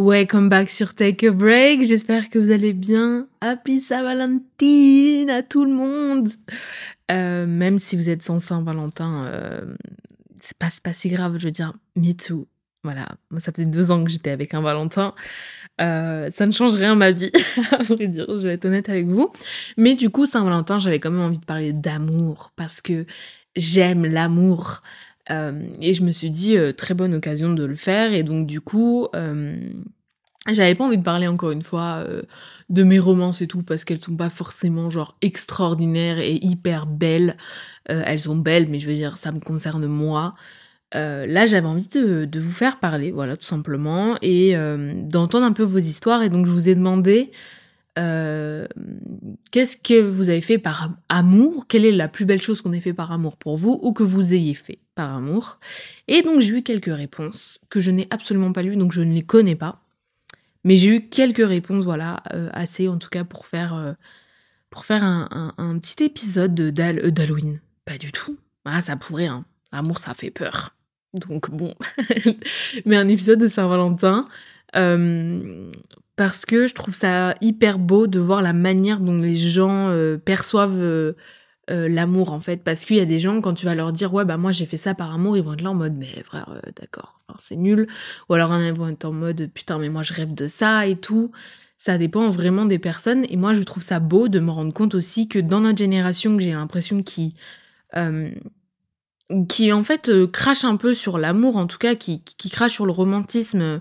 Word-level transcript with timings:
Welcome 0.00 0.48
back 0.48 0.70
sur 0.70 0.94
Take 0.94 1.26
a 1.26 1.30
Break. 1.30 1.84
J'espère 1.84 2.30
que 2.30 2.38
vous 2.38 2.50
allez 2.50 2.72
bien. 2.72 3.28
Happy 3.42 3.82
Saint-Valentin 3.82 5.28
à 5.28 5.42
tout 5.42 5.66
le 5.66 5.72
monde. 5.74 6.30
Euh, 7.12 7.44
même 7.46 7.78
si 7.78 7.96
vous 7.96 8.08
êtes 8.08 8.22
sans 8.22 8.38
Saint-Valentin, 8.38 9.26
euh, 9.26 9.60
c'est 10.38 10.56
pas, 10.56 10.70
pas 10.82 10.94
si 10.94 11.10
grave. 11.10 11.36
Je 11.36 11.44
veux 11.44 11.50
dire, 11.50 11.74
me 11.96 12.12
too. 12.12 12.48
Voilà. 12.82 13.08
Moi, 13.30 13.40
ça 13.40 13.52
faisait 13.52 13.66
deux 13.66 13.92
ans 13.92 14.02
que 14.02 14.10
j'étais 14.10 14.30
avec 14.30 14.54
un 14.54 14.62
Valentin. 14.62 15.14
Euh, 15.82 16.30
ça 16.30 16.46
ne 16.46 16.52
change 16.52 16.76
rien 16.76 16.94
ma 16.94 17.10
vie, 17.10 17.30
à 17.70 17.82
vrai 17.82 18.06
dire. 18.06 18.24
Je 18.26 18.48
vais 18.48 18.54
être 18.54 18.64
honnête 18.64 18.88
avec 18.88 19.04
vous. 19.04 19.30
Mais 19.76 19.96
du 19.96 20.08
coup, 20.08 20.24
Saint-Valentin, 20.24 20.78
j'avais 20.78 20.98
quand 20.98 21.10
même 21.10 21.20
envie 21.20 21.40
de 21.40 21.44
parler 21.44 21.74
d'amour 21.74 22.52
parce 22.56 22.80
que 22.80 23.04
j'aime 23.54 24.06
l'amour. 24.06 24.80
Euh, 25.30 25.62
et 25.82 25.92
je 25.92 26.02
me 26.02 26.10
suis 26.10 26.30
dit, 26.30 26.56
très 26.74 26.94
bonne 26.94 27.12
occasion 27.12 27.52
de 27.52 27.64
le 27.64 27.76
faire. 27.76 28.14
Et 28.14 28.22
donc, 28.22 28.46
du 28.46 28.62
coup, 28.62 29.08
j'avais 30.54 30.74
pas 30.74 30.84
envie 30.84 30.98
de 30.98 31.02
parler 31.02 31.26
encore 31.26 31.50
une 31.50 31.62
fois 31.62 32.04
de 32.68 32.82
mes 32.82 32.98
romances 32.98 33.42
et 33.42 33.46
tout, 33.46 33.62
parce 33.62 33.84
qu'elles 33.84 34.00
sont 34.00 34.16
pas 34.16 34.30
forcément 34.30 34.90
genre 34.90 35.16
extraordinaires 35.22 36.18
et 36.18 36.34
hyper 36.42 36.86
belles. 36.86 37.36
elles 37.86 38.20
sont 38.20 38.36
belles, 38.36 38.68
mais 38.68 38.78
je 38.78 38.86
veux 38.86 38.94
dire, 38.94 39.16
ça 39.16 39.32
me 39.32 39.40
concerne 39.40 39.86
moi. 39.86 40.34
là, 40.92 41.46
j'avais 41.46 41.66
envie 41.66 41.88
de, 41.88 42.24
de, 42.24 42.40
vous 42.40 42.52
faire 42.52 42.78
parler, 42.78 43.10
voilà, 43.10 43.36
tout 43.36 43.44
simplement, 43.44 44.16
et 44.22 44.54
d'entendre 45.08 45.46
un 45.46 45.52
peu 45.52 45.64
vos 45.64 45.78
histoires. 45.78 46.22
Et 46.22 46.28
donc, 46.28 46.46
je 46.46 46.52
vous 46.52 46.68
ai 46.68 46.74
demandé 46.74 47.30
euh, 47.98 48.66
qu'est-ce 49.50 49.76
que 49.76 50.00
vous 50.00 50.28
avez 50.28 50.40
fait 50.40 50.58
par 50.58 50.90
amour? 51.08 51.66
Quelle 51.66 51.84
est 51.84 51.92
la 51.92 52.08
plus 52.08 52.24
belle 52.24 52.40
chose 52.40 52.62
qu'on 52.62 52.72
ait 52.72 52.80
fait 52.80 52.94
par 52.94 53.12
amour 53.12 53.36
pour 53.36 53.56
vous 53.56 53.78
ou 53.82 53.92
que 53.92 54.02
vous 54.02 54.32
ayez 54.32 54.54
fait 54.54 54.78
par 54.94 55.14
amour? 55.14 55.58
Et 56.08 56.22
donc 56.22 56.40
j'ai 56.40 56.58
eu 56.58 56.62
quelques 56.62 56.94
réponses 56.94 57.58
que 57.68 57.80
je 57.80 57.90
n'ai 57.90 58.06
absolument 58.10 58.52
pas 58.52 58.62
lues, 58.62 58.76
donc 58.76 58.92
je 58.92 59.02
ne 59.02 59.12
les 59.12 59.22
connais 59.22 59.56
pas. 59.56 59.82
Mais 60.64 60.76
j'ai 60.76 60.96
eu 60.96 61.08
quelques 61.08 61.46
réponses, 61.46 61.84
voilà, 61.84 62.22
euh, 62.34 62.48
assez 62.52 62.88
en 62.88 62.98
tout 62.98 63.08
cas 63.08 63.24
pour 63.24 63.46
faire, 63.46 63.74
euh, 63.74 63.92
pour 64.68 64.84
faire 64.84 65.02
un, 65.02 65.78
petit 65.80 66.04
épisode 66.04 66.54
d'Halloween. 66.54 67.60
Pas 67.84 67.98
du 67.98 68.12
tout. 68.12 68.38
Ah, 68.64 68.80
ça 68.82 68.96
pourrait, 68.96 69.26
hein. 69.26 69.44
L'amour, 69.72 69.98
ça 69.98 70.14
fait 70.14 70.30
peur. 70.30 70.76
Donc 71.14 71.50
bon. 71.50 71.74
Mais 72.84 72.96
un 72.96 73.08
épisode 73.08 73.40
de 73.40 73.48
Saint-Valentin. 73.48 74.26
Euh, 74.76 75.68
parce 76.16 76.44
que 76.44 76.66
je 76.66 76.74
trouve 76.74 76.94
ça 76.94 77.34
hyper 77.40 77.78
beau 77.78 78.06
de 78.06 78.20
voir 78.20 78.42
la 78.42 78.52
manière 78.52 79.00
dont 79.00 79.16
les 79.16 79.34
gens 79.34 79.88
euh, 79.88 80.18
perçoivent 80.18 81.14
euh, 81.70 81.84
euh, 81.84 81.88
l'amour 81.88 82.32
en 82.32 82.40
fait 82.40 82.62
parce 82.62 82.84
qu'il 82.84 82.96
y 82.96 83.00
a 83.00 83.04
des 83.04 83.18
gens 83.18 83.40
quand 83.40 83.54
tu 83.54 83.66
vas 83.66 83.74
leur 83.74 83.92
dire 83.92 84.12
ouais 84.12 84.24
bah 84.24 84.36
moi 84.36 84.52
j'ai 84.52 84.66
fait 84.66 84.76
ça 84.76 84.94
par 84.94 85.14
amour 85.14 85.36
ils 85.36 85.42
vont 85.42 85.54
être 85.54 85.62
là 85.62 85.70
en 85.70 85.74
mode 85.74 85.94
mais 85.94 86.22
frère 86.24 86.60
d'accord 86.80 87.18
enfin, 87.28 87.36
c'est 87.38 87.56
nul 87.56 87.86
ou 88.28 88.34
alors 88.34 88.54
ils 88.60 88.72
vont 88.72 88.88
être 88.88 89.04
en 89.04 89.12
mode 89.12 89.50
putain 89.52 89.78
mais 89.78 89.88
moi 89.88 90.02
je 90.02 90.12
rêve 90.12 90.34
de 90.34 90.46
ça 90.46 90.86
et 90.86 90.96
tout 90.96 91.30
ça 91.78 91.96
dépend 91.96 92.28
vraiment 92.28 92.64
des 92.64 92.78
personnes 92.78 93.24
et 93.28 93.36
moi 93.36 93.52
je 93.52 93.62
trouve 93.62 93.82
ça 93.82 94.00
beau 94.00 94.28
de 94.28 94.40
me 94.40 94.50
rendre 94.50 94.72
compte 94.72 94.94
aussi 94.94 95.28
que 95.28 95.38
dans 95.38 95.60
notre 95.60 95.78
génération 95.78 96.36
que 96.36 96.42
j'ai 96.42 96.52
l'impression 96.52 97.02
qui 97.02 97.34
qui 99.48 99.72
en 99.72 99.82
fait 99.82 100.08
euh, 100.08 100.26
crache 100.26 100.64
un 100.64 100.76
peu 100.76 100.94
sur 100.94 101.18
l'amour, 101.18 101.56
en 101.56 101.66
tout 101.66 101.78
cas 101.78 101.94
qui, 101.94 102.22
qui, 102.22 102.50
crache 102.50 102.72
sur 102.72 102.86
le 102.86 102.92
romantisme. 102.92 103.80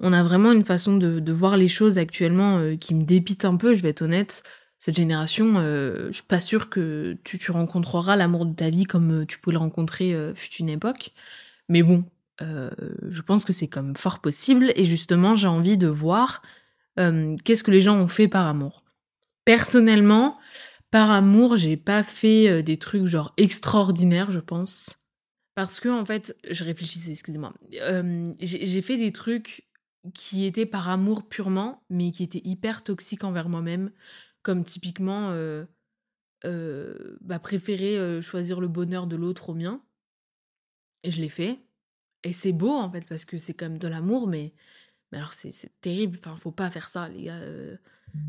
On 0.00 0.12
a 0.12 0.22
vraiment 0.22 0.52
une 0.52 0.64
façon 0.64 0.96
de, 0.96 1.20
de 1.20 1.32
voir 1.32 1.56
les 1.56 1.68
choses 1.68 1.98
actuellement 1.98 2.58
euh, 2.58 2.76
qui 2.76 2.94
me 2.94 3.04
dépite 3.04 3.44
un 3.44 3.56
peu, 3.56 3.74
je 3.74 3.82
vais 3.82 3.90
être 3.90 4.02
honnête. 4.02 4.42
Cette 4.80 4.96
génération, 4.96 5.54
euh, 5.58 6.08
je 6.08 6.14
suis 6.14 6.24
pas 6.24 6.40
sûre 6.40 6.68
que 6.68 7.16
tu, 7.22 7.38
tu 7.38 7.52
rencontreras 7.52 8.16
l'amour 8.16 8.44
de 8.44 8.54
ta 8.54 8.68
vie 8.68 8.84
comme 8.84 9.24
tu 9.26 9.38
peux 9.38 9.52
le 9.52 9.58
rencontrer 9.58 10.32
fut 10.34 10.54
une 10.54 10.68
époque. 10.68 11.12
Mais 11.68 11.84
bon, 11.84 12.04
je 12.40 13.22
pense 13.22 13.44
que 13.44 13.52
c'est 13.52 13.68
comme 13.68 13.94
fort 13.94 14.18
possible 14.18 14.72
et 14.74 14.84
justement 14.84 15.36
j'ai 15.36 15.46
envie 15.46 15.76
de 15.76 15.86
voir 15.86 16.42
qu'est-ce 16.96 17.62
que 17.62 17.70
les 17.70 17.80
gens 17.80 17.96
ont 17.96 18.08
fait 18.08 18.26
par 18.26 18.46
amour. 18.46 18.82
Personnellement, 19.44 20.38
par 20.90 21.10
amour, 21.10 21.56
j'ai 21.56 21.76
pas 21.76 22.02
fait 22.02 22.48
euh, 22.48 22.62
des 22.62 22.76
trucs 22.76 23.06
genre 23.06 23.32
extraordinaires, 23.36 24.30
je 24.30 24.40
pense. 24.40 24.96
Parce 25.54 25.80
que, 25.80 25.88
en 25.88 26.04
fait, 26.04 26.36
je 26.48 26.64
réfléchissais, 26.64 27.10
excusez-moi. 27.10 27.52
Euh, 27.74 28.24
j'ai 28.40 28.82
fait 28.82 28.96
des 28.96 29.12
trucs 29.12 29.68
qui 30.14 30.46
étaient 30.46 30.66
par 30.66 30.88
amour 30.88 31.28
purement, 31.28 31.82
mais 31.90 32.10
qui 32.10 32.22
étaient 32.22 32.40
hyper 32.44 32.82
toxiques 32.82 33.24
envers 33.24 33.48
moi-même. 33.48 33.90
Comme 34.42 34.64
typiquement, 34.64 35.30
euh, 35.30 35.66
bah, 37.20 37.38
préférer 37.38 38.22
choisir 38.22 38.60
le 38.60 38.68
bonheur 38.68 39.06
de 39.06 39.16
l'autre 39.16 39.50
au 39.50 39.54
mien. 39.54 39.82
Et 41.02 41.10
je 41.10 41.20
l'ai 41.20 41.28
fait. 41.28 41.60
Et 42.24 42.32
c'est 42.32 42.52
beau, 42.52 42.72
en 42.72 42.90
fait, 42.90 43.06
parce 43.08 43.24
que 43.24 43.38
c'est 43.38 43.54
quand 43.54 43.66
même 43.66 43.78
de 43.78 43.88
l'amour, 43.88 44.26
mais, 44.26 44.52
mais 45.12 45.18
alors 45.18 45.32
c'est 45.32 45.52
terrible. 45.80 46.18
Enfin, 46.18 46.36
faut 46.36 46.52
pas 46.52 46.70
faire 46.70 46.88
ça, 46.88 47.08
les 47.08 47.24
gars. 47.24 47.40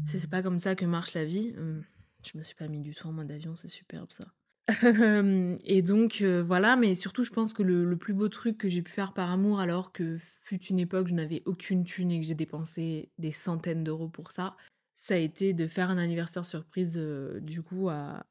c'est 0.04 0.30
pas 0.30 0.42
comme 0.42 0.60
ça 0.60 0.76
que 0.76 0.86
marche 0.86 1.14
la 1.14 1.26
vie. 1.26 1.54
Hum. 1.58 1.84
Je 2.24 2.38
me 2.38 2.44
suis 2.44 2.56
pas 2.56 2.68
mis 2.68 2.82
du 2.82 2.94
tout 2.94 3.08
en 3.08 3.12
mode 3.12 3.32
avion, 3.32 3.56
c'est 3.56 3.68
superbe 3.68 4.12
ça. 4.12 4.26
et 5.66 5.82
donc 5.82 6.20
euh, 6.22 6.44
voilà, 6.44 6.76
mais 6.76 6.96
surtout 6.96 7.24
je 7.24 7.32
pense 7.32 7.52
que 7.52 7.64
le, 7.64 7.98
plus 7.98 8.14
beau 8.14 8.30
truc 8.30 8.58
que 8.58 8.70
j'ai 8.70 8.82
pu 8.82 8.92
faire 8.92 9.14
par 9.14 9.32
amour 9.32 9.60
alors 9.60 9.92
que 9.92 10.18
fut 10.20 10.64
une 10.66 10.80
époque 10.80 11.08
je 11.08 11.14
n'avais 11.14 11.42
aucune 11.46 11.84
thune 11.84 12.12
et 12.12 12.22
que 12.22 12.26
j'ai 12.26 12.36
dépensé 12.36 13.10
des 13.18 13.32
centaines 13.32 13.84
d'euros 13.84 14.08
pour 14.08 14.32
ça, 14.32 14.56
ça 14.94 15.16
a 15.16 15.18
été 15.18 15.54
de 15.54 15.68
faire 15.68 15.90
un 15.90 15.98
anniversaire 15.98 16.46
surprise 16.46 16.98
du 17.42 17.62
coup 17.62 17.90
à, 17.90 18.26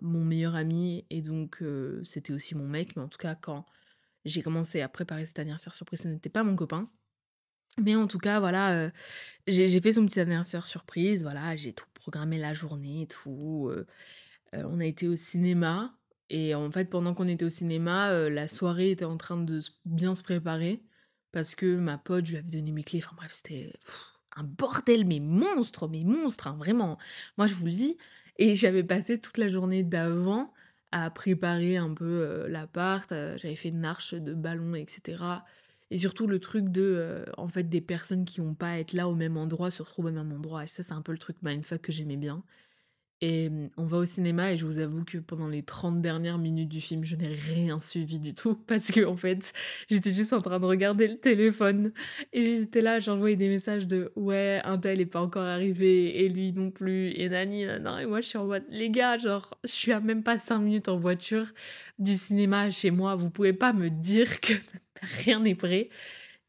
mon 0.00 0.24
meilleur 0.24 0.54
ami 0.54 1.04
et 1.10 1.20
donc 1.20 1.62
c'était 2.02 2.32
aussi 2.32 2.54
mon 2.54 2.66
mec, 2.66 2.96
mais 2.96 3.02
en 3.02 3.08
tout 3.08 3.18
cas 3.18 3.34
quand 3.34 3.66
j'ai 4.24 4.42
commencé 4.42 4.80
à 4.80 4.88
préparer 4.88 5.26
cet 5.26 5.38
anniversaire 5.38 5.74
surprise 5.74 6.00
ce 6.00 6.08
n'était 6.08 6.30
pas 6.30 6.44
mon 6.44 6.56
copain. 6.56 6.90
Mais 7.82 7.96
en 7.96 8.06
tout 8.06 8.18
cas, 8.18 8.38
voilà, 8.38 8.92
j'ai 9.48 9.80
fait 9.80 9.92
son 9.92 10.06
petit 10.06 10.20
anniversaire 10.20 10.64
surprise, 10.64 11.22
voilà, 11.22 11.56
j'ai 11.56 11.72
tout 11.72 11.86
programmé 11.94 12.38
la 12.38 12.54
journée 12.54 13.02
et 13.02 13.06
tout. 13.08 13.70
on 14.52 14.80
a 14.80 14.86
été 14.86 15.08
au 15.08 15.16
cinéma. 15.16 15.96
Et 16.30 16.54
en 16.54 16.70
fait, 16.70 16.88
pendant 16.88 17.14
qu'on 17.14 17.28
était 17.28 17.44
au 17.44 17.50
cinéma, 17.50 18.28
la 18.28 18.48
soirée 18.48 18.92
était 18.92 19.04
en 19.04 19.16
train 19.16 19.36
de 19.36 19.60
bien 19.84 20.14
se 20.14 20.22
préparer. 20.22 20.82
Parce 21.32 21.54
que 21.56 21.76
ma 21.76 21.98
pote, 21.98 22.26
je 22.26 22.32
lui 22.32 22.38
avais 22.38 22.48
donné 22.48 22.70
mes 22.70 22.84
clés. 22.84 23.00
Enfin 23.04 23.16
bref, 23.16 23.32
c'était 23.32 23.72
un 24.36 24.44
bordel, 24.44 25.04
mais 25.06 25.20
monstre, 25.20 25.88
mais 25.88 26.04
monstre, 26.04 26.46
hein, 26.48 26.56
vraiment. 26.58 26.98
Moi, 27.38 27.46
je 27.46 27.54
vous 27.54 27.66
le 27.66 27.72
dis. 27.72 27.96
Et 28.36 28.54
j'avais 28.54 28.82
passé 28.84 29.20
toute 29.20 29.38
la 29.38 29.48
journée 29.48 29.82
d'avant 29.84 30.52
à 30.92 31.10
préparer 31.10 31.76
un 31.76 31.92
peu 31.94 32.46
l'appart. 32.48 33.08
J'avais 33.10 33.54
fait 33.56 33.68
une 33.68 33.84
arche 33.84 34.14
de 34.14 34.34
ballon, 34.34 34.74
etc. 34.74 35.44
Et 35.90 35.98
surtout 35.98 36.26
le 36.26 36.40
truc 36.40 36.70
de, 36.70 36.82
euh, 36.82 37.24
en 37.36 37.48
fait, 37.48 37.64
des 37.68 37.80
personnes 37.80 38.24
qui 38.24 38.40
vont 38.40 38.54
pas 38.54 38.78
être 38.78 38.92
là 38.94 39.08
au 39.08 39.14
même 39.14 39.36
endroit 39.36 39.70
se 39.70 39.82
retrouvent 39.82 40.06
au 40.06 40.10
même 40.10 40.32
endroit. 40.32 40.64
Et 40.64 40.66
ça, 40.66 40.82
c'est 40.82 40.92
un 40.94 41.02
peu 41.02 41.12
le 41.12 41.18
truc 41.18 41.36
mindfuck 41.42 41.82
que 41.82 41.92
j'aimais 41.92 42.16
bien. 42.16 42.42
Et 43.26 43.48
mmh, 43.48 43.68
on 43.78 43.84
va 43.84 43.96
au 43.96 44.04
cinéma 44.04 44.52
et 44.52 44.58
je 44.58 44.66
vous 44.66 44.80
avoue 44.80 45.02
que 45.02 45.16
pendant 45.16 45.48
les 45.48 45.62
30 45.62 46.02
dernières 46.02 46.36
minutes 46.36 46.68
du 46.68 46.82
film, 46.82 47.04
je 47.04 47.16
n'ai 47.16 47.28
rien 47.28 47.78
suivi 47.78 48.18
du 48.18 48.34
tout 48.34 48.54
parce 48.66 48.90
que 48.90 49.02
en 49.06 49.16
fait, 49.16 49.54
j'étais 49.88 50.10
juste 50.10 50.34
en 50.34 50.42
train 50.42 50.60
de 50.60 50.66
regarder 50.66 51.08
le 51.08 51.16
téléphone. 51.16 51.92
Et 52.34 52.58
j'étais 52.58 52.82
là, 52.82 53.00
j'envoyais 53.00 53.36
des 53.36 53.48
messages 53.48 53.86
de 53.86 54.12
ouais, 54.14 54.60
un 54.64 54.76
tel 54.76 55.00
est 55.00 55.06
pas 55.06 55.22
encore 55.22 55.44
arrivé 55.44 56.22
et 56.22 56.28
lui 56.28 56.52
non 56.52 56.70
plus 56.70 57.12
et 57.12 57.30
nani 57.30 57.64
nana. 57.64 58.02
Et 58.02 58.06
moi 58.06 58.20
je 58.20 58.28
suis 58.28 58.36
en 58.36 58.44
mode 58.44 58.64
les 58.68 58.90
gars, 58.90 59.16
genre 59.16 59.58
je 59.64 59.72
suis 59.72 59.92
à 59.92 60.00
même 60.00 60.22
pas 60.22 60.36
5 60.36 60.58
minutes 60.58 60.88
en 60.88 60.98
voiture 60.98 61.46
du 61.98 62.14
cinéma 62.16 62.70
chez 62.70 62.90
moi, 62.90 63.14
vous 63.14 63.30
pouvez 63.30 63.54
pas 63.54 63.72
me 63.72 63.88
dire 63.88 64.38
que 64.42 64.52
rien 65.24 65.40
n'est 65.40 65.54
prêt. 65.54 65.88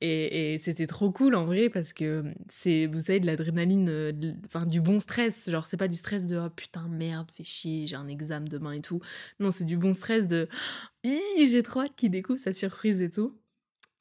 Et, 0.08 0.58
c'était 0.60 0.88
trop 0.88 1.12
cool 1.12 1.36
en 1.36 1.46
vrai 1.46 1.70
parce 1.70 1.94
que 1.94 2.24
c'est, 2.48 2.86
vous 2.86 3.00
savez, 3.00 3.20
de 3.20 3.26
l'adrénaline, 3.26 3.90
euh, 3.90 4.12
enfin 4.46 4.66
du 4.66 4.82
bon 4.82 5.00
stress. 5.00 5.50
Genre, 5.50 5.66
c'est 5.66 5.78
pas 5.78 5.88
du 5.88 5.98
stress 5.98 6.28
de 6.28 6.38
oh 6.38 6.50
putain, 6.50 6.88
merde, 6.88 7.32
fais 7.32 7.44
chier, 7.44 7.88
j'ai 7.88 7.96
un 7.96 8.08
examen 8.08 8.46
demain 8.46 8.72
et 8.74 8.82
tout. 8.82 9.02
Non, 9.40 9.52
c'est 9.52 9.64
du 9.66 9.78
bon 9.78 9.94
stress 9.94 10.28
de 10.28 10.48
j'ai 11.04 11.64
trop 11.64 11.82
hâte 11.82 11.96
qu'il 11.96 12.12
découvre 12.12 12.40
sa 12.40 12.54
surprise 12.54 13.02
et 13.02 13.10
tout. 13.10 13.38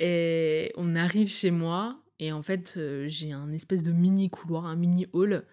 Et 0.00 0.72
on 0.76 0.94
arrive 0.96 1.28
chez 1.28 1.50
moi 1.50 2.02
et 2.18 2.32
en 2.32 2.42
fait, 2.42 2.74
euh, 2.76 3.06
j'ai 3.08 3.32
un 3.32 3.52
espèce 3.52 3.82
de 3.82 3.92
mini 3.92 4.28
couloir, 4.28 4.66
un 4.66 4.76
mini 4.76 5.06
hall 5.12 5.44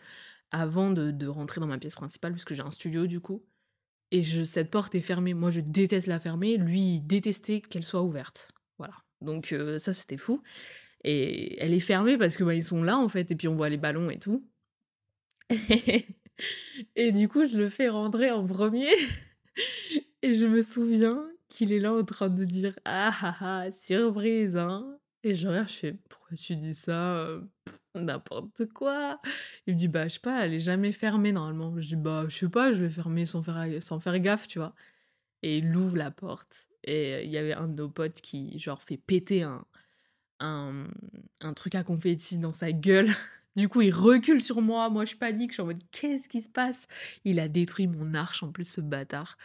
avant 0.52 0.92
de, 0.92 1.28
rentrer 1.28 1.62
dans 1.62 1.68
ma 1.68 1.78
pièce 1.78 1.96
principale 1.96 2.34
puisque 2.34 2.54
j'ai 2.54 2.62
un 2.62 2.72
studio 2.72 3.08
du 3.08 3.20
coup. 3.22 3.44
Et 4.12 4.24
cette 4.24 4.70
porte 4.70 4.94
est 4.96 5.02
fermée. 5.02 5.34
Moi, 5.34 5.52
je 5.52 5.62
déteste 5.62 6.08
la 6.08 6.20
fermer. 6.20 6.58
Lui, 6.58 6.96
il 6.96 7.02
détestait 7.02 7.62
qu'elle 7.62 7.84
soit 7.84 8.04
ouverte. 8.04 8.52
Donc 9.22 9.56
ça, 9.78 9.94
c'était 9.94 10.18
fou. 10.18 10.42
Et 11.04 11.62
elle 11.62 11.74
est 11.74 11.80
fermée 11.80 12.18
parce 12.18 12.38
que 12.38 12.44
bah, 12.44 12.54
ils 12.54 12.64
sont 12.64 12.84
là 12.84 12.98
en 12.98 13.08
fait, 13.08 13.32
et 13.32 13.36
puis 13.36 13.48
on 13.48 13.56
voit 13.56 13.70
les 13.70 13.78
ballons 13.78 14.10
et 14.10 14.20
tout. 14.20 14.46
et 16.96 17.12
du 17.12 17.28
coup, 17.28 17.46
je 17.48 17.58
le 17.58 17.70
fais 17.70 17.90
rentrer 17.90 18.32
en 18.32 18.46
premier. 18.46 18.90
et 20.22 20.34
je 20.34 20.46
me 20.46 20.62
souviens 20.62 21.28
qu'il 21.50 21.74
est 21.74 21.80
là 21.80 21.94
en 21.94 22.04
train 22.04 22.30
de 22.30 22.46
dire 22.46 22.78
Ah 22.86 23.14
ah 23.22 23.36
ah, 23.40 23.72
surprise, 23.72 24.56
hein. 24.58 24.98
Et 25.24 25.36
je 25.36 25.48
regarde, 25.48 25.68
je 25.68 25.74
fais 25.74 25.94
Pourquoi 26.10 26.38
tu 26.38 26.56
dis 26.56 26.74
ça 26.74 27.18
euh, 27.18 27.42
N'importe 27.96 28.68
quoi. 28.74 29.20
Il 29.68 29.74
me 29.74 29.80
dit 29.80 29.88
Bah, 29.88 30.08
je 30.08 30.14
sais 30.14 30.20
pas, 30.20 30.46
elle 30.46 30.54
est 30.54 30.60
jamais 30.60 30.92
fermée 30.92 31.32
normalement. 31.32 31.80
Je 31.80 31.88
dis 31.90 31.96
Bah, 31.96 32.26
je 32.30 32.36
sais 32.36 32.50
pas, 32.50 32.74
je 32.74 32.82
vais 32.82 32.90
fermer 32.90 33.26
sans 33.26 33.42
faire, 33.42 33.68
sans 33.82 34.00
faire 34.00 34.20
gaffe, 34.20 34.48
tu 34.48 34.60
vois. 34.60 34.74
Et 35.44 35.58
il 35.58 35.76
ouvre 35.76 35.98
la 35.98 36.12
porte. 36.12 36.68
Et 36.84 37.24
il 37.24 37.30
y 37.30 37.38
avait 37.38 37.54
un 37.54 37.68
de 37.68 37.74
nos 37.74 37.90
potes 37.90 38.22
qui, 38.22 38.58
genre, 38.60 38.82
fait 38.82 38.98
péter 38.98 39.44
un, 39.44 39.66
un, 40.42 41.54
truc 41.54 41.76
à 41.76 41.84
confetti 41.84 42.38
dans 42.38 42.54
sa 42.54 42.72
gueule. 42.72 43.10
Du 43.58 43.68
coup, 43.68 43.82
il 43.82 43.94
recule 43.94 44.42
sur 44.42 44.62
moi. 44.62 44.90
Moi, 44.90 45.04
je 45.04 45.18
panique. 45.18 45.52
Je 45.52 45.56
suis 45.56 45.62
en 45.62 45.66
mode, 45.66 45.84
qu'est-ce 45.92 46.30
qui 46.30 46.40
se 46.40 46.48
passe? 46.48 46.88
Il 47.26 47.38
a 47.38 47.50
détruit 47.50 47.86
mon 47.86 48.14
arche, 48.14 48.44
en 48.44 48.50
plus, 48.50 48.64
ce 48.64 48.80
bâtard, 48.80 49.38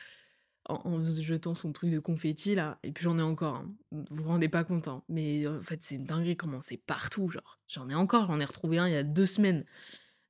en, 0.68 1.02
jetant 1.02 1.54
son 1.54 1.72
truc 1.72 1.90
de 1.90 1.98
confetti, 1.98 2.54
là. 2.54 2.78
Et 2.84 2.92
puis, 2.92 3.02
j'en 3.02 3.18
ai 3.18 3.22
encore. 3.22 3.56
Hein. 3.56 3.74
Vous 3.90 4.04
vous 4.10 4.28
rendez 4.28 4.48
pas 4.48 4.62
compte. 4.62 4.86
Hein. 4.86 5.02
Mais 5.08 5.44
en 5.48 5.60
fait, 5.60 5.82
c'est 5.82 5.98
dingue 5.98 6.36
comment 6.36 6.60
c'est 6.60 6.76
partout, 6.76 7.30
genre. 7.30 7.58
J'en 7.66 7.88
ai 7.88 7.96
encore. 7.96 8.28
J'en 8.28 8.38
ai 8.38 8.44
retrouvé 8.44 8.78
un 8.78 8.86
il 8.86 8.92
y 8.92 8.96
a 8.96 9.02
deux 9.02 9.26
semaines. 9.26 9.64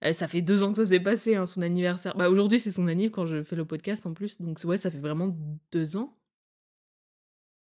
Eh, 0.07 0.13
ça 0.13 0.29
fait 0.29 0.41
deux 0.43 0.63
ans 0.63 0.73
que 0.73 0.79
ça 0.79 0.87
s'est 0.87 1.01
passé, 1.01 1.35
hein, 1.35 1.47
son 1.47 1.63
anniversaire. 1.63 2.17
Bah, 2.17 2.31
aujourd'hui, 2.31 2.61
c'est 2.61 2.71
son 2.71 2.87
anniversaire 2.87 3.13
quand 3.15 3.27
je 3.27 3.43
fais 3.43 3.57
le 3.57 3.65
podcast, 3.65 4.07
en 4.07 4.15
plus. 4.15 4.41
Donc, 4.41 4.61
ouais, 4.65 4.77
ça 4.77 4.91
fait 4.91 4.99
vraiment 4.99 5.37
deux 5.73 5.97
ans. 5.97 6.17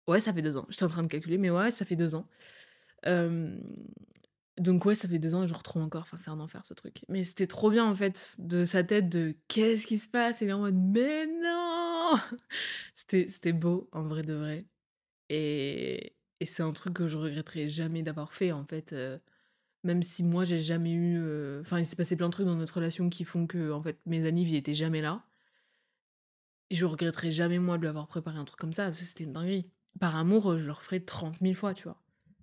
Ouais, 0.07 0.19
ça 0.19 0.33
fait 0.33 0.41
deux 0.41 0.57
ans. 0.57 0.65
J'étais 0.69 0.83
en 0.85 0.89
train 0.89 1.03
de 1.03 1.07
calculer, 1.07 1.37
mais 1.37 1.49
ouais, 1.49 1.69
ça 1.71 1.85
fait 1.85 1.95
deux 1.95 2.15
ans. 2.15 2.27
Donc 4.59 4.83
ouais, 4.85 4.93
ça 4.95 5.07
fait 5.07 5.19
deux 5.19 5.35
ans 5.35 5.43
et 5.43 5.47
je 5.47 5.53
retrouve 5.53 5.81
encore. 5.81 6.01
Enfin, 6.01 6.17
c'est 6.17 6.29
un 6.29 6.39
enfer 6.39 6.65
ce 6.65 6.73
truc. 6.73 7.03
Mais 7.07 7.23
c'était 7.23 7.47
trop 7.47 7.69
bien 7.71 7.85
en 7.85 7.95
fait 7.95 8.35
de 8.39 8.65
sa 8.65 8.83
tête 8.83 9.07
de 9.09 9.35
qu'est-ce 9.47 9.87
qui 9.87 9.97
se 9.97 10.09
passe? 10.09 10.41
Et 10.41 10.45
il 10.45 10.49
est 10.49 10.53
en 10.53 10.59
mode 10.59 10.75
mais 10.75 11.25
non 11.27 12.19
C'était 12.95 13.53
beau 13.53 13.89
en 13.93 14.03
vrai 14.03 14.23
de 14.23 14.33
vrai. 14.33 14.65
Et, 15.29 16.13
et 16.41 16.45
c'est 16.45 16.63
un 16.63 16.73
truc 16.73 16.93
que 16.95 17.07
je 17.07 17.17
regretterai 17.17 17.69
jamais 17.69 18.03
d'avoir 18.03 18.33
fait 18.33 18.51
en 18.51 18.65
fait. 18.65 18.93
Même 19.83 20.03
si 20.03 20.23
moi 20.23 20.43
j'ai 20.43 20.57
jamais 20.57 20.91
eu. 20.91 21.17
Enfin, 21.61 21.79
il 21.79 21.85
s'est 21.85 21.95
passé 21.95 22.15
plein 22.15 22.27
de 22.27 22.33
trucs 22.33 22.45
dans 22.45 22.55
notre 22.55 22.75
relation 22.75 23.09
qui 23.09 23.23
font 23.23 23.47
que 23.47 23.71
en 23.71 23.81
fait 23.81 23.99
mes 24.05 24.25
amis 24.25 24.43
ils 24.43 24.55
étaient 24.55 24.73
jamais 24.73 25.01
là. 25.01 25.23
Je 26.71 26.85
regretterai 26.85 27.31
jamais 27.31 27.59
moi 27.59 27.77
de 27.77 27.81
lui 27.81 27.89
avoir 27.89 28.07
préparé 28.07 28.37
un 28.37 28.45
truc 28.45 28.59
comme 28.59 28.73
ça 28.73 28.85
parce 28.85 28.99
que 28.99 29.05
c'était 29.05 29.23
une 29.23 29.33
dinguerie. 29.33 29.69
Par 29.99 30.15
amour, 30.15 30.59
je 30.59 30.67
le 30.67 30.71
referai 30.71 31.03
30 31.03 31.37
000 31.41 31.53
fois, 31.55 31.73
tu 31.73 31.85
vois. 31.85 31.99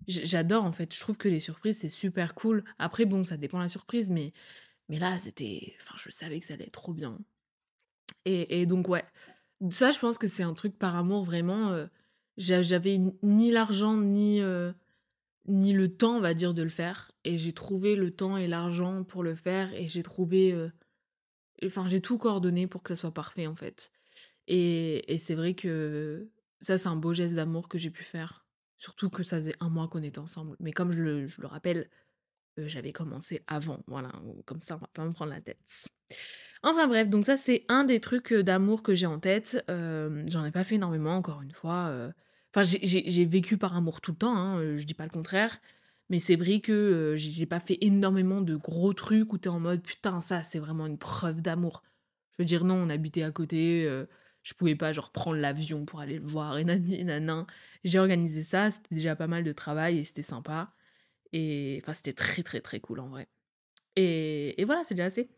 J'adore 0.09 0.65
en 0.65 0.73
fait, 0.73 0.95
je 0.95 1.01
trouve 1.01 1.17
que 1.17 1.29
les 1.29 1.41
surprises 1.41 1.79
c'est 1.79 1.89
super 1.89 2.35
cool. 2.35 2.65
Après 2.79 3.05
bon, 3.05 3.25
ça 3.25 3.37
dépend 3.37 3.59
de 3.59 3.65
la 3.65 3.69
surprise 3.69 4.11
mais 4.11 4.33
mais 4.89 4.99
là 4.99 5.19
c'était 5.19 5.75
enfin 5.81 5.95
je 5.99 6.11
savais 6.11 6.39
que 6.41 6.47
ça 6.47 6.55
allait 6.55 6.67
être 6.67 6.73
trop 6.73 6.93
bien. 6.93 7.19
Et, 8.25 8.61
et 8.61 8.67
donc 8.67 8.89
ouais, 8.89 9.05
ça 9.71 9.91
je 9.93 9.99
pense 9.99 10.19
que 10.19 10.29
c'est 10.29 10.43
un 10.43 10.55
truc 10.55 10.79
par 10.79 10.97
amour 10.97 11.25
vraiment 11.25 11.71
euh, 11.71 11.87
j'avais 12.37 13.01
ni 13.23 13.51
l'argent 13.51 13.97
ni 13.97 14.41
euh, 14.41 14.73
ni 15.49 15.73
le 15.73 15.89
temps 15.89 16.17
on 16.17 16.21
va 16.21 16.35
dire 16.35 16.55
de 16.55 16.63
le 16.63 16.69
faire 16.69 17.13
et 17.25 17.39
j'ai 17.39 17.53
trouvé 17.53 17.97
le 17.97 18.11
temps 18.11 18.37
et 18.37 18.47
l'argent 18.47 19.05
pour 19.05 19.23
le 19.23 19.35
faire 19.35 19.73
et 19.75 19.87
j'ai 19.87 20.03
trouvé 20.03 20.53
euh, 20.53 20.71
enfin 21.65 21.87
j'ai 21.89 22.01
tout 22.01 22.19
coordonné 22.19 22.67
pour 22.67 22.83
que 22.83 22.95
ça 22.95 23.01
soit 23.01 23.15
parfait 23.15 23.47
en 23.47 23.55
fait. 23.55 23.91
Et, 24.49 25.13
et 25.13 25.19
c'est 25.19 25.35
vrai 25.35 25.55
que 25.55 26.31
ça 26.61 26.79
c'est 26.79 26.89
un 26.89 26.97
beau 26.97 27.13
geste 27.13 27.35
d'amour 27.35 27.69
que 27.69 27.79
j'ai 27.79 27.91
pu 27.91 28.05
faire 28.05 28.47
Surtout 28.79 29.09
que 29.09 29.23
ça 29.23 29.37
faisait 29.37 29.55
un 29.61 29.69
mois 29.69 29.89
qu'on 29.89 30.03
était 30.03 30.19
ensemble. 30.19 30.57
Mais 30.61 30.73
comme 30.73 30.91
je 30.91 31.03
le, 31.03 31.27
je 31.27 31.41
le 31.41 31.47
rappelle, 31.47 31.89
euh, 32.59 32.69
j'avais 32.69 32.93
commencé 32.93 33.43
avant. 33.47 33.83
Voilà, 33.87 34.13
comme 34.45 34.61
ça, 34.61 34.77
on 34.77 34.79
va 34.79 34.89
pas 34.93 35.05
me 35.05 35.13
prendre 35.13 35.33
la 35.33 35.41
tête. 35.41 35.89
Enfin 36.63 36.87
bref, 36.87 37.09
donc 37.09 37.27
ça, 37.27 37.37
c'est 37.37 37.65
un 37.69 37.85
des 37.85 38.01
trucs 38.01 38.33
euh, 38.33 38.43
d'amour 38.43 38.83
que 38.83 38.95
j'ai 38.95 39.07
en 39.07 39.19
tête. 39.19 39.65
J'en 39.69 40.45
ai 40.45 40.51
pas 40.51 40.65
fait 40.65 40.75
énormément, 40.75 41.17
encore 41.17 41.43
une 41.43 41.53
fois. 41.53 42.13
Enfin, 42.57 42.79
j'ai 42.83 43.25
vécu 43.27 43.59
par 43.59 43.77
amour 43.77 44.01
tout 44.01 44.13
le 44.13 44.17
temps, 44.17 44.35
hein, 44.35 44.77
je 44.77 44.85
dis 44.85 44.95
pas 44.95 45.05
le 45.05 45.11
contraire. 45.11 45.61
Mais 46.09 46.21
c'est 46.21 46.37
vrai 46.37 46.61
que 46.61 47.15
j'ai 47.17 47.47
pas 47.47 47.61
fait 47.61 47.79
énormément 47.81 48.41
de 48.41 48.57
gros 48.57 48.95
trucs 48.95 49.33
où 49.33 49.39
t'es 49.39 49.49
en 49.49 49.61
mode 49.61 49.83
putain, 49.83 50.21
ça, 50.21 50.43
c'est 50.43 50.59
vraiment 50.59 50.87
une 50.87 50.99
preuve 50.99 51.43
d'amour. 51.43 51.83
Je 52.33 52.43
veux 52.43 52.47
dire, 52.47 52.65
non, 52.65 52.77
on 52.77 52.89
habitait 52.89 53.23
à 53.23 53.31
côté 53.31 53.87
je 54.47 54.55
pouvais 54.55 54.77
pas 54.77 54.93
genre 54.93 55.11
prendre 55.11 55.39
l'avion 55.39 55.85
pour 55.85 55.99
aller 55.99 56.21
le 56.21 56.25
voir 56.25 56.57
et 56.57 56.65
nanana. 56.65 57.49
J'ai 57.83 57.99
organisé 57.99 58.45
ça, 58.45 58.71
c'était 58.71 58.95
déjà 58.95 59.17
pas 59.17 59.27
mal 59.27 59.43
de 59.43 59.51
travail 59.51 59.99
et 59.99 60.05
c'était 60.05 60.23
sympa. 60.23 60.73
Et 61.33 61.81
enfin, 61.83 61.93
c'était 61.93 62.13
très 62.13 62.45
très 62.45 62.61
très 62.61 62.79
cool 62.79 63.01
en 63.01 63.09
vrai. 63.09 63.27
Et, 63.97 64.61
et 64.61 64.65
voilà, 64.65 64.85
c'est 64.85 64.95
déjà 64.95 65.07
assez. 65.07 65.29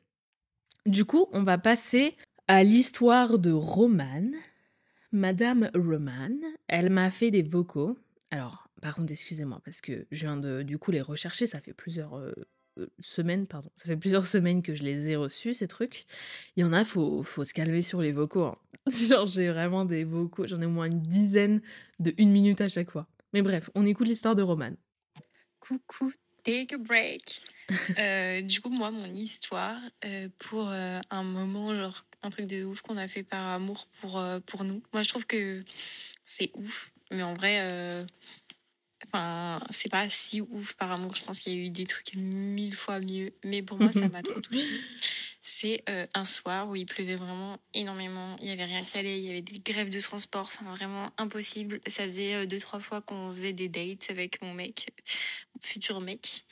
Du 0.85 1.07
coup, 1.07 1.27
on 1.33 1.43
va 1.43 1.57
passer 1.57 2.19
à 2.49 2.63
l'histoire 2.65 3.39
de 3.39 3.51
Romane. 3.51 4.35
Madame 5.13 5.71
Romane, 5.75 6.41
elle 6.69 6.91
m'a 6.91 7.11
fait 7.11 7.31
des 7.31 7.43
vocaux. 7.43 7.97
Alors, 8.31 8.69
par 8.83 8.95
contre, 8.95 9.11
excusez-moi, 9.11 9.61
parce 9.65 9.81
que 9.81 10.07
je 10.11 10.21
viens 10.21 10.37
de 10.37 10.63
du 10.63 10.79
coup 10.79 10.91
les 10.91 11.01
rechercher, 11.01 11.47
ça 11.47 11.61
fait 11.61 11.73
plusieurs 11.73 12.17
euh, 12.19 12.33
euh, 12.79 12.87
semaines, 13.01 13.47
pardon, 13.47 13.71
ça 13.77 13.87
fait 13.87 13.97
plusieurs 13.97 14.27
semaines 14.27 14.63
que 14.63 14.75
je 14.75 14.83
les 14.83 15.09
ai 15.09 15.17
reçus, 15.17 15.55
ces 15.55 15.67
trucs. 15.67 16.05
Il 16.57 16.61
y 16.61 16.65
en 16.65 16.73
a, 16.73 16.85
faut, 16.85 17.23
faut 17.23 17.45
se 17.45 17.55
calmer 17.55 17.83
sur 17.83 18.03
les 18.03 18.13
vocaux. 18.13 18.45
Hein. 18.45 18.59
Genre, 18.91 19.27
j'ai 19.27 19.49
vraiment 19.49 19.85
des 19.85 20.05
vocaux, 20.05 20.47
j'en 20.47 20.61
ai 20.61 20.67
au 20.67 20.71
moins 20.71 20.87
une 20.87 21.01
dizaine 21.01 21.63
de 22.01 22.13
une 22.19 22.31
minute 22.31 22.61
à 22.61 22.69
chaque 22.69 22.91
fois. 22.91 23.07
Mais 23.33 23.43
bref, 23.43 23.71
on 23.75 23.87
écoute 23.87 24.09
l'histoire 24.09 24.37
de 24.37 24.43
Roman. 24.43 24.73
Coucou, 25.61 26.13
take 26.45 26.75
a 26.75 26.79
break. 26.79 27.43
Euh, 27.99 28.41
du 28.41 28.61
coup, 28.63 28.71
moi, 28.71 28.91
mon 28.91 29.13
histoire, 29.15 29.79
euh, 30.05 30.29
pour 30.39 30.69
un 30.69 31.23
moment, 31.23 31.75
genre, 31.75 32.05
un 32.23 32.31
truc 32.31 32.47
de 32.47 32.65
ouf 32.65 32.81
qu'on 32.81 32.97
a 32.97 33.09
fait 33.09 33.23
par 33.23 33.47
amour 33.49 33.87
pour, 34.01 34.23
pour 34.47 34.65
nous. 34.65 34.83
Moi, 34.93 35.03
je 35.03 35.09
trouve 35.09 35.27
que 35.27 35.63
c'est 36.25 36.51
ouf, 36.57 36.93
mais 37.11 37.23
en 37.23 37.35
vrai 37.35 38.07
Enfin, 39.07 39.61
c'est 39.71 39.91
pas 39.91 40.09
si 40.09 40.41
ouf 40.41 40.75
par 40.75 40.93
amour. 40.93 41.15
Je 41.15 41.25
pense 41.25 41.41
qu'il 41.41 41.55
y 41.55 41.57
a 41.57 41.67
eu 41.67 41.71
des 41.71 41.87
trucs 41.87 42.15
mille 42.15 42.75
fois 42.75 43.01
mieux. 43.01 43.33
Mais 43.45 43.63
pour 43.63 43.79
moi, 43.79 43.93
ça 43.93 44.09
m'a 44.09 44.23
trop 44.23 44.41
touchée. 44.41 44.67
C'est 45.51 45.83
euh, 45.89 46.07
un 46.13 46.27
soir 46.27 46.69
où 46.69 46.77
il 46.77 46.85
pleuvait 46.85 47.17
vraiment 47.17 47.59
énormément. 47.73 48.37
Il 48.43 48.49
y 48.49 48.51
avait 48.51 48.67
rien 48.67 48.85
qui 48.85 48.99
allait. 48.99 49.19
Il 49.19 49.25
y 49.25 49.31
avait 49.31 49.41
des 49.41 49.61
grèves 49.61 49.89
de 49.89 49.99
transport. 49.99 50.43
Enfin, 50.43 50.71
vraiment 50.75 51.11
impossible. 51.17 51.81
Ça 51.87 52.05
faisait 52.05 52.35
euh, 52.35 52.47
deux, 52.47 52.59
trois 52.59 52.81
fois 52.81 53.01
qu'on 53.01 53.31
faisait 53.31 53.55
des 53.55 53.69
dates 53.69 54.11
avec 54.11 54.43
mon 54.43 54.53
mec, 54.53 54.91
mon 55.55 55.61
futur 55.63 56.03
mec. 56.03 56.45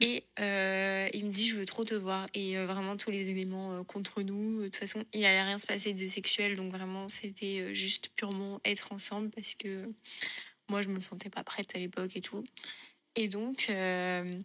Et 0.00 0.22
euh, 0.38 1.08
il 1.12 1.26
me 1.26 1.32
dit, 1.32 1.48
je 1.48 1.56
veux 1.56 1.66
trop 1.66 1.82
te 1.82 1.94
voir. 1.94 2.28
Et 2.32 2.56
vraiment, 2.56 2.96
tous 2.96 3.10
les 3.10 3.30
éléments 3.30 3.82
contre 3.82 4.22
nous. 4.22 4.60
De 4.60 4.64
toute 4.66 4.76
façon, 4.76 5.04
il 5.12 5.24
allait 5.24 5.42
rien 5.42 5.58
se 5.58 5.66
passer 5.66 5.92
de 5.92 6.06
sexuel. 6.06 6.54
Donc, 6.54 6.72
vraiment, 6.72 7.08
c'était 7.08 7.74
juste 7.74 8.10
purement 8.14 8.60
être 8.64 8.92
ensemble 8.92 9.30
parce 9.30 9.56
que 9.56 9.92
moi, 10.68 10.82
je 10.82 10.88
me 10.88 11.00
sentais 11.00 11.30
pas 11.30 11.42
prête 11.42 11.74
à 11.74 11.80
l'époque 11.80 12.12
et 12.14 12.20
tout. 12.20 12.44
Et 13.16 13.26
donc, 13.26 13.66
euh, 13.70 14.40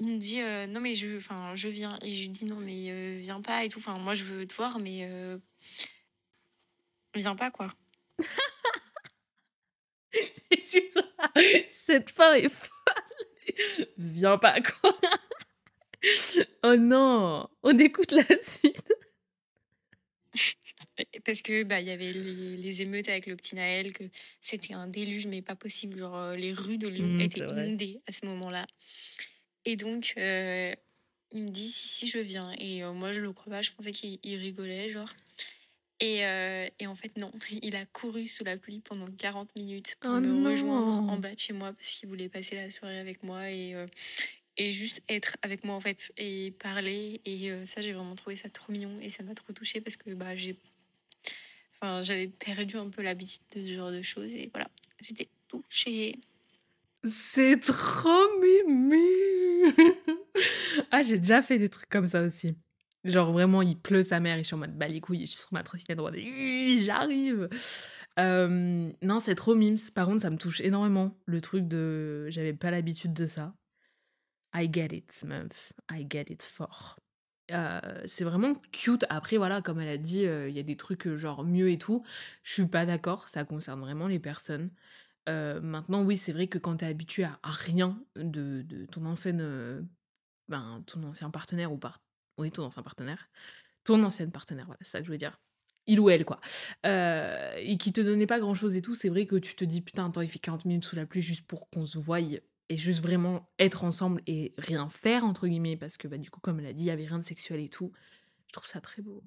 il 0.00 0.06
me 0.06 0.18
dit 0.18 0.40
euh, 0.40 0.66
non 0.66 0.80
mais 0.80 0.94
je, 0.94 1.16
enfin, 1.16 1.54
je 1.54 1.68
viens. 1.68 1.98
Et 2.02 2.12
je 2.12 2.22
lui 2.22 2.28
dis 2.30 2.44
non 2.44 2.56
mais 2.56 2.90
euh, 2.90 3.18
viens 3.20 3.40
pas 3.40 3.64
et 3.64 3.68
tout. 3.68 3.78
Enfin, 3.78 3.98
moi 3.98 4.14
je 4.14 4.24
veux 4.24 4.46
te 4.46 4.54
voir, 4.54 4.78
mais 4.78 5.08
viens 7.14 7.36
pas 7.36 7.50
quoi. 7.50 7.74
Cette 11.70 12.10
fin 12.10 12.34
est 12.34 12.48
folle. 12.48 13.86
Viens 13.96 14.38
pas 14.38 14.60
quoi. 14.60 14.96
oh 16.62 16.76
non, 16.76 17.48
on 17.62 17.78
écoute 17.78 18.12
la 18.12 18.24
suite. 18.42 18.92
Parce 21.24 21.42
que 21.42 21.62
bah 21.62 21.80
il 21.80 21.86
y 21.86 21.90
avait 21.90 22.12
les, 22.12 22.82
émeutes 22.82 23.08
avec 23.08 23.26
le 23.26 23.36
petit 23.36 23.54
Naël, 23.54 23.92
que 23.92 24.04
c'était 24.40 24.74
un 24.74 24.88
déluge, 24.88 25.26
mais 25.26 25.42
pas 25.42 25.54
possible. 25.54 25.98
Genre, 25.98 26.16
euh, 26.16 26.36
les 26.36 26.52
rues 26.52 26.78
de 26.78 26.88
Lyon 26.88 27.06
mmh, 27.06 27.20
étaient 27.20 27.40
inondées 27.40 28.00
à 28.06 28.12
ce 28.12 28.26
moment-là. 28.26 28.66
Et 29.68 29.76
donc, 29.76 30.14
euh, 30.16 30.74
il 31.30 31.42
me 31.42 31.48
dit 31.48 31.66
si, 31.66 31.88
si, 31.88 32.06
je 32.06 32.18
viens. 32.18 32.50
Et 32.58 32.82
euh, 32.82 32.94
moi, 32.94 33.12
je 33.12 33.20
le 33.20 33.32
crois 33.32 33.52
pas, 33.52 33.60
je 33.60 33.70
pensais 33.72 33.92
qu'il 33.92 34.18
rigolait, 34.24 34.88
genre. 34.88 35.12
Et, 36.00 36.20
et, 36.78 36.86
en 36.86 36.94
fait, 36.94 37.16
non, 37.16 37.30
il 37.62 37.76
a 37.76 37.84
couru 37.84 38.26
sous 38.26 38.44
la 38.44 38.56
pluie 38.56 38.80
pendant 38.80 39.06
40 39.06 39.54
minutes 39.56 39.96
pour 40.00 40.12
oh 40.12 40.20
me 40.20 40.48
rejoindre 40.48 41.12
en 41.12 41.18
bas 41.18 41.34
de 41.34 41.38
chez 41.38 41.52
moi 41.52 41.72
parce 41.72 41.90
qu'il 41.90 42.08
voulait 42.08 42.30
passer 42.30 42.54
la 42.54 42.70
soirée 42.70 42.98
avec 42.98 43.22
moi 43.22 43.50
et, 43.50 43.74
et 44.56 44.72
juste 44.72 45.02
être 45.08 45.36
avec 45.42 45.64
moi 45.64 45.74
en 45.74 45.80
fait 45.80 46.12
et 46.16 46.52
parler. 46.52 47.20
Et 47.26 47.50
ça, 47.66 47.82
j'ai 47.82 47.92
vraiment 47.92 48.14
trouvé 48.14 48.36
ça 48.36 48.48
trop 48.48 48.72
mignon 48.72 48.98
et 49.02 49.10
ça 49.10 49.22
m'a 49.22 49.34
trop 49.34 49.52
touchée 49.52 49.80
parce 49.80 49.96
que 49.96 50.10
bah, 50.14 50.34
j'ai 50.34 50.56
Enfin, 51.80 52.02
j'avais 52.02 52.26
perdu 52.26 52.76
un 52.76 52.88
peu 52.88 53.02
l'habitude 53.02 53.42
de 53.54 53.64
ce 53.64 53.72
genre 53.72 53.92
de 53.92 54.02
choses 54.02 54.34
et 54.34 54.50
voilà, 54.52 54.68
j'étais 55.00 55.28
touchée. 55.46 56.18
C'est 57.04 57.60
trop 57.60 58.40
mimi 58.40 59.37
Ah, 60.92 61.02
j'ai 61.02 61.18
déjà 61.18 61.42
fait 61.42 61.58
des 61.58 61.68
trucs 61.68 61.88
comme 61.88 62.06
ça 62.06 62.22
aussi. 62.22 62.54
Genre 63.04 63.32
vraiment, 63.32 63.62
il 63.62 63.76
pleut 63.76 64.02
sa 64.02 64.20
mère 64.20 64.36
et 64.36 64.42
je 64.42 64.46
suis 64.48 64.54
en 64.54 64.58
mode 64.58 64.76
bah 64.76 64.86
les 64.88 65.00
couilles, 65.00 65.22
je 65.22 65.30
suis 65.32 65.40
sur 65.40 65.52
ma 65.52 65.62
trottinette 65.62 65.98
droite 65.98 66.14
j'arrive. 66.84 67.48
Euh, 68.18 68.90
non, 69.02 69.18
c'est 69.18 69.34
trop 69.34 69.54
mimes. 69.54 69.76
Par 69.94 70.06
contre, 70.06 70.22
ça 70.22 70.30
me 70.30 70.36
touche 70.36 70.60
énormément 70.60 71.16
le 71.26 71.40
truc 71.40 71.66
de 71.66 72.28
j'avais 72.30 72.52
pas 72.52 72.70
l'habitude 72.70 73.12
de 73.12 73.26
ça. 73.26 73.54
I 74.54 74.68
get 74.72 74.94
it, 74.96 75.24
meuf. 75.24 75.72
I 75.90 76.06
get 76.08 76.26
it 76.28 76.42
fort 76.42 76.96
c'est 78.04 78.24
vraiment 78.24 78.52
cute. 78.72 79.04
Après, 79.08 79.36
voilà, 79.36 79.62
comme 79.62 79.80
elle 79.80 79.88
a 79.88 79.96
dit, 79.96 80.22
il 80.22 80.50
y 80.50 80.58
a 80.58 80.62
des 80.62 80.76
trucs 80.76 81.08
genre 81.14 81.44
mieux 81.44 81.70
et 81.70 81.78
tout. 81.78 82.04
Je 82.42 82.52
suis 82.52 82.66
pas 82.66 82.84
d'accord, 82.84 83.28
ça 83.28 83.44
concerne 83.44 83.80
vraiment 83.80 84.06
les 84.06 84.18
personnes. 84.18 84.70
Maintenant, 85.28 86.02
oui, 86.04 86.16
c'est 86.16 86.32
vrai 86.32 86.48
que 86.48 86.58
quand 86.58 86.78
tu 86.78 86.84
es 86.84 86.88
habitué 86.88 87.24
à, 87.24 87.38
rien 87.44 88.00
de, 88.16 88.62
de 88.62 88.86
ton 88.86 89.04
ancienne, 89.04 89.88
ben, 90.48 90.82
ton 90.86 91.02
ancien 91.04 91.30
partenaire 91.30 91.72
ou 91.72 91.78
pas, 91.78 92.00
oui, 92.38 92.50
ton 92.50 92.64
ancien 92.64 92.82
partenaire, 92.82 93.28
ton 93.84 94.02
ancienne 94.02 94.30
partenaire, 94.30 94.66
voilà, 94.66 94.78
c'est 94.82 94.90
ça 94.90 95.00
que 95.00 95.06
je 95.06 95.10
veux 95.10 95.18
dire. 95.18 95.40
il 95.86 95.98
ou 95.98 96.10
elle, 96.10 96.24
quoi. 96.26 96.40
Euh, 96.84 97.54
et 97.56 97.78
qui 97.78 97.92
te 97.92 98.02
donnait 98.02 98.26
pas 98.26 98.38
grand 98.38 98.54
chose 98.54 98.76
et 98.76 98.82
tout, 98.82 98.94
c'est 98.94 99.08
vrai 99.08 99.26
que 99.26 99.36
tu 99.36 99.54
te 99.56 99.64
dis, 99.64 99.80
putain, 99.80 100.06
attends, 100.08 100.20
il 100.20 100.28
fait 100.28 100.38
40 100.38 100.66
minutes 100.66 100.84
sous 100.84 100.96
la 100.96 101.06
pluie 101.06 101.22
juste 101.22 101.46
pour 101.46 101.70
qu'on 101.70 101.86
se 101.86 101.98
voie 101.98 102.20
et 102.20 102.76
juste 102.76 103.02
vraiment 103.02 103.48
être 103.58 103.84
ensemble 103.84 104.20
et 104.26 104.54
rien 104.58 104.88
faire, 104.88 105.24
entre 105.24 105.48
guillemets, 105.48 105.78
parce 105.78 105.96
que 105.96 106.06
bah, 106.06 106.18
du 106.18 106.30
coup, 106.30 106.40
comme 106.40 106.60
elle 106.60 106.66
a 106.66 106.72
dit, 106.74 106.84
il 106.84 106.88
y 106.88 106.90
avait 106.90 107.06
rien 107.06 107.18
de 107.18 107.24
sexuel 107.24 107.60
et 107.60 107.70
tout. 107.70 107.92
Je 108.48 108.52
trouve 108.52 108.66
ça 108.66 108.80
très 108.80 109.00
beau. 109.00 109.22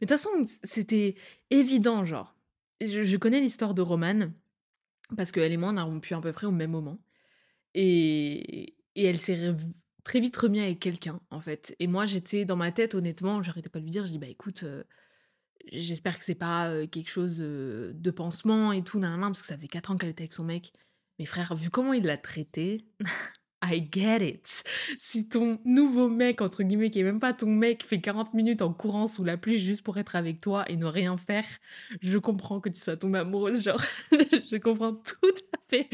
Mais 0.00 0.06
de 0.06 0.14
toute 0.14 0.20
façon, 0.20 0.30
c'était 0.62 1.16
évident, 1.50 2.04
genre. 2.04 2.36
Je, 2.80 3.16
connais 3.16 3.40
l'histoire 3.40 3.74
de 3.74 3.82
Romane, 3.82 4.32
parce 5.16 5.32
qu'elle 5.32 5.52
et 5.52 5.56
moi, 5.56 5.70
on 5.72 5.76
a 5.76 5.82
rompu 5.82 6.14
à 6.14 6.20
peu 6.20 6.32
près 6.32 6.46
au 6.46 6.52
même 6.52 6.70
moment. 6.70 6.98
Et, 7.74 8.74
et 8.94 9.04
elle 9.04 9.18
s'est 9.18 9.54
très 10.04 10.20
vite 10.20 10.36
remise 10.36 10.62
avec 10.62 10.80
quelqu'un, 10.80 11.20
en 11.30 11.40
fait. 11.40 11.76
Et 11.78 11.86
moi, 11.86 12.06
j'étais 12.06 12.44
dans 12.44 12.56
ma 12.56 12.72
tête, 12.72 12.94
honnêtement, 12.94 13.42
j'arrêtais 13.42 13.68
pas 13.68 13.78
de 13.78 13.84
lui 13.84 13.90
dire, 13.90 14.06
je 14.06 14.12
dis, 14.12 14.18
bah 14.18 14.28
écoute, 14.28 14.64
j'espère 15.70 16.18
que 16.18 16.24
c'est 16.24 16.34
pas 16.34 16.86
quelque 16.86 17.10
chose 17.10 17.38
de 17.38 18.10
pansement 18.10 18.72
et 18.72 18.82
tout, 18.82 18.98
nan, 18.98 19.20
parce 19.20 19.42
que 19.42 19.46
ça 19.46 19.56
faisait 19.56 19.68
4 19.68 19.90
ans 19.90 19.96
qu'elle 19.96 20.10
était 20.10 20.22
avec 20.22 20.32
son 20.32 20.44
mec. 20.44 20.72
Mais 21.18 21.24
frère, 21.24 21.54
vu 21.54 21.70
comment 21.70 21.92
il 21.92 22.04
l'a 22.04 22.18
traité, 22.18 22.86
I 23.64 23.88
get 23.90 24.26
it. 24.26 24.64
Si 24.98 25.28
ton 25.28 25.58
nouveau 25.64 26.08
mec, 26.08 26.40
entre 26.40 26.62
guillemets, 26.62 26.90
qui 26.90 27.00
est 27.00 27.04
même 27.04 27.20
pas 27.20 27.32
ton 27.32 27.46
mec, 27.46 27.84
fait 27.84 28.00
40 28.00 28.34
minutes 28.34 28.62
en 28.62 28.72
courant 28.72 29.06
sous 29.06 29.24
la 29.24 29.36
pluie 29.36 29.58
juste 29.58 29.82
pour 29.82 29.98
être 29.98 30.14
avec 30.14 30.40
toi 30.40 30.64
et 30.70 30.76
ne 30.76 30.86
rien 30.86 31.16
faire, 31.16 31.46
je 32.00 32.18
comprends 32.18 32.60
que 32.60 32.68
tu 32.68 32.80
sois 32.80 32.96
tombée 32.96 33.18
amoureuse. 33.18 33.62
Genre, 33.62 33.82
je 34.12 34.56
comprends 34.56 34.94
tout 34.94 35.34
à 35.54 35.58
fait. 35.68 35.88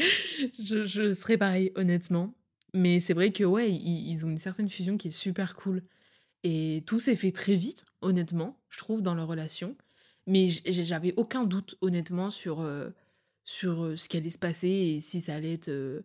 Je, 0.59 1.13
serais 1.13 1.37
pareil, 1.37 1.71
honnêtement. 1.75 2.33
Mais 2.73 2.99
c'est 2.99 3.13
vrai 3.13 3.31
que, 3.31 3.43
ouais, 3.43 3.71
ils, 3.71 4.09
ils, 4.09 4.25
ont 4.25 4.29
une 4.29 4.37
certaine 4.37 4.69
fusion 4.69 4.97
qui 4.97 5.09
est 5.09 5.11
super 5.11 5.55
cool. 5.55 5.83
Et 6.43 6.83
tout 6.85 6.99
s'est 6.99 7.15
fait 7.15 7.31
très 7.31 7.55
vite, 7.55 7.85
honnêtement, 8.01 8.59
je 8.69 8.77
trouve, 8.79 9.01
dans 9.01 9.15
leur 9.15 9.27
relation. 9.27 9.75
Mais 10.27 10.47
j'avais 10.47 11.13
aucun 11.17 11.45
doute, 11.45 11.77
honnêtement, 11.81 12.29
sur, 12.29 12.61
euh, 12.61 12.89
sur 13.43 13.83
euh, 13.83 13.95
ce 13.95 14.07
qui 14.07 14.17
allait 14.17 14.29
se 14.29 14.37
passer 14.37 14.69
et 14.69 14.99
si 14.99 15.21
ça 15.21 15.35
allait 15.35 15.53
être. 15.53 15.69
Euh, 15.69 16.01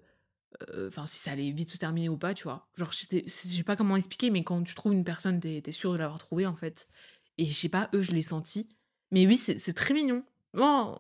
enfin, 0.86 1.06
si 1.06 1.18
ça 1.18 1.32
allait 1.32 1.50
vite 1.50 1.70
se 1.70 1.76
terminer 1.76 2.08
ou 2.08 2.16
pas, 2.16 2.34
tu 2.34 2.44
vois. 2.44 2.68
Genre, 2.76 2.92
je 2.92 3.22
sais 3.26 3.62
pas 3.62 3.76
comment 3.76 3.96
expliquer, 3.96 4.30
mais 4.30 4.44
quand 4.44 4.62
tu 4.62 4.74
trouves 4.74 4.92
une 4.92 5.04
personne, 5.04 5.40
t'es 5.40 5.62
es 5.64 5.72
sûr 5.72 5.92
de 5.92 5.98
l'avoir 5.98 6.18
trouvée, 6.18 6.46
en 6.46 6.54
fait. 6.54 6.88
Et 7.36 7.46
je 7.46 7.52
sais 7.52 7.68
pas, 7.68 7.88
eux, 7.94 8.00
je 8.00 8.12
l'ai 8.12 8.22
senti. 8.22 8.68
Mais 9.10 9.26
oui, 9.26 9.36
c'est 9.36 9.72
très 9.72 9.94
mignon. 9.94 10.24
Oh, 10.56 10.96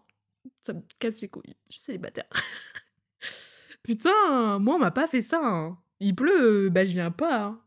ça 0.62 0.72
me 0.72 0.82
casse 0.98 1.20
les 1.20 1.28
couilles. 1.28 1.56
Je 1.68 1.74
suis 1.74 1.82
célibataire. 1.82 2.28
Putain, 3.82 4.58
moi, 4.58 4.76
on 4.76 4.78
m'a 4.78 4.90
pas 4.90 5.06
fait 5.06 5.22
ça. 5.22 5.40
Hein. 5.42 5.78
Il 6.00 6.14
pleut, 6.14 6.68
bah 6.68 6.84
je 6.84 6.92
viens 6.92 7.10
pas. 7.10 7.44
Hein. 7.44 7.60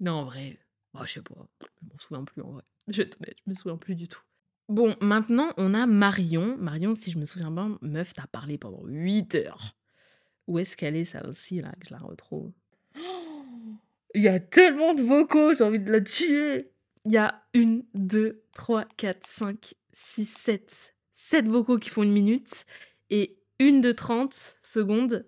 Non, 0.00 0.12
en 0.12 0.24
vrai, 0.24 0.58
bah, 0.92 1.02
je 1.04 1.12
sais 1.12 1.22
pas, 1.22 1.34
je 1.60 1.86
m'en 1.86 1.98
souviens 1.98 2.24
plus 2.24 2.42
en 2.42 2.52
vrai. 2.52 2.62
Je 2.88 3.02
je 3.02 3.42
me 3.46 3.54
souviens 3.54 3.76
plus 3.76 3.94
du 3.94 4.08
tout. 4.08 4.22
Bon, 4.68 4.96
maintenant, 5.00 5.52
on 5.56 5.74
a 5.74 5.86
Marion. 5.86 6.56
Marion, 6.58 6.94
si 6.94 7.10
je 7.10 7.18
me 7.18 7.24
souviens 7.24 7.50
bien, 7.50 7.78
meuf, 7.82 8.12
t'as 8.14 8.26
parlé 8.26 8.56
pendant 8.56 8.84
8 8.86 9.34
heures. 9.34 9.76
Où 10.46 10.58
est-ce 10.58 10.76
qu'elle 10.76 10.96
est, 10.96 11.16
aussi, 11.26 11.60
là, 11.60 11.72
que 11.80 11.88
je 11.88 11.94
la 11.94 12.00
retrouve? 12.00 12.52
Il 14.14 14.22
y 14.22 14.28
a 14.28 14.38
tellement 14.38 14.94
de 14.94 15.02
vocaux, 15.02 15.54
j'ai 15.54 15.64
envie 15.64 15.80
de 15.80 15.90
la 15.90 16.00
tuer. 16.00 16.70
Il 17.04 17.12
y 17.12 17.16
a 17.16 17.42
une, 17.52 17.84
deux, 17.94 18.44
trois, 18.52 18.84
quatre, 18.96 19.26
cinq, 19.26 19.74
six, 19.92 20.24
sept. 20.24 20.94
Sept 21.14 21.46
vocaux 21.46 21.78
qui 21.78 21.90
font 21.90 22.04
une 22.04 22.12
minute. 22.12 22.64
Et 23.10 23.38
une 23.58 23.80
de 23.80 23.92
30 23.92 24.58
secondes. 24.62 25.26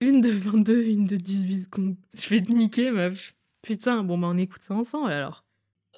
Une 0.00 0.20
de 0.20 0.30
22, 0.30 0.84
une 0.84 1.06
de 1.06 1.16
18 1.16 1.62
secondes. 1.62 1.96
Je 2.14 2.28
vais 2.28 2.42
te 2.42 2.52
niquer, 2.52 2.90
meuf. 2.90 3.34
Putain, 3.62 4.04
bon, 4.04 4.18
bah 4.18 4.28
on 4.30 4.36
écoute 4.36 4.62
ça 4.62 4.74
ensemble 4.74 5.10
alors. 5.10 5.44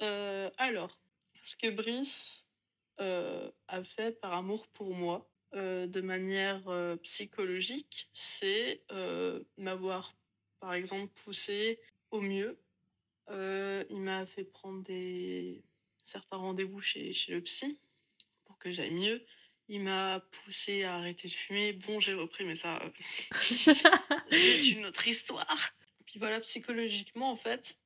Euh, 0.01 0.49
alors, 0.57 0.89
ce 1.41 1.55
que 1.55 1.69
Brice 1.69 2.47
euh, 2.99 3.49
a 3.67 3.83
fait 3.83 4.19
par 4.19 4.33
amour 4.33 4.67
pour 4.69 4.95
moi, 4.95 5.29
euh, 5.53 5.87
de 5.87 6.01
manière 6.01 6.63
psychologique, 7.03 8.09
c'est 8.11 8.83
m'avoir, 9.57 10.13
par 10.59 10.73
exemple, 10.73 11.11
poussé 11.23 11.79
au 12.11 12.21
mieux. 12.21 12.59
il 13.29 14.01
m'a 14.01 14.25
fait 14.25 14.43
prendre 14.43 14.81
des... 14.83 15.63
certains 16.03 16.37
rendez-vous 16.37 16.81
chez, 16.81 17.13
chez 17.13 17.33
le 17.33 17.41
psy 17.41 17.79
pour 18.45 18.57
que 18.57 18.71
j'aille 18.71 18.93
mieux. 18.93 19.23
Il 19.71 19.81
m'a 19.81 20.19
poussé 20.31 20.83
à 20.83 20.95
arrêter 20.95 21.27
de 21.27 21.33
fumer. 21.33 21.73
Bon, 21.73 21.99
j'ai 21.99 22.15
repris, 22.15 22.43
mais 22.43 22.55
ça, 22.55 22.81
c'est 23.39 24.69
une 24.69 24.87
autre 24.87 25.07
histoire. 25.07 25.73
Puis 26.07 26.17
voilà, 26.17 26.39
psychologiquement, 26.39 27.29
en 27.29 27.35
fait, 27.35 27.77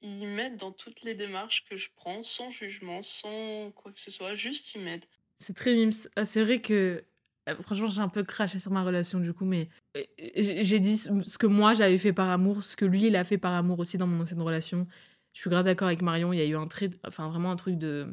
ils 0.00 0.26
m'aident 0.26 0.56
dans 0.56 0.72
toutes 0.72 1.02
les 1.02 1.14
démarches 1.14 1.66
que 1.66 1.76
je 1.76 1.90
prends, 1.94 2.22
sans 2.22 2.50
jugement, 2.50 3.02
sans 3.02 3.70
quoi 3.72 3.92
que 3.92 4.00
ce 4.00 4.10
soit, 4.10 4.34
juste 4.34 4.74
ils 4.74 4.80
m'aident. 4.80 5.04
C'est 5.38 5.54
très 5.54 5.74
mimes. 5.74 5.92
Ah, 6.16 6.24
c'est 6.24 6.42
vrai 6.42 6.60
que 6.60 7.04
euh, 7.48 7.54
franchement, 7.62 7.88
j'ai 7.88 8.00
un 8.00 8.08
peu 8.08 8.24
craché 8.24 8.58
sur 8.58 8.70
ma 8.70 8.82
relation 8.82 9.20
du 9.20 9.32
coup, 9.32 9.44
mais 9.44 9.68
euh, 9.96 10.02
j'ai 10.36 10.80
dit 10.80 10.96
ce 10.96 11.38
que 11.38 11.46
moi 11.46 11.74
j'avais 11.74 11.98
fait 11.98 12.12
par 12.12 12.30
amour, 12.30 12.62
ce 12.62 12.76
que 12.76 12.84
lui 12.84 13.06
il 13.06 13.16
a 13.16 13.24
fait 13.24 13.38
par 13.38 13.52
amour 13.52 13.78
aussi 13.78 13.98
dans 13.98 14.06
mon 14.06 14.20
ancienne 14.20 14.42
relation. 14.42 14.86
Je 15.32 15.40
suis 15.40 15.50
grave 15.50 15.64
d'accord 15.64 15.88
avec 15.88 16.02
Marion, 16.02 16.32
il 16.32 16.38
y 16.38 16.42
a 16.42 16.46
eu 16.46 16.56
un 16.56 16.66
trait, 16.66 16.90
enfin 17.06 17.28
vraiment 17.28 17.52
un 17.52 17.56
truc 17.56 17.78
de, 17.78 18.08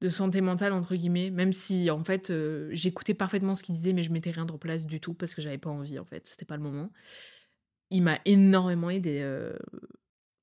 de 0.00 0.08
santé 0.08 0.40
mentale 0.40 0.72
entre 0.72 0.94
guillemets, 0.96 1.30
même 1.30 1.52
si 1.52 1.90
en 1.90 2.02
fait 2.04 2.30
euh, 2.30 2.68
j'écoutais 2.72 3.14
parfaitement 3.14 3.54
ce 3.54 3.62
qu'il 3.62 3.74
disait, 3.74 3.92
mais 3.92 4.02
je 4.02 4.12
mettais 4.12 4.30
rien 4.30 4.46
de 4.46 4.52
place 4.52 4.86
du 4.86 5.00
tout 5.00 5.14
parce 5.14 5.34
que 5.34 5.42
j'avais 5.42 5.58
pas 5.58 5.70
envie 5.70 5.98
en 5.98 6.04
fait, 6.04 6.26
c'était 6.26 6.46
pas 6.46 6.56
le 6.56 6.62
moment 6.62 6.90
il 7.92 8.02
m'a 8.02 8.18
énormément 8.24 8.90
aidé, 8.90 9.20
euh, 9.20 9.52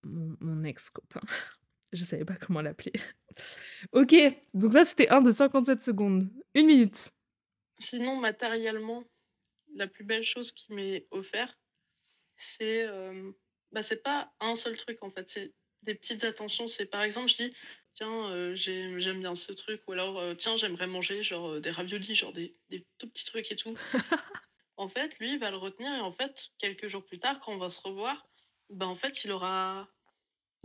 mon, 0.03 0.63
ex-copain. 0.63 1.21
Je 1.91 2.03
savais 2.03 2.25
pas 2.25 2.35
comment 2.35 2.61
l'appeler. 2.61 2.93
ok, 3.93 4.15
donc 4.53 4.73
ça 4.73 4.85
c'était 4.85 5.09
un 5.09 5.21
de 5.21 5.31
57 5.31 5.81
secondes. 5.81 6.29
Une 6.53 6.67
minute. 6.67 7.11
Sinon, 7.79 8.15
matériellement, 8.15 9.03
la 9.75 9.87
plus 9.87 10.03
belle 10.03 10.23
chose 10.23 10.51
qui 10.51 10.73
m'est 10.73 11.07
offerte, 11.11 11.57
c'est 12.35 12.85
euh, 12.85 13.31
bah, 13.71 13.81
c'est 13.81 14.03
pas 14.03 14.31
un 14.39 14.55
seul 14.55 14.75
truc 14.77 15.01
en 15.03 15.09
fait, 15.09 15.27
c'est 15.27 15.53
des 15.83 15.95
petites 15.95 16.23
attentions. 16.23 16.67
C'est 16.67 16.85
par 16.85 17.01
exemple, 17.01 17.29
je 17.29 17.35
dis 17.35 17.53
tiens, 17.93 18.29
euh, 18.29 18.53
j'aime 18.55 19.19
bien 19.19 19.35
ce 19.35 19.51
truc, 19.51 19.81
ou 19.87 19.93
alors 19.93 20.35
tiens, 20.37 20.57
j'aimerais 20.57 20.87
manger 20.87 21.23
genre 21.23 21.59
des 21.59 21.71
raviolis, 21.71 22.15
genre 22.15 22.33
des, 22.33 22.53
des 22.69 22.85
tout 22.97 23.09
petits 23.09 23.25
trucs 23.25 23.51
et 23.51 23.55
tout. 23.55 23.73
en 24.77 24.87
fait, 24.87 25.19
lui, 25.19 25.33
il 25.33 25.39
va 25.39 25.51
le 25.51 25.57
retenir 25.57 25.93
et 25.93 25.99
en 25.99 26.11
fait, 26.11 26.49
quelques 26.57 26.87
jours 26.87 27.03
plus 27.03 27.19
tard, 27.19 27.39
quand 27.39 27.53
on 27.53 27.57
va 27.57 27.69
se 27.69 27.81
revoir, 27.81 28.27
ben 28.69 28.87
en 28.87 28.95
fait, 28.95 29.23
il 29.25 29.31
aura. 29.31 29.87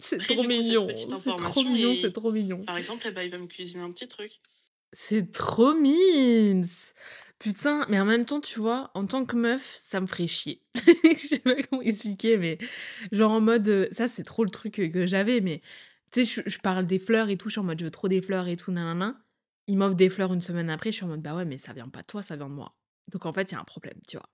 C'est 0.01 0.19
trop, 0.19 0.43
mignon. 0.45 0.89
C'est 0.97 1.37
trop 1.37 1.65
mignon, 1.65 1.95
c'est 2.01 2.13
trop 2.13 2.33
mignon. 2.33 2.61
Par 2.63 2.77
exemple, 2.77 3.07
il 3.07 3.31
va 3.31 3.39
me 3.39 3.47
cuisiner 3.47 3.83
un 3.83 3.91
petit 3.91 4.09
truc. 4.09 4.41
C'est 4.93 5.33
trop 5.33 5.75
mimes. 5.75 6.65
Putain, 7.39 7.85
mais 7.89 8.01
en 8.01 8.05
même 8.05 8.25
temps, 8.25 8.41
tu 8.41 8.61
vois, 8.61 8.91
en 8.95 9.07
tant 9.07 9.25
que 9.27 9.37
meuf, 9.37 9.79
ça 9.81 10.01
me 10.01 10.07
ferait 10.07 10.27
chier. 10.27 10.63
je 10.75 11.17
sais 11.17 11.39
pas 11.41 11.55
comment 11.69 11.83
expliquer, 11.83 12.39
mais 12.39 12.59
genre 13.13 13.33
en 13.33 13.41
mode, 13.41 13.69
euh, 13.69 13.89
ça 13.93 14.09
c'est 14.09 14.23
trop 14.23 14.45
le 14.45 14.51
truc 14.51 14.75
que 14.75 15.07
j'avais, 15.07 15.41
mais 15.41 15.61
tu 16.11 16.25
sais, 16.25 16.43
je, 16.47 16.59
parle 16.61 16.87
des 16.87 16.99
fleurs 16.99 17.29
et 17.29 17.37
tout, 17.37 17.49
je 17.49 17.55
suis 17.55 17.61
en 17.61 17.65
mode, 17.65 17.81
je 17.81 17.85
veux 17.85 17.91
trop 17.91 18.09
des 18.09 18.23
fleurs 18.23 18.47
et 18.49 18.57
tout, 18.57 18.71
nanana. 18.71 19.17
Il 19.67 19.77
m'offre 19.79 19.97
des 19.97 20.09
fleurs 20.09 20.33
une 20.33 20.41
semaine 20.41 20.71
après, 20.71 20.93
je 20.93 20.97
suis 20.97 21.05
en 21.05 21.09
mode, 21.09 21.23
bah 21.23 21.35
ouais, 21.35 21.45
mais 21.45 21.59
ça 21.59 21.73
vient 21.73 21.89
pas 21.89 22.03
de 22.03 22.07
toi, 22.07 22.23
ça 22.23 22.37
vient 22.37 22.49
de 22.49 22.55
moi. 22.55 22.75
Donc 23.13 23.27
en 23.27 23.33
fait, 23.33 23.51
il 23.51 23.55
y 23.55 23.57
a 23.57 23.61
un 23.61 23.65
problème, 23.65 23.99
tu 24.09 24.17
vois. 24.17 24.29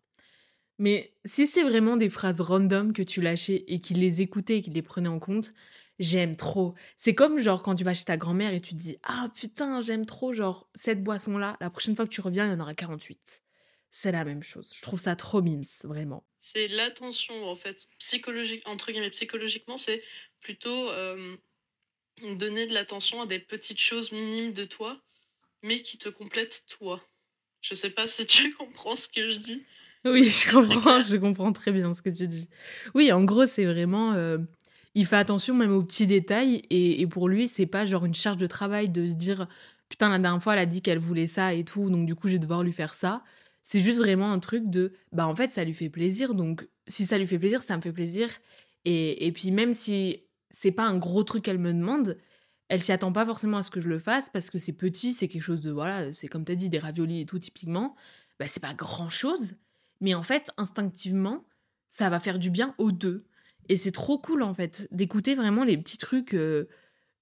Mais 0.81 1.13
si 1.27 1.47
c'est 1.47 1.63
vraiment 1.63 1.99
des 1.99 2.09
phrases 2.09 2.41
random 2.41 2.95
que 2.95 3.03
tu 3.03 3.21
lâchais 3.21 3.65
et 3.69 3.81
qu'il 3.81 4.01
les 4.01 4.23
écoutait 4.23 4.57
et 4.57 4.63
qu'il 4.63 4.73
les 4.73 4.81
prenait 4.81 5.11
en 5.11 5.19
compte, 5.19 5.53
j'aime 5.99 6.35
trop. 6.35 6.73
C'est 6.97 7.15
comme 7.15 7.39
genre 7.39 7.63
quand 7.63 7.75
tu 7.75 7.85
vas 7.85 7.93
chez 7.93 8.07
ta 8.07 8.17
grand-mère 8.17 8.55
et 8.55 8.63
tu 8.63 8.71
te 8.71 8.79
dis 8.79 8.97
Ah 9.03 9.29
putain, 9.35 9.81
j'aime 9.81 10.07
trop 10.07 10.33
genre 10.33 10.71
cette 10.75 11.05
boisson-là, 11.05 11.59
la 11.61 11.69
prochaine 11.69 11.95
fois 11.95 12.07
que 12.07 12.11
tu 12.11 12.23
reviens, 12.23 12.47
il 12.47 12.53
y 12.53 12.55
en 12.55 12.61
aura 12.61 12.75
48. 12.75 13.43
C'est 13.91 14.11
la 14.11 14.25
même 14.25 14.43
chose. 14.43 14.73
Je 14.75 14.81
trouve 14.81 14.99
ça 14.99 15.17
trop 15.17 15.43
mimes, 15.43 15.65
vraiment. 15.85 16.25
C'est 16.39 16.69
l'attention, 16.69 17.47
en 17.47 17.57
fait, 17.57 17.87
psychologique, 17.99 18.67
entre 18.67 18.91
guillemets, 18.91 19.11
psychologiquement, 19.11 19.77
c'est 19.77 20.03
plutôt 20.41 20.89
euh, 20.93 21.37
donner 22.37 22.67
de 22.67 22.73
l'attention 22.73 23.21
à 23.21 23.27
des 23.27 23.39
petites 23.39 23.81
choses 23.81 24.13
minimes 24.13 24.55
de 24.55 24.65
toi, 24.65 24.99
mais 25.63 25.79
qui 25.79 25.99
te 25.99 26.09
complètent 26.09 26.65
toi. 26.69 27.05
Je 27.61 27.75
sais 27.75 27.91
pas 27.91 28.07
si 28.07 28.25
tu 28.25 28.55
comprends 28.55 28.97
ce 28.97 29.09
que 29.09 29.29
je 29.29 29.37
dis. 29.37 29.63
Oui, 30.05 30.25
je 30.25 30.51
comprends, 30.51 31.03
je 31.03 31.17
comprends 31.17 31.53
très 31.53 31.73
bien 31.73 31.93
ce 31.95 32.03
que 32.03 32.11
tu 32.11 32.27
dis. 32.27 32.49
Oui, 32.95 33.13
en 33.13 33.23
gros, 33.25 33.47
c'est 33.47 33.65
vraiment. 33.67 34.13
Euh, 34.15 34.39
il 34.95 35.07
fait 35.07 35.17
attention 35.17 35.55
même 35.55 35.73
aux 35.73 35.83
petits 35.83 36.07
détails 36.07 36.63
et, 36.71 37.01
et 37.01 37.07
pour 37.07 37.29
lui, 37.29 37.49
c'est 37.49 37.67
pas 37.67 37.87
genre 37.87 38.05
une 38.07 38.15
charge 38.15 38.39
de 38.39 38.47
travail 38.47 38.89
de 38.89 39.07
se 39.07 39.15
dire 39.15 39.47
putain, 39.89 40.09
la 40.09 40.19
dernière 40.19 40.43
fois, 40.43 40.55
elle 40.55 40.61
a 40.61 40.67
dit 40.67 40.83
qu'elle 40.83 40.99
voulait 40.99 41.27
ça 41.27 41.53
et 41.55 41.65
tout, 41.65 41.91
donc 41.91 42.07
du 42.07 42.15
coup, 42.15 42.29
je 42.29 42.35
vais 42.35 42.39
devoir 42.39 42.63
lui 42.63 42.73
faire 42.73 42.95
ça. 42.95 43.23
C'est 43.63 43.81
juste 43.81 43.99
vraiment 43.99 44.33
un 44.33 44.39
truc 44.39 44.71
de 44.71 44.93
bah 45.13 45.27
en 45.27 45.35
fait, 45.37 45.51
ça 45.51 45.65
lui 45.65 45.75
fait 45.75 45.91
plaisir, 45.91 46.35
donc 46.35 46.69
si 46.87 47.05
ça 47.07 47.19
lui 47.19 47.27
fait 47.27 47.39
plaisir, 47.39 47.63
ça 47.63 47.77
me 47.77 47.83
fait 47.83 47.93
plaisir. 47.93 48.29
Et, 48.85 49.27
et 49.27 49.33
puis, 49.33 49.51
même 49.51 49.73
si 49.75 50.23
c'est 50.49 50.73
pas 50.73 50.85
un 50.85 50.97
gros 50.97 51.23
truc 51.25 51.45
qu'elle 51.45 51.59
me 51.59 51.73
demande, 51.75 52.17
elle 52.69 52.81
s'y 52.81 52.93
attend 52.93 53.13
pas 53.13 53.27
forcément 53.27 53.59
à 53.59 53.63
ce 53.63 53.71
que 53.71 53.81
je 53.81 53.89
le 53.89 53.99
fasse 53.99 54.31
parce 54.31 54.49
que 54.51 54.59
c'est 54.59 54.73
petit, 54.73 55.13
c'est 55.13 55.29
quelque 55.29 55.43
chose 55.43 55.61
de 55.61 55.71
voilà, 55.71 56.13
c'est 56.13 56.29
comme 56.29 56.45
tu 56.45 56.53
as 56.53 56.55
dit 56.55 56.69
des 56.69 56.79
raviolis 56.79 57.21
et 57.21 57.27
tout 57.27 57.39
typiquement, 57.39 57.95
bah 58.39 58.47
c'est 58.49 58.63
pas 58.63 58.75
grand-chose, 58.75 59.55
mais 60.01 60.15
en 60.15 60.23
fait 60.23 60.51
instinctivement, 60.57 61.45
ça 61.89 62.09
va 62.11 62.21
faire 62.21 62.39
du 62.39 62.51
bien 62.51 62.75
aux 62.79 62.93
deux 62.93 63.27
et 63.69 63.77
c'est 63.77 63.93
trop 63.93 64.19
cool 64.19 64.43
en 64.43 64.55
fait 64.55 64.89
d'écouter 64.91 65.35
vraiment 65.35 65.65
les 65.65 65.79
petits 65.79 65.99
trucs 65.99 66.35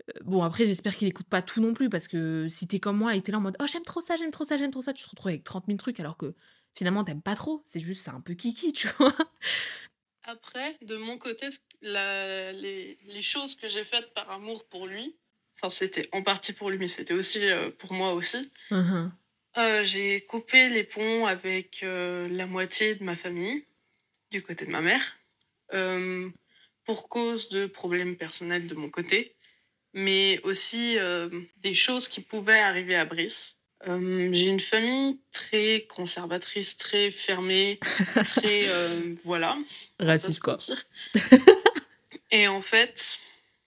euh, 0.08 0.20
bon, 0.23 0.42
après, 0.42 0.66
j'espère 0.66 0.97
qu'il 0.97 1.08
écoute 1.08 1.28
pas 1.28 1.42
tout 1.42 1.61
non 1.61 1.75
plus, 1.75 1.88
parce 1.88 2.08
que 2.08 2.47
si 2.49 2.66
t'es 2.66 2.80
comme 2.80 2.97
moi 2.97 3.14
et 3.14 3.23
t'es 3.23 3.32
là 3.32 3.38
en 3.38 3.40
mode, 3.40 3.56
oh, 3.61 3.66
j'aime 3.66 3.85
trop 3.85 4.00
ça, 4.00 4.16
j'aime 4.16 4.30
trop 4.30 4.44
ça, 4.44 4.56
j'aime 4.56 4.70
trop 4.70 4.80
ça, 4.80 4.92
tu 4.92 5.04
te 5.04 5.11
retrouves 5.11 5.28
avec 5.28 5.44
30 5.44 5.66
000 5.66 5.78
trucs, 5.78 6.00
alors 6.00 6.16
que 6.16 6.35
finalement, 6.75 7.04
t'aimes 7.04 7.23
pas 7.23 7.35
trop. 7.35 7.62
C'est 7.64 7.80
juste, 7.80 8.02
c'est 8.02 8.11
un 8.11 8.20
peu 8.20 8.35
kiki, 8.35 8.73
tu 8.73 8.88
vois. 8.99 9.14
Après, 10.23 10.76
de 10.82 10.97
mon 10.97 11.18
côté, 11.18 11.49
la, 11.80 12.52
les, 12.52 12.99
les, 13.08 13.23
choses 13.23 13.54
que 13.54 13.68
j'ai 13.68 13.85
faites 13.85 14.12
par 14.12 14.30
amour 14.30 14.66
pour 14.68 14.87
lui, 14.87 15.16
enfin, 15.56 15.70
c'était 15.70 16.08
en 16.12 16.23
partie 16.23 16.52
pour 16.52 16.70
lui, 16.70 16.78
mais 16.78 16.88
c'était 16.88 17.14
aussi 17.14 17.40
euh, 17.49 17.70
pour 17.70 17.92
moi 17.94 18.12
aussi. 18.12 18.50
Uh-huh. 18.70 19.11
Euh, 19.58 19.82
j'ai 19.82 20.20
coupé 20.20 20.68
les 20.68 20.84
ponts 20.84 21.26
avec 21.26 21.80
euh, 21.82 22.28
la 22.28 22.46
moitié 22.46 22.94
de 22.94 23.04
ma 23.04 23.16
famille, 23.16 23.64
du 24.30 24.42
côté 24.42 24.66
de 24.66 24.70
ma 24.70 24.80
mère, 24.80 25.16
pour 26.84 27.08
cause 27.08 27.48
de 27.48 27.66
problèmes 27.66 28.16
personnels 28.16 28.66
de 28.66 28.74
mon 28.74 28.88
côté, 28.88 29.36
mais 29.94 30.40
aussi 30.44 30.96
des 31.56 31.74
choses 31.74 32.08
qui 32.08 32.20
pouvaient 32.20 32.60
arriver 32.60 32.96
à 32.96 33.04
Brice. 33.04 33.58
Euh, 33.86 34.28
j'ai 34.32 34.46
une 34.46 34.60
famille 34.60 35.20
très 35.30 35.86
conservatrice, 35.88 36.76
très 36.76 37.10
fermée, 37.10 37.78
très 38.26 38.68
euh, 38.68 39.14
voilà. 39.22 39.56
Raciste 40.00 40.40
quoi. 40.40 40.56
Et 42.30 42.48
en 42.48 42.60
fait, 42.60 43.20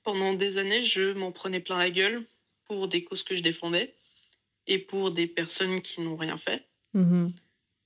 pendant 0.04 0.34
des 0.34 0.58
années, 0.58 0.84
je 0.84 1.14
m'en 1.14 1.32
prenais 1.32 1.62
plein 1.62 1.78
la 1.78 1.90
gueule 1.90 2.26
pour 2.66 2.88
des 2.88 3.04
causes 3.04 3.24
que 3.24 3.36
je 3.36 3.42
défendais 3.42 3.94
et 4.68 4.80
pour 4.80 5.12
des 5.12 5.28
personnes 5.28 5.82
qui 5.82 6.02
n'ont 6.02 6.16
rien 6.16 6.38
fait. 6.38 6.68
Mm-hmm. 6.96 7.30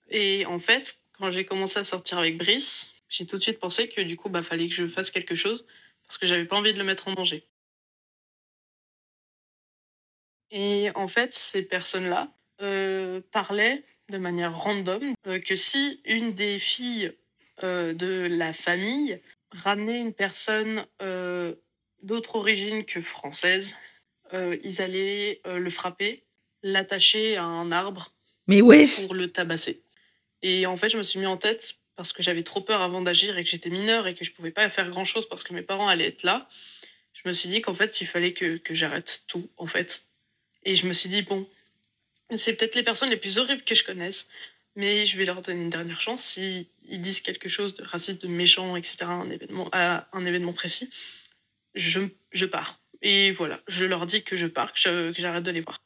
Et 0.10 0.46
en 0.46 0.60
fait, 0.60 1.00
quand 1.14 1.32
j'ai 1.32 1.46
commencé 1.46 1.80
à 1.80 1.84
sortir 1.84 2.18
avec 2.18 2.38
Brice, 2.38 2.94
j'ai 3.10 3.26
tout 3.26 3.38
de 3.38 3.44
suite 3.44 3.60
pensé 3.60 3.88
que 3.88 4.02
du 4.02 4.18
coup, 4.18 4.30
bah 4.30 4.44
fallait 4.44 4.68
que 4.68 4.76
je 4.76 4.88
fasse 4.88 5.12
quelque 5.12 5.36
chose 5.36 5.66
parce 6.06 6.18
que 6.18 6.26
j'avais 6.26 6.46
pas 6.46 6.58
envie 6.58 6.74
de 6.74 6.78
le 6.78 6.84
mettre 6.84 7.08
en 7.08 7.14
danger. 7.14 7.48
Et 10.52 10.90
en 10.96 11.08
fait, 11.08 11.34
ces 11.34 11.64
personnes-là 11.64 12.32
euh, 12.62 13.22
parlaient 13.32 13.84
de 14.10 14.18
manière 14.18 14.56
random 14.56 15.02
euh, 15.28 15.40
que 15.40 15.56
si 15.56 16.02
une 16.06 16.34
des 16.34 16.60
filles 16.60 17.12
euh, 17.64 17.94
de 17.94 18.28
la 18.32 18.54
famille 18.54 19.20
ramenait 19.52 20.00
une 20.00 20.14
personne 20.14 20.86
d'autre 22.02 22.36
origine 22.36 22.84
que 22.86 23.00
française, 23.00 23.78
ils 24.34 24.82
allaient 24.82 25.42
le 25.46 25.70
frapper, 25.70 26.25
l'attacher 26.66 27.38
à 27.38 27.44
un 27.44 27.72
arbre 27.72 28.12
Mais 28.48 28.62
pour 29.06 29.14
le 29.14 29.32
tabasser. 29.32 29.84
Et 30.42 30.66
en 30.66 30.76
fait, 30.76 30.90
je 30.90 30.98
me 30.98 31.04
suis 31.04 31.20
mis 31.20 31.28
en 31.28 31.38
tête 31.38 31.76
parce 31.96 32.12
que 32.12 32.24
j'avais 32.24 32.42
trop 32.42 32.60
peur 32.60 32.82
avant 32.82 33.02
d'agir 33.02 33.38
et 33.38 33.44
que 33.44 33.50
j'étais 33.50 33.70
mineure 33.70 34.08
et 34.08 34.16
que 34.16 34.26
je 34.26 34.32
pouvais 34.32 34.52
pas 34.52 34.68
faire 34.68 34.90
grand 34.90 35.06
chose 35.06 35.30
parce 35.30 35.44
que 35.44 35.54
mes 35.54 35.62
parents 35.62 35.88
allaient 35.88 36.08
être 36.08 36.24
là. 36.24 36.48
Je 37.14 37.22
me 37.30 37.34
suis 37.34 37.50
dit 37.50 37.62
qu'en 37.62 37.76
fait, 37.76 38.02
il 38.02 38.08
fallait 38.08 38.34
que, 38.34 38.58
que 38.58 38.74
j'arrête 38.74 39.24
tout, 39.28 39.48
en 39.58 39.68
fait. 39.68 40.06
Et 40.64 40.74
je 40.74 40.88
me 40.88 40.94
suis 40.94 41.08
dit, 41.08 41.22
bon, 41.22 41.48
c'est 42.36 42.56
peut-être 42.56 42.76
les 42.76 42.84
personnes 42.84 43.12
les 43.12 43.18
plus 43.18 43.38
horribles 43.38 43.62
que 43.62 43.76
je 43.76 43.84
connaisse, 43.84 44.28
mais 44.76 45.06
je 45.06 45.18
vais 45.18 45.26
leur 45.26 45.42
donner 45.42 45.62
une 45.62 45.70
dernière 45.70 46.02
chance. 46.02 46.24
S'ils 46.24 46.68
disent 46.84 47.22
quelque 47.22 47.48
chose 47.48 47.76
de 47.76 47.84
raciste, 47.84 48.24
de 48.24 48.28
méchant, 48.28 48.76
etc., 48.76 48.98
un 49.04 49.30
événement, 49.30 49.70
à 49.72 50.08
un 50.14 50.26
événement 50.26 50.54
précis, 50.54 50.90
je, 51.76 52.02
je 52.32 52.46
pars. 52.46 52.82
Et 53.04 53.30
voilà, 53.32 53.62
je 53.68 53.86
leur 53.86 54.08
dis 54.08 54.24
que 54.24 54.36
je 54.36 54.48
pars, 54.48 54.74
que 54.74 55.14
j'arrête 55.16 55.44
de 55.44 55.52
les 55.52 55.62
voir. 55.62 55.78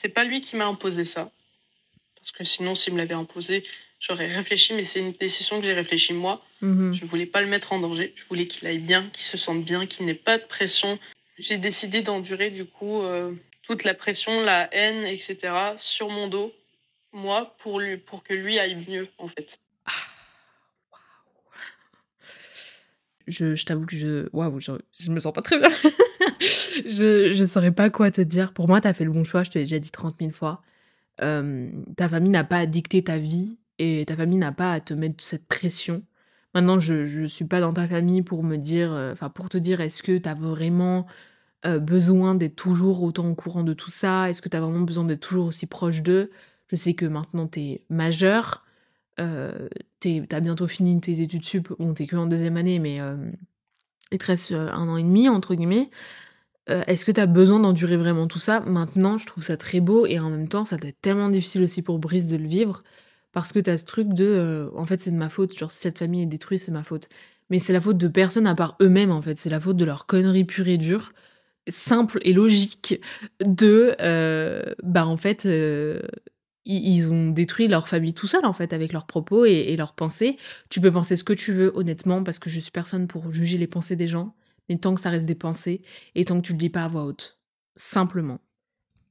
C'est 0.00 0.10
pas 0.10 0.22
lui 0.22 0.40
qui 0.40 0.54
m'a 0.54 0.66
imposé 0.66 1.04
ça. 1.04 1.28
Parce 2.14 2.30
que 2.30 2.44
sinon, 2.44 2.76
s'il 2.76 2.92
me 2.92 2.98
l'avait 2.98 3.14
imposé, 3.14 3.64
j'aurais 3.98 4.26
réfléchi, 4.26 4.72
mais 4.74 4.84
c'est 4.84 5.00
une 5.00 5.10
décision 5.10 5.58
que 5.58 5.66
j'ai 5.66 5.72
réfléchi 5.72 6.12
moi. 6.12 6.40
Mm-hmm. 6.62 6.92
Je 6.92 7.04
voulais 7.04 7.26
pas 7.26 7.40
le 7.40 7.48
mettre 7.48 7.72
en 7.72 7.80
danger. 7.80 8.12
Je 8.14 8.24
voulais 8.26 8.46
qu'il 8.46 8.68
aille 8.68 8.78
bien, 8.78 9.10
qu'il 9.12 9.24
se 9.24 9.36
sente 9.36 9.64
bien, 9.64 9.86
qu'il 9.86 10.06
n'ait 10.06 10.14
pas 10.14 10.38
de 10.38 10.44
pression. 10.44 11.00
J'ai 11.36 11.58
décidé 11.58 12.02
d'endurer, 12.02 12.50
du 12.50 12.64
coup, 12.64 13.02
euh, 13.02 13.32
toute 13.62 13.82
la 13.82 13.92
pression, 13.92 14.44
la 14.44 14.72
haine, 14.72 15.04
etc. 15.04 15.52
sur 15.76 16.10
mon 16.10 16.28
dos, 16.28 16.54
moi, 17.12 17.56
pour, 17.58 17.80
lui, 17.80 17.96
pour 17.96 18.22
que 18.22 18.34
lui 18.34 18.60
aille 18.60 18.76
mieux, 18.88 19.08
en 19.18 19.26
fait. 19.26 19.58
Je, 23.28 23.54
je 23.54 23.64
t'avoue 23.66 23.86
que 23.86 23.96
je. 23.96 24.28
Waouh, 24.32 24.60
je, 24.60 25.10
me 25.10 25.20
sens 25.20 25.32
pas 25.32 25.42
très 25.42 25.58
bien. 25.58 25.70
je, 26.86 27.32
je 27.34 27.44
saurais 27.46 27.72
pas 27.72 27.90
quoi 27.90 28.10
te 28.10 28.20
dire. 28.20 28.52
Pour 28.52 28.68
moi, 28.68 28.80
tu 28.80 28.88
as 28.88 28.92
fait 28.92 29.04
le 29.04 29.12
bon 29.12 29.24
choix, 29.24 29.44
je 29.44 29.50
te 29.50 29.58
l'ai 29.58 29.64
déjà 29.64 29.78
dit 29.78 29.90
30 29.90 30.16
000 30.20 30.32
fois. 30.32 30.62
Euh, 31.22 31.70
ta 31.96 32.08
famille 32.08 32.30
n'a 32.30 32.44
pas 32.44 32.58
à 32.58 32.66
dicter 32.66 33.02
ta 33.02 33.18
vie 33.18 33.58
et 33.78 34.04
ta 34.06 34.16
famille 34.16 34.38
n'a 34.38 34.52
pas 34.52 34.72
à 34.72 34.80
te 34.80 34.94
mettre 34.94 35.22
cette 35.22 35.46
pression. 35.46 36.02
Maintenant, 36.54 36.80
je 36.80 37.20
ne 37.20 37.26
suis 37.26 37.44
pas 37.44 37.60
dans 37.60 37.72
ta 37.72 37.86
famille 37.86 38.22
pour 38.22 38.42
me 38.42 38.56
dire, 38.56 38.92
euh, 38.92 39.12
enfin, 39.12 39.28
pour 39.28 39.48
te 39.48 39.58
dire, 39.58 39.80
est-ce 39.80 40.02
que 40.02 40.16
tu 40.18 40.28
as 40.28 40.34
vraiment 40.34 41.06
euh, 41.66 41.78
besoin 41.78 42.34
d'être 42.34 42.56
toujours 42.56 43.02
autant 43.02 43.28
au 43.28 43.34
courant 43.34 43.64
de 43.64 43.74
tout 43.74 43.90
ça? 43.90 44.30
Est-ce 44.30 44.42
que 44.42 44.48
tu 44.48 44.56
as 44.56 44.60
vraiment 44.60 44.80
besoin 44.80 45.04
d'être 45.04 45.20
toujours 45.20 45.46
aussi 45.46 45.66
proche 45.66 46.02
d'eux? 46.02 46.30
Je 46.70 46.76
sais 46.76 46.94
que 46.94 47.06
maintenant 47.06 47.46
tu 47.48 47.60
es 47.60 47.84
majeur, 47.90 48.64
tu 50.00 50.22
as 50.30 50.40
bientôt 50.40 50.66
fini 50.66 51.00
tes 51.00 51.20
études 51.20 51.44
sup, 51.44 51.72
bon 51.78 51.94
t'es 51.94 52.06
que 52.06 52.16
en 52.16 52.26
deuxième 52.26 52.56
année, 52.56 52.78
mais 52.78 53.00
euh, 53.00 53.16
il 54.12 54.18
te 54.18 54.26
reste 54.26 54.52
un 54.52 54.88
an 54.88 54.96
et 54.96 55.02
demi, 55.02 55.28
entre 55.28 55.54
guillemets. 55.54 55.90
Est-ce 56.66 57.06
que 57.06 57.12
tu 57.12 57.20
as 57.20 57.26
besoin 57.26 57.60
d'endurer 57.60 57.96
vraiment 57.96 58.26
tout 58.26 58.38
ça? 58.38 58.60
Maintenant, 58.60 59.16
je 59.16 59.26
trouve 59.26 59.42
ça 59.42 59.56
très 59.56 59.80
beau 59.80 60.04
et 60.04 60.18
en 60.18 60.28
même 60.28 60.50
temps, 60.50 60.66
ça 60.66 60.76
doit 60.76 60.90
être 60.90 61.00
tellement 61.00 61.30
difficile 61.30 61.62
aussi 61.62 61.80
pour 61.80 61.98
Brice 61.98 62.26
de 62.28 62.36
le 62.36 62.46
vivre 62.46 62.82
parce 63.32 63.52
que 63.52 63.58
tu 63.58 63.70
as 63.70 63.78
ce 63.78 63.86
truc 63.86 64.08
de 64.12 64.70
en 64.76 64.84
fait, 64.84 65.00
c'est 65.00 65.10
de 65.10 65.16
ma 65.16 65.30
faute, 65.30 65.56
genre 65.58 65.70
si 65.70 65.78
cette 65.78 65.98
famille 65.98 66.22
est 66.22 66.26
détruite, 66.26 66.60
c'est 66.60 66.72
ma 66.72 66.82
faute. 66.82 67.08
Mais 67.48 67.58
c'est 67.58 67.72
la 67.72 67.80
faute 67.80 67.96
de 67.96 68.08
personne 68.08 68.46
à 68.46 68.54
part 68.54 68.76
eux-mêmes 68.82 69.10
en 69.10 69.22
fait, 69.22 69.38
c'est 69.38 69.48
la 69.48 69.60
faute 69.60 69.76
de 69.76 69.86
leur 69.86 70.04
connerie 70.06 70.44
pure 70.44 70.68
et 70.68 70.76
dure 70.76 71.12
simple 71.68 72.18
et 72.22 72.32
logique 72.32 73.00
de 73.44 73.94
euh, 74.00 74.74
bah 74.82 75.06
en 75.06 75.16
fait 75.16 75.46
euh, 75.46 76.00
ils 76.74 77.10
ont 77.10 77.30
détruit 77.30 77.66
leur 77.66 77.88
famille 77.88 78.14
tout 78.14 78.26
seul 78.26 78.44
en 78.44 78.52
fait 78.52 78.72
avec 78.72 78.92
leurs 78.92 79.06
propos 79.06 79.44
et, 79.44 79.74
leurs 79.76 79.94
pensées. 79.94 80.36
Tu 80.70 80.80
peux 80.80 80.92
penser 80.92 81.16
ce 81.16 81.24
que 81.24 81.32
tu 81.32 81.52
veux 81.52 81.72
honnêtement 81.74 82.22
parce 82.22 82.38
que 82.38 82.50
je 82.50 82.60
suis 82.60 82.70
personne 82.70 83.08
pour 83.08 83.32
juger 83.32 83.58
les 83.58 83.66
pensées 83.66 83.96
des 83.96 84.06
gens, 84.06 84.34
mais 84.68 84.76
tant 84.76 84.94
que 84.94 85.00
ça 85.00 85.10
reste 85.10 85.26
des 85.26 85.34
pensées 85.34 85.82
et 86.14 86.24
tant 86.24 86.40
que 86.40 86.46
tu 86.46 86.52
le 86.52 86.58
dis 86.58 86.70
pas 86.70 86.84
à 86.84 86.88
voix 86.88 87.04
haute, 87.04 87.38
simplement. 87.76 88.40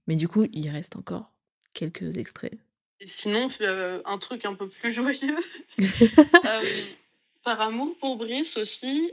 Mais 0.08 0.16
du 0.16 0.28
coup, 0.28 0.46
il 0.54 0.70
reste 0.70 0.96
encore 0.96 1.34
quelques 1.74 2.18
extraits. 2.18 2.58
Et 3.02 3.08
sinon, 3.08 3.48
euh, 3.62 4.02
un 4.06 4.18
truc 4.18 4.46
un 4.46 4.54
peu 4.54 4.68
plus 4.68 4.92
joyeux. 4.94 5.36
par 7.44 7.62
amour 7.62 7.96
pour 8.00 8.18
Brice 8.18 8.58
aussi, 8.58 9.12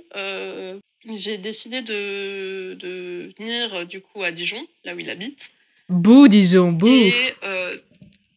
j'ai 1.13 1.39
décidé 1.39 1.83
de, 1.83 2.75
de, 2.75 3.31
venir 3.39 3.75
euh, 3.75 3.85
du 3.85 4.01
coup 4.01 4.23
à 4.23 4.31
Dijon, 4.31 4.65
là 4.85 4.95
où 4.95 4.99
il 4.99 5.11
habite. 5.11 5.53
Bouh, 5.89 6.29
Dijon, 6.29 6.73
bouh 6.73 6.89
Et 6.89 7.13
euh, 7.45 7.71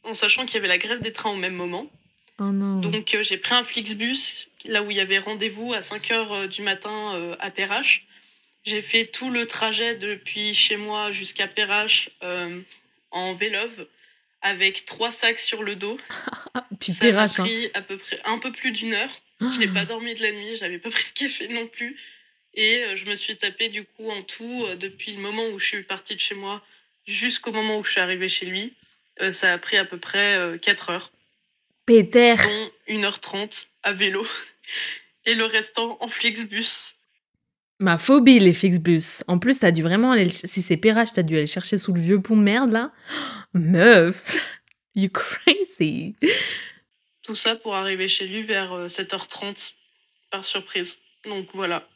en 0.07 0.13
sachant 0.13 0.45
qu'il 0.45 0.55
y 0.55 0.57
avait 0.57 0.67
la 0.67 0.77
grève 0.77 0.99
des 0.99 1.13
trains 1.13 1.31
au 1.31 1.37
même 1.37 1.55
moment. 1.55 1.89
Oh 2.39 2.45
non. 2.45 2.79
Donc 2.79 3.13
euh, 3.13 3.23
j'ai 3.23 3.37
pris 3.37 3.55
un 3.55 3.63
Flixbus, 3.63 4.49
là 4.65 4.83
où 4.83 4.91
il 4.91 4.97
y 4.97 4.99
avait 4.99 5.19
rendez-vous 5.19 5.73
à 5.73 5.79
5h 5.79 6.47
du 6.47 6.61
matin 6.61 7.35
à 7.39 7.49
Perrache. 7.51 8.05
J'ai 8.63 8.81
fait 8.81 9.05
tout 9.05 9.29
le 9.29 9.45
trajet 9.45 9.95
depuis 9.95 10.53
chez 10.53 10.77
moi 10.77 11.11
jusqu'à 11.11 11.47
Perrache 11.47 12.09
en 13.11 13.33
vélove 13.35 13.87
avec 14.41 14.85
trois 14.85 15.11
sacs 15.11 15.39
sur 15.39 15.63
le 15.63 15.75
dos. 15.75 15.97
Puis 16.79 16.93
Ça 16.93 17.11
m'a 17.11 17.23
hein. 17.23 17.27
pris 17.27 17.69
à 17.73 17.81
peu 17.81 17.97
près 17.97 18.19
un 18.25 18.37
peu 18.39 18.51
plus 18.51 18.71
d'une 18.71 18.93
heure. 18.93 19.09
Je 19.41 19.59
n'ai 19.59 19.67
pas 19.67 19.85
dormi 19.85 20.13
de 20.15 20.21
la 20.21 20.31
nuit, 20.31 20.55
j'avais 20.55 20.79
pas 20.79 20.89
pris 20.91 21.03
ce 21.03 21.13
café 21.13 21.47
non 21.47 21.67
plus. 21.67 21.97
Et 22.53 22.83
euh, 22.83 22.95
je 22.95 23.05
me 23.05 23.15
suis 23.15 23.37
tapé 23.37 23.69
du 23.69 23.83
coup 23.83 24.09
en 24.09 24.23
tout, 24.23 24.65
euh, 24.65 24.75
depuis 24.75 25.13
le 25.13 25.21
moment 25.21 25.45
où 25.53 25.59
je 25.59 25.65
suis 25.65 25.83
partie 25.83 26.15
de 26.15 26.19
chez 26.19 26.33
moi 26.33 26.63
jusqu'au 27.05 27.51
moment 27.51 27.77
où 27.77 27.83
je 27.83 27.91
suis 27.91 28.01
arrivée 28.01 28.27
chez 28.27 28.47
lui, 28.47 28.63
euh, 28.63 28.86
ça 29.31 29.53
a 29.53 29.57
pris 29.57 29.77
à 29.77 29.85
peu 29.85 29.97
près 29.97 30.57
4 30.61 30.89
heures. 30.89 31.11
Péter 31.85 32.35
Dont 32.35 32.95
1h30 32.95 33.67
à 33.83 33.93
vélo. 33.93 34.25
Et 35.25 35.35
le 35.35 35.45
restant 35.45 35.97
en 36.01 36.07
Flixbus. 36.07 36.95
Ma 37.79 37.97
phobie, 37.97 38.39
les 38.39 38.53
Flixbus. 38.53 39.23
En 39.27 39.37
plus, 39.37 39.59
t'as 39.59 39.71
dû 39.71 39.83
vraiment 39.83 40.11
aller... 40.11 40.29
Si 40.29 40.61
c'est 40.61 40.77
Perrache, 40.77 41.13
t'as 41.13 41.21
dû 41.21 41.37
aller 41.37 41.45
chercher 41.45 41.77
sous 41.77 41.93
le 41.93 42.01
vieux 42.01 42.21
pont 42.21 42.35
de 42.35 42.41
merde, 42.41 42.71
là. 42.71 42.91
meuf 43.53 44.35
You 44.95 45.09
crazy 45.09 46.15
Tout 47.21 47.35
ça 47.35 47.55
pour 47.55 47.75
arriver 47.75 48.07
chez 48.07 48.25
lui 48.25 48.41
vers 48.41 48.87
7h30, 48.87 49.73
par 50.31 50.43
surprise. 50.43 50.99
Donc 51.25 51.49
voilà, 51.53 51.87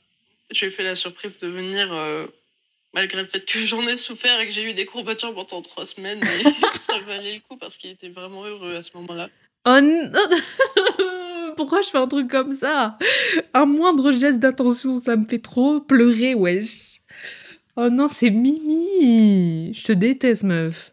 j'ai 0.51 0.69
fait 0.69 0.83
la 0.83 0.95
surprise 0.95 1.37
de 1.37 1.47
venir, 1.47 1.91
euh, 1.91 2.27
malgré 2.93 3.21
le 3.21 3.27
fait 3.27 3.45
que 3.45 3.59
j'en 3.65 3.85
ai 3.87 3.97
souffert 3.97 4.39
et 4.39 4.47
que 4.47 4.53
j'ai 4.53 4.69
eu 4.69 4.73
des 4.73 4.85
courbatures 4.85 5.33
pendant 5.33 5.61
trois 5.61 5.85
semaines. 5.85 6.19
Mais 6.21 6.51
ça 6.79 6.97
valait 6.99 7.35
le 7.35 7.39
coup 7.41 7.57
parce 7.57 7.77
qu'il 7.77 7.91
était 7.91 8.09
vraiment 8.09 8.45
heureux 8.45 8.75
à 8.75 8.83
ce 8.83 8.91
moment-là. 8.95 9.29
Oh 9.65 9.79
non 9.79 10.11
Pourquoi 11.55 11.81
je 11.81 11.89
fais 11.89 11.97
un 11.97 12.07
truc 12.07 12.29
comme 12.29 12.55
ça? 12.55 12.97
Un 13.53 13.65
moindre 13.65 14.11
geste 14.13 14.39
d'attention, 14.39 15.01
ça 15.01 15.15
me 15.15 15.25
fait 15.25 15.39
trop 15.39 15.81
pleurer, 15.81 16.33
wesh. 16.33 17.01
Oh 17.75 17.89
non, 17.89 18.07
c'est 18.07 18.29
Mimi 18.29 19.73
Je 19.73 19.83
te 19.83 19.91
déteste, 19.91 20.43
meuf. 20.43 20.91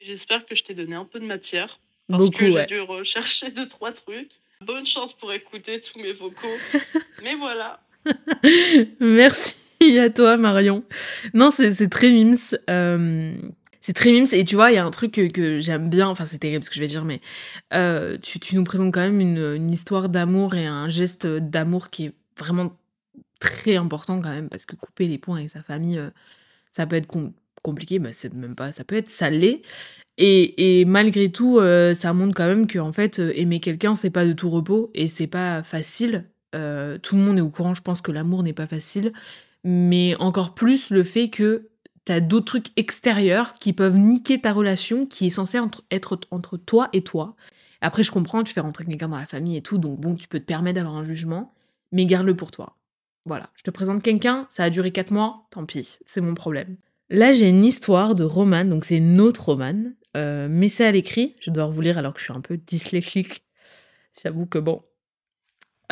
J'espère 0.00 0.46
que 0.46 0.54
je 0.54 0.64
t'ai 0.64 0.74
donné 0.74 0.94
un 0.94 1.04
peu 1.04 1.20
de 1.20 1.26
matière. 1.26 1.78
Parce 2.08 2.30
que 2.30 2.50
j'ai 2.50 2.66
dû 2.66 2.80
rechercher 2.80 3.50
deux, 3.50 3.68
trois 3.68 3.92
trucs. 3.92 4.32
Bonne 4.62 4.86
chance 4.86 5.12
pour 5.12 5.32
écouter 5.32 5.80
tous 5.80 6.00
mes 6.00 6.12
vocaux. 6.12 6.56
Mais 7.22 7.34
voilà. 7.34 7.80
Merci. 8.98 9.54
Y 9.82 9.98
a 9.98 10.10
toi, 10.10 10.36
Marion. 10.36 10.84
Non, 11.32 11.50
c'est 11.50 11.88
très 11.88 12.10
mims. 12.10 12.54
Euh, 12.68 13.34
c'est 13.80 13.94
très 13.94 14.12
mims. 14.12 14.26
Et 14.32 14.44
tu 14.44 14.54
vois, 14.54 14.70
il 14.70 14.74
y 14.74 14.78
a 14.78 14.84
un 14.84 14.90
truc 14.90 15.12
que, 15.12 15.60
j'aime 15.60 15.88
bien. 15.88 16.08
Enfin, 16.08 16.26
c'est 16.26 16.38
terrible 16.38 16.64
ce 16.64 16.68
que 16.68 16.76
je 16.76 16.80
vais 16.80 16.86
dire, 16.86 17.04
mais 17.04 17.20
euh, 17.72 18.18
tu, 18.18 18.38
tu, 18.38 18.56
nous 18.56 18.64
présentes 18.64 18.92
quand 18.92 19.00
même 19.00 19.20
une, 19.20 19.38
une 19.38 19.70
histoire 19.70 20.10
d'amour 20.10 20.54
et 20.54 20.66
un 20.66 20.90
geste 20.90 21.26
d'amour 21.26 21.88
qui 21.88 22.06
est 22.06 22.12
vraiment 22.38 22.76
très 23.40 23.76
important 23.76 24.20
quand 24.20 24.30
même. 24.30 24.50
Parce 24.50 24.66
que 24.66 24.76
couper 24.76 25.06
les 25.06 25.16
points 25.16 25.38
avec 25.38 25.50
sa 25.50 25.62
famille, 25.62 25.98
euh, 25.98 26.10
ça 26.70 26.86
peut 26.86 26.96
être 26.96 27.08
compliqué. 27.62 27.98
Mais 27.98 28.12
c'est 28.12 28.34
même 28.34 28.56
pas. 28.56 28.72
Ça 28.72 28.84
peut 28.84 28.96
être 28.96 29.08
salé. 29.08 29.62
Et, 30.18 30.80
et 30.80 30.84
malgré 30.84 31.32
tout, 31.32 31.58
ça 31.94 32.12
montre 32.12 32.34
quand 32.36 32.46
même 32.46 32.66
que 32.66 32.78
en 32.78 32.92
fait, 32.92 33.18
aimer 33.18 33.60
quelqu'un, 33.60 33.94
c'est 33.94 34.10
pas 34.10 34.26
de 34.26 34.34
tout 34.34 34.50
repos 34.50 34.90
et 34.92 35.08
c'est 35.08 35.26
pas 35.26 35.62
facile. 35.62 36.26
tout 36.52 36.58
le 37.16 37.22
monde 37.22 37.38
est 37.38 37.40
au 37.40 37.48
courant, 37.48 37.74
je 37.74 37.80
pense 37.80 38.02
que 38.02 38.12
l'amour 38.12 38.42
n'est 38.42 38.52
pas 38.52 38.66
facile 38.66 39.12
mais 39.64 40.14
encore 40.16 40.54
plus 40.54 40.90
le 40.90 41.04
fait 41.04 41.28
que 41.28 41.70
tu 42.06 42.12
as 42.12 42.20
d'autres 42.20 42.46
trucs 42.46 42.78
extérieurs 42.78 43.52
qui 43.52 43.72
peuvent 43.72 43.96
niquer 43.96 44.40
ta 44.40 44.52
relation 44.52 45.06
qui 45.06 45.26
est 45.26 45.30
censée 45.30 45.58
être 45.90 46.18
entre 46.30 46.56
toi 46.56 46.88
et 46.92 47.02
toi. 47.02 47.36
Après, 47.80 48.02
je 48.02 48.10
comprends, 48.10 48.44
tu 48.44 48.52
fais 48.52 48.60
rentrer 48.60 48.84
quelqu'un 48.84 49.08
dans 49.08 49.18
la 49.18 49.26
famille 49.26 49.56
et 49.56 49.62
tout, 49.62 49.78
donc 49.78 50.00
bon, 50.00 50.14
tu 50.14 50.28
peux 50.28 50.38
te 50.38 50.44
permettre 50.44 50.76
d'avoir 50.76 50.96
un 50.96 51.04
jugement, 51.04 51.54
mais 51.92 52.06
garde-le 52.06 52.36
pour 52.36 52.50
toi. 52.50 52.76
Voilà, 53.26 53.50
je 53.54 53.62
te 53.62 53.70
présente 53.70 54.02
quelqu'un, 54.02 54.46
ça 54.48 54.64
a 54.64 54.70
duré 54.70 54.92
4 54.92 55.12
mois, 55.12 55.46
tant 55.50 55.64
pis, 55.64 55.98
c'est 56.04 56.20
mon 56.20 56.34
problème. 56.34 56.76
Là, 57.10 57.32
j'ai 57.32 57.48
une 57.48 57.64
histoire 57.64 58.14
de 58.14 58.24
romane, 58.24 58.70
donc 58.70 58.84
c'est 58.84 58.96
une 58.96 59.20
autre 59.20 59.46
romane, 59.46 59.94
euh, 60.16 60.48
mais 60.50 60.68
c'est 60.68 60.84
à 60.84 60.92
l'écrit, 60.92 61.36
je 61.40 61.50
dois 61.50 61.66
vous 61.66 61.80
lire 61.80 61.98
alors 61.98 62.14
que 62.14 62.20
je 62.20 62.24
suis 62.24 62.32
un 62.32 62.40
peu 62.40 62.56
dyslexique. 62.56 63.44
J'avoue 64.22 64.46
que 64.46 64.58
bon, 64.58 64.82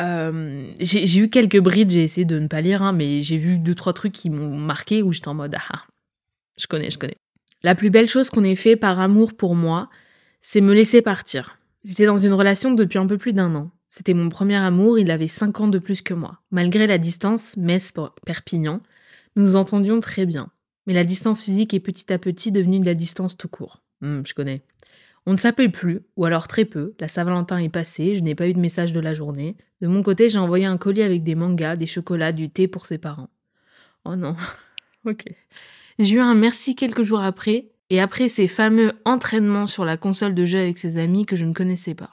euh, 0.01 0.69
j'ai 0.79 1.19
eu 1.19 1.29
quelques 1.29 1.59
brides, 1.59 1.89
j'ai 1.89 2.03
essayé 2.03 2.25
de 2.25 2.39
ne 2.39 2.47
pas 2.47 2.61
lire, 2.61 2.81
hein, 2.81 2.93
mais 2.93 3.21
j'ai 3.21 3.37
vu 3.37 3.57
deux, 3.57 3.75
trois 3.75 3.93
trucs 3.93 4.13
qui 4.13 4.29
m'ont 4.29 4.57
marqué 4.57 5.01
où 5.01 5.11
j'étais 5.11 5.27
en 5.27 5.33
mode 5.33 5.55
ah, 5.55 5.85
je 6.57 6.67
connais, 6.67 6.89
je 6.89 6.97
connais. 6.97 7.17
La 7.63 7.75
plus 7.75 7.89
belle 7.89 8.07
chose 8.07 8.29
qu'on 8.29 8.43
ait 8.43 8.55
fait 8.55 8.75
par 8.75 8.99
amour 8.99 9.33
pour 9.35 9.55
moi, 9.55 9.89
c'est 10.41 10.61
me 10.61 10.73
laisser 10.73 11.01
partir. 11.01 11.57
J'étais 11.83 12.05
dans 12.05 12.17
une 12.17 12.33
relation 12.33 12.71
depuis 12.71 12.99
un 12.99 13.07
peu 13.07 13.17
plus 13.17 13.33
d'un 13.33 13.53
an. 13.55 13.71
C'était 13.89 14.13
mon 14.13 14.29
premier 14.29 14.57
amour, 14.57 14.99
il 14.99 15.11
avait 15.11 15.27
cinq 15.27 15.59
ans 15.59 15.67
de 15.67 15.79
plus 15.79 16.01
que 16.01 16.13
moi. 16.13 16.39
Malgré 16.51 16.87
la 16.87 16.97
distance, 16.97 17.57
Metz-Perpignan, 17.57 18.81
nous 19.35 19.43
nous 19.43 19.55
entendions 19.55 19.99
très 19.99 20.25
bien. 20.25 20.49
Mais 20.85 20.93
la 20.93 21.03
distance 21.03 21.43
physique 21.43 21.73
est 21.73 21.79
petit 21.79 22.11
à 22.13 22.19
petit 22.19 22.51
devenue 22.51 22.79
de 22.79 22.85
la 22.85 22.93
distance 22.93 23.35
tout 23.35 23.47
court. 23.47 23.81
Hmm, 24.01 24.21
je 24.25 24.33
connais. 24.33 24.63
On 25.29 25.33
ne 25.33 25.37
s'appelle 25.37 25.71
plus, 25.71 26.01
ou 26.15 26.25
alors 26.25 26.47
très 26.47 26.65
peu. 26.65 26.95
La 26.99 27.07
Saint-Valentin 27.07 27.59
est 27.59 27.69
passée, 27.69 28.15
je 28.15 28.21
n'ai 28.21 28.33
pas 28.33 28.47
eu 28.47 28.53
de 28.53 28.59
message 28.59 28.93
de 28.93 28.99
la 28.99 29.13
journée. 29.13 29.57
De 29.79 29.87
mon 29.87 30.01
côté, 30.01 30.27
j'ai 30.27 30.39
envoyé 30.39 30.65
un 30.65 30.77
colis 30.77 31.03
avec 31.03 31.21
des 31.21 31.35
mangas, 31.35 31.75
des 31.75 31.85
chocolats, 31.85 32.31
du 32.31 32.49
thé 32.49 32.67
pour 32.67 32.87
ses 32.87 32.97
parents. 32.97 33.29
Oh 34.05 34.15
non. 34.15 34.35
ok. 35.05 35.25
J'ai 35.99 36.15
eu 36.15 36.19
un 36.19 36.33
merci 36.33 36.75
quelques 36.75 37.03
jours 37.03 37.21
après, 37.21 37.67
et 37.91 38.01
après 38.01 38.27
ces 38.27 38.47
fameux 38.47 38.93
entraînements 39.05 39.67
sur 39.67 39.85
la 39.85 39.97
console 39.97 40.33
de 40.33 40.47
jeu 40.47 40.57
avec 40.57 40.79
ses 40.79 40.97
amis 40.97 41.27
que 41.27 41.35
je 41.35 41.45
ne 41.45 41.53
connaissais 41.53 41.93
pas. 41.93 42.09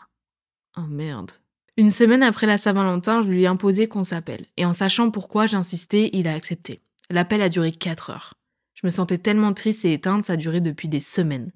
Oh 0.77 0.87
merde. 0.87 1.31
Une 1.79 1.91
semaine 1.91 2.23
après 2.23 2.47
la 2.47 2.59
Saint-Valentin, 2.59 3.23
je 3.23 3.29
lui 3.29 3.45
ai 3.45 3.47
imposé 3.47 3.89
qu'on 3.89 4.05
s'appelle, 4.05 4.45
et 4.59 4.67
en 4.67 4.75
sachant 4.75 5.11
pourquoi 5.11 5.47
j'insistais, 5.47 6.11
il 6.13 6.29
a 6.29 6.35
accepté. 6.35 6.83
L'appel 7.09 7.41
a 7.41 7.49
duré 7.49 7.73
4 7.73 8.11
heures. 8.11 8.35
Je 8.75 8.87
me 8.87 8.91
sentais 8.91 9.17
tellement 9.17 9.55
triste 9.55 9.87
et 9.87 9.95
éteinte, 9.95 10.27
ça 10.27 10.37
duré 10.37 10.61
depuis 10.61 10.91
des 10.91 11.01
semaines. 11.01 11.51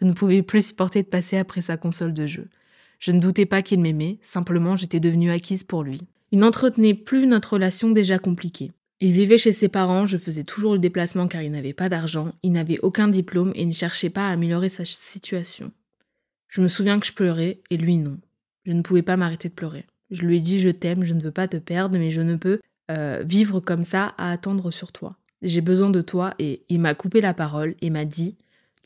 Je 0.00 0.04
ne 0.04 0.12
pouvais 0.12 0.42
plus 0.42 0.68
supporter 0.68 1.02
de 1.02 1.08
passer 1.08 1.36
après 1.36 1.60
sa 1.60 1.76
console 1.76 2.14
de 2.14 2.26
jeu. 2.26 2.48
Je 2.98 3.12
ne 3.12 3.20
doutais 3.20 3.46
pas 3.46 3.62
qu'il 3.62 3.80
m'aimait, 3.80 4.18
simplement 4.22 4.76
j'étais 4.76 5.00
devenue 5.00 5.30
acquise 5.30 5.62
pour 5.62 5.82
lui. 5.82 6.02
Il 6.30 6.40
n'entretenait 6.40 6.94
plus 6.94 7.26
notre 7.26 7.54
relation 7.54 7.90
déjà 7.90 8.18
compliquée. 8.18 8.72
Il 9.00 9.12
vivait 9.12 9.38
chez 9.38 9.52
ses 9.52 9.68
parents, 9.68 10.06
je 10.06 10.18
faisais 10.18 10.42
toujours 10.42 10.72
le 10.72 10.78
déplacement 10.78 11.28
car 11.28 11.42
il 11.42 11.52
n'avait 11.52 11.72
pas 11.72 11.88
d'argent, 11.88 12.32
il 12.42 12.52
n'avait 12.52 12.80
aucun 12.80 13.06
diplôme 13.08 13.52
et 13.54 13.64
ne 13.64 13.72
cherchait 13.72 14.10
pas 14.10 14.28
à 14.28 14.32
améliorer 14.32 14.68
sa 14.68 14.84
situation. 14.84 15.70
Je 16.48 16.60
me 16.60 16.68
souviens 16.68 16.98
que 16.98 17.06
je 17.06 17.12
pleurais 17.12 17.60
et 17.70 17.76
lui 17.76 17.96
non. 17.96 18.18
Je 18.64 18.72
ne 18.72 18.82
pouvais 18.82 19.02
pas 19.02 19.16
m'arrêter 19.16 19.48
de 19.48 19.54
pleurer. 19.54 19.86
Je 20.10 20.22
lui 20.22 20.36
ai 20.36 20.40
dit 20.40 20.60
je 20.60 20.70
t'aime, 20.70 21.04
je 21.04 21.14
ne 21.14 21.20
veux 21.20 21.30
pas 21.30 21.46
te 21.46 21.58
perdre, 21.58 21.96
mais 21.98 22.10
je 22.10 22.20
ne 22.20 22.36
peux 22.36 22.60
euh, 22.90 23.22
vivre 23.24 23.60
comme 23.60 23.84
ça 23.84 24.14
à 24.18 24.32
attendre 24.32 24.70
sur 24.70 24.90
toi. 24.90 25.16
J'ai 25.42 25.60
besoin 25.60 25.90
de 25.90 26.00
toi 26.00 26.34
et 26.38 26.64
il 26.68 26.80
m'a 26.80 26.94
coupé 26.94 27.20
la 27.20 27.34
parole 27.34 27.76
et 27.80 27.90
m'a 27.90 28.04
dit 28.04 28.36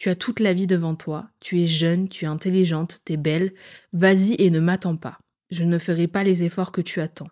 tu 0.02 0.08
as 0.08 0.16
toute 0.16 0.40
la 0.40 0.52
vie 0.52 0.66
devant 0.66 0.96
toi, 0.96 1.30
tu 1.40 1.60
es 1.60 1.68
jeune, 1.68 2.08
tu 2.08 2.24
es 2.24 2.26
intelligente, 2.26 3.02
tu 3.06 3.12
es 3.12 3.16
belle, 3.16 3.52
vas-y 3.92 4.34
et 4.36 4.50
ne 4.50 4.58
m'attends 4.58 4.96
pas. 4.96 5.20
Je 5.52 5.62
ne 5.62 5.78
ferai 5.78 6.08
pas 6.08 6.24
les 6.24 6.42
efforts 6.42 6.72
que 6.72 6.80
tu 6.80 7.00
attends. 7.00 7.30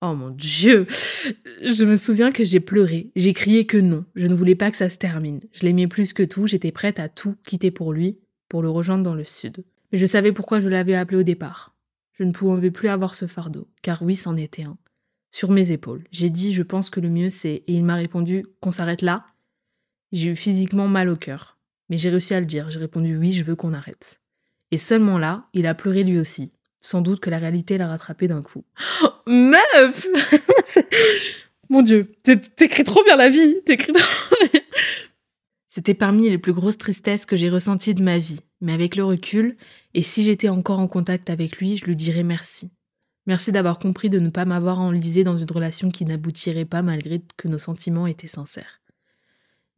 Oh 0.00 0.14
mon 0.14 0.30
Dieu 0.30 0.86
Je 1.62 1.84
me 1.84 1.96
souviens 1.96 2.32
que 2.32 2.42
j'ai 2.42 2.58
pleuré, 2.58 3.10
j'ai 3.16 3.34
crié 3.34 3.66
que 3.66 3.76
non, 3.76 4.06
je 4.14 4.26
ne 4.28 4.34
voulais 4.34 4.54
pas 4.54 4.70
que 4.70 4.78
ça 4.78 4.88
se 4.88 4.96
termine. 4.96 5.42
Je 5.52 5.66
l'aimais 5.66 5.88
plus 5.88 6.14
que 6.14 6.22
tout, 6.22 6.46
j'étais 6.46 6.72
prête 6.72 6.98
à 6.98 7.10
tout 7.10 7.36
quitter 7.44 7.70
pour 7.70 7.92
lui, 7.92 8.18
pour 8.48 8.62
le 8.62 8.70
rejoindre 8.70 9.02
dans 9.02 9.14
le 9.14 9.24
sud. 9.24 9.62
Mais 9.92 9.98
je 9.98 10.06
savais 10.06 10.32
pourquoi 10.32 10.60
je 10.60 10.70
l'avais 10.70 10.94
appelé 10.94 11.18
au 11.18 11.22
départ. 11.22 11.76
Je 12.14 12.24
ne 12.24 12.32
pouvais 12.32 12.70
plus 12.70 12.88
avoir 12.88 13.14
ce 13.14 13.26
fardeau, 13.26 13.68
car 13.82 14.00
oui, 14.00 14.16
c'en 14.16 14.38
était 14.38 14.64
un. 14.64 14.78
Sur 15.32 15.50
mes 15.50 15.70
épaules. 15.70 16.04
J'ai 16.12 16.30
dit, 16.30 16.54
je 16.54 16.62
pense 16.62 16.88
que 16.88 17.00
le 17.00 17.10
mieux 17.10 17.28
c'est, 17.28 17.62
et 17.66 17.74
il 17.74 17.84
m'a 17.84 17.96
répondu 17.96 18.46
qu'on 18.60 18.72
s'arrête 18.72 19.02
là. 19.02 19.26
J'ai 20.12 20.30
eu 20.30 20.34
physiquement 20.34 20.88
mal 20.88 21.10
au 21.10 21.16
cœur. 21.16 21.59
Mais 21.90 21.98
j'ai 21.98 22.08
réussi 22.08 22.32
à 22.32 22.40
le 22.40 22.46
dire, 22.46 22.70
j'ai 22.70 22.78
répondu 22.78 23.18
oui, 23.18 23.32
je 23.32 23.42
veux 23.42 23.56
qu'on 23.56 23.74
arrête. 23.74 24.20
Et 24.70 24.78
seulement 24.78 25.18
là, 25.18 25.48
il 25.52 25.66
a 25.66 25.74
pleuré 25.74 26.04
lui 26.04 26.18
aussi. 26.18 26.52
Sans 26.80 27.02
doute 27.02 27.20
que 27.20 27.28
la 27.28 27.38
réalité 27.38 27.76
l'a 27.76 27.88
rattrapé 27.88 28.28
d'un 28.28 28.40
coup. 28.40 28.64
Oh, 29.02 29.08
meuf 29.26 30.06
Mon 31.68 31.82
Dieu, 31.82 32.14
t'écris 32.22 32.84
trop 32.84 33.04
bien 33.04 33.16
la 33.16 33.28
vie, 33.28 33.56
t'écris 33.66 33.92
trop 33.92 34.36
bien. 34.52 34.60
C'était 35.68 35.94
parmi 35.94 36.28
les 36.28 36.38
plus 36.38 36.52
grosses 36.52 36.78
tristesses 36.78 37.26
que 37.26 37.36
j'ai 37.36 37.48
ressenties 37.48 37.94
de 37.94 38.02
ma 38.02 38.18
vie. 38.18 38.40
Mais 38.60 38.72
avec 38.72 38.96
le 38.96 39.04
recul, 39.04 39.56
et 39.94 40.02
si 40.02 40.24
j'étais 40.24 40.48
encore 40.48 40.80
en 40.80 40.88
contact 40.88 41.30
avec 41.30 41.58
lui, 41.58 41.76
je 41.76 41.84
lui 41.84 41.94
dirais 41.96 42.24
merci. 42.24 42.70
Merci 43.26 43.52
d'avoir 43.52 43.78
compris 43.78 44.10
de 44.10 44.18
ne 44.18 44.30
pas 44.30 44.44
m'avoir 44.44 44.80
enlisé 44.80 45.22
dans 45.22 45.36
une 45.36 45.50
relation 45.50 45.90
qui 45.90 46.04
n'aboutirait 46.04 46.64
pas 46.64 46.82
malgré 46.82 47.22
que 47.36 47.46
nos 47.46 47.58
sentiments 47.58 48.08
étaient 48.08 48.26
sincères. 48.26 48.79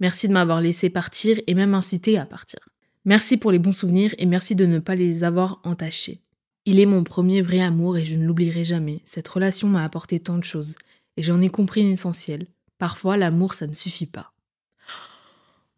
Merci 0.03 0.27
de 0.27 0.33
m'avoir 0.33 0.61
laissé 0.61 0.91
partir 0.91 1.39
et 1.47 1.55
même 1.55 1.75
incité 1.75 2.19
à 2.19 2.27
partir. 2.27 2.59
Merci 3.05 3.37
pour 3.37 3.53
les 3.53 3.61
bons 3.61 3.71
souvenirs 3.71 4.13
et 4.19 4.27
merci 4.27 4.57
de 4.57 4.67
ne 4.67 4.81
pas 4.81 4.97
les 4.97 5.23
avoir 5.23 5.61
entachés. 5.63 6.21
Il 6.65 6.81
est 6.81 6.87
mon 6.87 7.05
premier 7.05 7.41
vrai 7.41 7.61
amour 7.61 7.97
et 7.97 8.05
je 8.05 8.17
ne 8.17 8.27
l'oublierai 8.27 8.65
jamais. 8.65 9.01
Cette 9.05 9.29
relation 9.29 9.69
m'a 9.69 9.85
apporté 9.85 10.19
tant 10.19 10.39
de 10.39 10.43
choses 10.43 10.75
et 11.17 11.23
j'en 11.23 11.41
ai 11.41 11.51
compris 11.51 11.89
l'essentiel. 11.89 12.49
Parfois, 12.79 13.17
l'amour, 13.17 13.55
ça 13.55 13.69
ne 13.69 13.75
suffit 13.75 14.07
pas. 14.07 14.33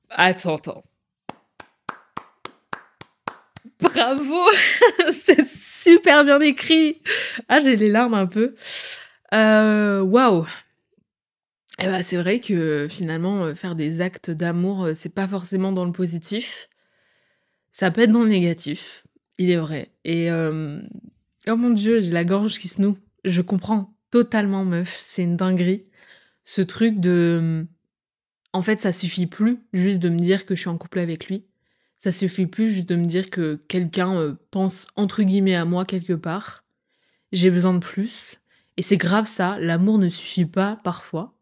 Attends, 0.08 0.56
attends. 0.56 0.84
Bravo 3.78 4.42
C'est 5.12 5.46
super 5.46 6.24
bien 6.24 6.40
écrit 6.40 7.02
Ah, 7.50 7.60
j'ai 7.60 7.76
les 7.76 7.90
larmes 7.90 8.14
un 8.14 8.26
peu. 8.26 8.54
Euh, 9.34 10.00
waouh 10.00 10.46
et 11.80 11.86
bah, 11.86 12.02
c'est 12.02 12.16
vrai 12.16 12.40
que 12.40 12.86
finalement, 12.88 13.44
euh, 13.44 13.54
faire 13.54 13.74
des 13.74 14.00
actes 14.00 14.30
d'amour, 14.30 14.84
euh, 14.84 14.94
c'est 14.94 15.08
pas 15.08 15.26
forcément 15.26 15.72
dans 15.72 15.84
le 15.84 15.92
positif. 15.92 16.68
Ça 17.72 17.90
peut 17.90 18.02
être 18.02 18.12
dans 18.12 18.22
le 18.22 18.28
négatif, 18.28 19.06
il 19.38 19.50
est 19.50 19.56
vrai. 19.56 19.90
Et 20.04 20.30
oh 20.30 21.56
mon 21.56 21.70
dieu, 21.70 22.00
j'ai 22.00 22.12
la 22.12 22.24
gorge 22.24 22.58
qui 22.58 22.68
se 22.68 22.80
noue. 22.80 22.96
Je 23.24 23.40
comprends 23.40 23.96
totalement, 24.10 24.64
meuf. 24.64 24.96
C'est 25.00 25.24
une 25.24 25.36
dinguerie. 25.36 25.84
Ce 26.44 26.62
truc 26.62 27.00
de. 27.00 27.66
En 28.52 28.62
fait, 28.62 28.78
ça 28.78 28.92
suffit 28.92 29.26
plus 29.26 29.58
juste 29.72 29.98
de 29.98 30.08
me 30.08 30.20
dire 30.20 30.46
que 30.46 30.54
je 30.54 30.60
suis 30.60 30.70
en 30.70 30.78
couple 30.78 31.00
avec 31.00 31.26
lui. 31.26 31.46
Ça 31.96 32.12
suffit 32.12 32.46
plus 32.46 32.70
juste 32.70 32.88
de 32.88 32.96
me 32.96 33.06
dire 33.06 33.30
que 33.30 33.56
quelqu'un 33.66 34.14
euh, 34.16 34.34
pense 34.50 34.86
entre 34.94 35.22
guillemets 35.22 35.54
à 35.54 35.64
moi 35.64 35.84
quelque 35.84 36.12
part. 36.12 36.62
J'ai 37.32 37.50
besoin 37.50 37.74
de 37.74 37.78
plus. 37.78 38.40
Et 38.76 38.82
c'est 38.82 38.96
grave 38.96 39.26
ça, 39.26 39.58
l'amour 39.58 39.98
ne 39.98 40.08
suffit 40.08 40.46
pas 40.46 40.76
parfois. 40.84 41.33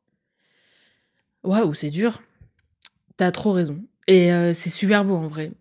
Waouh, 1.45 1.75
c'est 1.75 1.91
dur. 1.91 2.23
T'as 3.17 3.33
trop 3.33 3.53
raison. 3.53 3.85
Et 4.07 4.33
euh, 4.33 4.53
c'est 4.53 4.71
super 4.71 5.05
beau 5.05 5.15
en 5.15 5.29
vrai. 5.29 5.53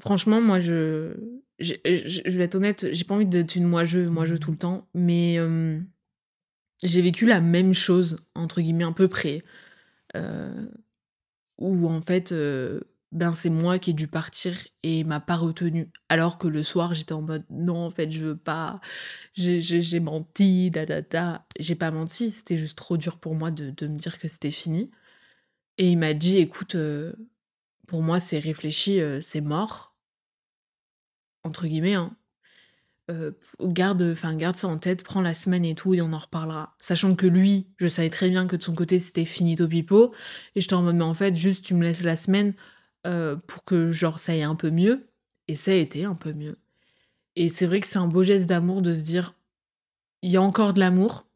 Franchement, 0.00 0.40
moi, 0.40 0.58
je, 0.58 1.14
je, 1.58 1.74
vais 1.84 2.44
être 2.44 2.54
honnête, 2.54 2.86
j'ai 2.90 3.04
pas 3.04 3.14
envie 3.14 3.26
d'être 3.26 3.54
une 3.54 3.66
moi-je, 3.66 4.00
moi-je 4.00 4.36
tout 4.36 4.50
le 4.50 4.56
temps, 4.56 4.88
mais 4.94 5.38
euh, 5.38 5.78
j'ai 6.82 7.02
vécu 7.02 7.26
la 7.26 7.40
même 7.40 7.74
chose, 7.74 8.18
entre 8.34 8.60
guillemets, 8.60 8.84
à 8.84 8.92
peu 8.92 9.08
près. 9.08 9.42
Euh, 10.16 10.66
où 11.58 11.86
en 11.88 12.00
fait, 12.00 12.34
ben 13.12 13.32
c'est 13.32 13.50
moi 13.50 13.78
qui 13.78 13.90
ai 13.90 13.92
dû 13.92 14.08
partir 14.08 14.56
et 14.82 15.04
m'a 15.04 15.20
pas 15.20 15.36
retenu. 15.36 15.90
Alors 16.08 16.38
que 16.38 16.48
le 16.48 16.62
soir, 16.62 16.94
j'étais 16.94 17.12
en 17.12 17.22
mode 17.22 17.44
non, 17.50 17.84
en 17.84 17.90
fait, 17.90 18.10
je 18.10 18.24
veux 18.24 18.36
pas, 18.36 18.80
j'ai 19.34 20.00
menti, 20.00 20.70
da 20.70 20.86
da 20.86 21.02
da. 21.02 21.46
J'ai 21.58 21.74
pas 21.74 21.90
menti, 21.90 22.30
c'était 22.30 22.56
juste 22.56 22.78
trop 22.78 22.96
dur 22.96 23.18
pour 23.18 23.34
moi 23.34 23.50
de, 23.50 23.70
de 23.70 23.86
me 23.86 23.96
dire 23.96 24.18
que 24.18 24.28
c'était 24.28 24.50
fini. 24.50 24.90
Et 25.78 25.90
il 25.90 25.98
m'a 25.98 26.14
dit, 26.14 26.38
écoute, 26.38 26.74
euh, 26.74 27.12
pour 27.88 28.02
moi, 28.02 28.20
c'est 28.20 28.38
réfléchi, 28.38 29.00
euh, 29.00 29.20
c'est 29.20 29.40
mort. 29.40 29.94
Entre 31.44 31.66
guillemets. 31.66 31.94
Hein. 31.94 32.16
euh, 33.10 33.32
garde, 33.60 34.02
enfin 34.02 34.36
garde 34.36 34.56
ça 34.56 34.68
en 34.68 34.78
tête, 34.78 35.02
prends 35.02 35.20
la 35.20 35.34
semaine 35.34 35.64
et 35.64 35.74
tout, 35.74 35.94
et 35.94 36.00
on 36.00 36.12
en 36.12 36.18
reparlera. 36.18 36.76
Sachant 36.80 37.14
que 37.14 37.26
lui, 37.26 37.66
je 37.78 37.88
savais 37.88 38.10
très 38.10 38.30
bien 38.30 38.46
que 38.46 38.56
de 38.56 38.62
son 38.62 38.74
côté 38.74 38.98
c'était 38.98 39.24
finito 39.24 39.66
pipo, 39.68 40.14
et 40.54 40.60
te 40.62 40.74
en 40.74 40.82
mode 40.82 40.96
mais 40.96 41.04
en 41.04 41.14
fait 41.14 41.34
juste 41.34 41.64
tu 41.64 41.74
me 41.74 41.82
laisses 41.82 42.02
la 42.02 42.16
semaine 42.16 42.54
pour 43.02 43.64
que 43.64 43.90
genre 43.90 44.18
ça 44.18 44.32
aille 44.32 44.42
un 44.42 44.54
peu 44.54 44.70
mieux, 44.70 45.08
et 45.48 45.54
ça 45.54 45.72
a 45.72 45.74
été 45.74 46.04
un 46.04 46.14
peu 46.14 46.32
mieux. 46.32 46.58
Et 47.36 47.48
c'est 47.48 47.66
vrai 47.66 47.80
que 47.80 47.86
c'est 47.86 47.98
un 47.98 48.06
beau 48.08 48.22
geste 48.22 48.48
d'amour 48.48 48.82
de 48.82 48.94
se 48.94 49.02
dire 49.02 49.34
il 50.22 50.30
y 50.30 50.36
a 50.36 50.42
encore 50.42 50.74
de 50.74 50.80
l'amour, 50.80 51.26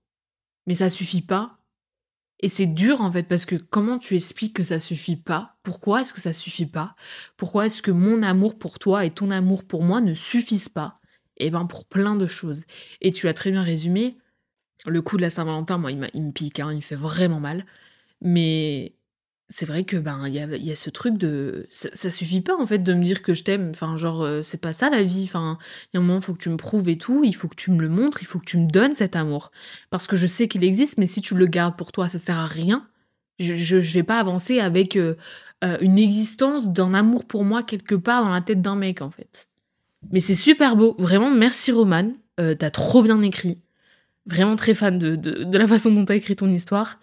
mais 0.66 0.74
ça 0.74 0.90
suffit 0.90 1.22
pas. 1.22 1.53
Et 2.40 2.48
c'est 2.48 2.66
dur 2.66 3.00
en 3.00 3.10
fait 3.10 3.24
parce 3.28 3.46
que 3.46 3.56
comment 3.56 3.98
tu 3.98 4.14
expliques 4.16 4.54
que 4.56 4.62
ça 4.62 4.78
suffit 4.78 5.16
pas? 5.16 5.56
Pourquoi 5.62 6.00
est-ce 6.00 6.12
que 6.12 6.20
ça 6.20 6.32
suffit 6.32 6.66
pas? 6.66 6.94
Pourquoi 7.36 7.66
est-ce 7.66 7.82
que 7.82 7.90
mon 7.90 8.22
amour 8.22 8.58
pour 8.58 8.78
toi 8.78 9.04
et 9.04 9.10
ton 9.10 9.30
amour 9.30 9.64
pour 9.64 9.82
moi 9.82 10.00
ne 10.00 10.14
suffisent 10.14 10.68
pas? 10.68 11.00
Eh 11.38 11.50
ben 11.50 11.66
pour 11.66 11.86
plein 11.86 12.16
de 12.16 12.26
choses. 12.26 12.64
Et 13.00 13.12
tu 13.12 13.28
as 13.28 13.34
très 13.34 13.50
bien 13.50 13.62
résumé. 13.62 14.18
Le 14.86 15.02
coup 15.02 15.16
de 15.16 15.22
la 15.22 15.30
Saint-Valentin, 15.30 15.78
moi, 15.78 15.92
il, 15.92 16.10
il 16.14 16.22
me 16.22 16.32
pique, 16.32 16.60
hein, 16.60 16.70
il 16.72 16.76
me 16.76 16.80
fait 16.82 16.96
vraiment 16.96 17.40
mal. 17.40 17.64
Mais 18.20 18.94
c'est 19.48 19.66
vrai 19.66 19.84
que 19.84 19.96
ben 19.96 20.26
il 20.26 20.34
y 20.34 20.72
a, 20.72 20.74
ce 20.74 20.90
truc 20.90 21.18
de 21.18 21.66
ça, 21.68 22.10
suffit 22.10 22.40
pas 22.40 22.56
en 22.56 22.64
fait 22.64 22.78
de 22.78 22.94
me 22.94 23.04
dire 23.04 23.22
que 23.22 23.34
je 23.34 23.44
t'aime. 23.44 23.70
Enfin 23.70 23.96
genre 23.96 24.22
euh, 24.22 24.40
c'est 24.42 24.60
pas 24.60 24.72
ça 24.72 24.88
la 24.88 25.02
vie. 25.02 25.24
Enfin 25.24 25.58
il 25.92 25.96
y 25.96 25.98
a 25.98 26.00
un 26.00 26.02
moment 26.02 26.20
faut 26.20 26.32
que 26.32 26.42
tu 26.42 26.48
me 26.48 26.56
prouves 26.56 26.88
et 26.88 26.96
tout. 26.96 27.24
Il 27.24 27.34
faut 27.34 27.48
que 27.48 27.54
tu 27.54 27.70
me 27.70 27.80
le 27.80 27.88
montres. 27.88 28.22
Il 28.22 28.26
faut 28.26 28.38
que 28.38 28.46
tu 28.46 28.56
me 28.56 28.66
donnes 28.66 28.92
cet 28.92 29.16
amour. 29.16 29.50
Parce 29.90 30.06
que 30.06 30.16
je 30.16 30.26
sais 30.26 30.48
qu'il 30.48 30.64
existe 30.64 30.96
mais 30.98 31.06
si 31.06 31.20
tu 31.20 31.34
le 31.34 31.46
gardes 31.46 31.76
pour 31.76 31.92
toi 31.92 32.08
ça 32.08 32.18
sert 32.18 32.38
à 32.38 32.46
rien. 32.46 32.86
Je 33.38 33.54
je, 33.54 33.76
vais 33.76 34.02
pas 34.02 34.18
avancer 34.18 34.60
avec 34.60 34.96
euh, 34.96 35.16
euh, 35.64 35.76
une 35.80 35.98
existence 35.98 36.68
d'un 36.68 36.94
amour 36.94 37.26
pour 37.26 37.44
moi 37.44 37.62
quelque 37.62 37.96
part 37.96 38.24
dans 38.24 38.30
la 38.30 38.40
tête 38.40 38.62
d'un 38.62 38.76
mec 38.76 39.02
en 39.02 39.10
fait. 39.10 39.48
Mais 40.10 40.20
c'est 40.20 40.34
super 40.34 40.76
beau. 40.76 40.94
Vraiment 40.98 41.30
merci 41.30 41.70
Roman. 41.72 42.12
T'as 42.36 42.70
trop 42.70 43.02
bien 43.02 43.22
écrit. 43.22 43.60
Vraiment 44.26 44.56
très 44.56 44.74
fan 44.74 44.98
de, 44.98 45.14
de, 45.14 45.44
de 45.44 45.58
la 45.58 45.68
façon 45.68 45.92
dont 45.92 46.04
t'as 46.04 46.16
écrit 46.16 46.34
ton 46.34 46.48
histoire 46.48 46.98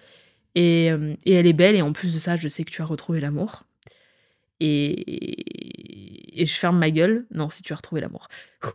euh, 0.58 1.16
et, 1.26 1.34
elle 1.34 1.48
est 1.48 1.54
belle, 1.54 1.76
et 1.76 1.82
en 1.82 1.94
plus 1.94 2.14
de 2.14 2.20
ça, 2.20 2.36
je 2.36 2.48
sais 2.48 2.64
que 2.64 2.72
tu 2.72 2.82
as 2.82 2.86
retrouvé 2.86 3.22
l'amour. 3.22 3.64
Et, 4.60 6.42
et 6.42 6.46
je 6.46 6.54
ferme 6.54 6.78
ma 6.78 6.92
gueule. 6.92 7.26
Non, 7.32 7.50
si 7.50 7.64
tu 7.64 7.74
as 7.74 7.76
retrouvé 7.76 8.02
l'amour. 8.02 8.28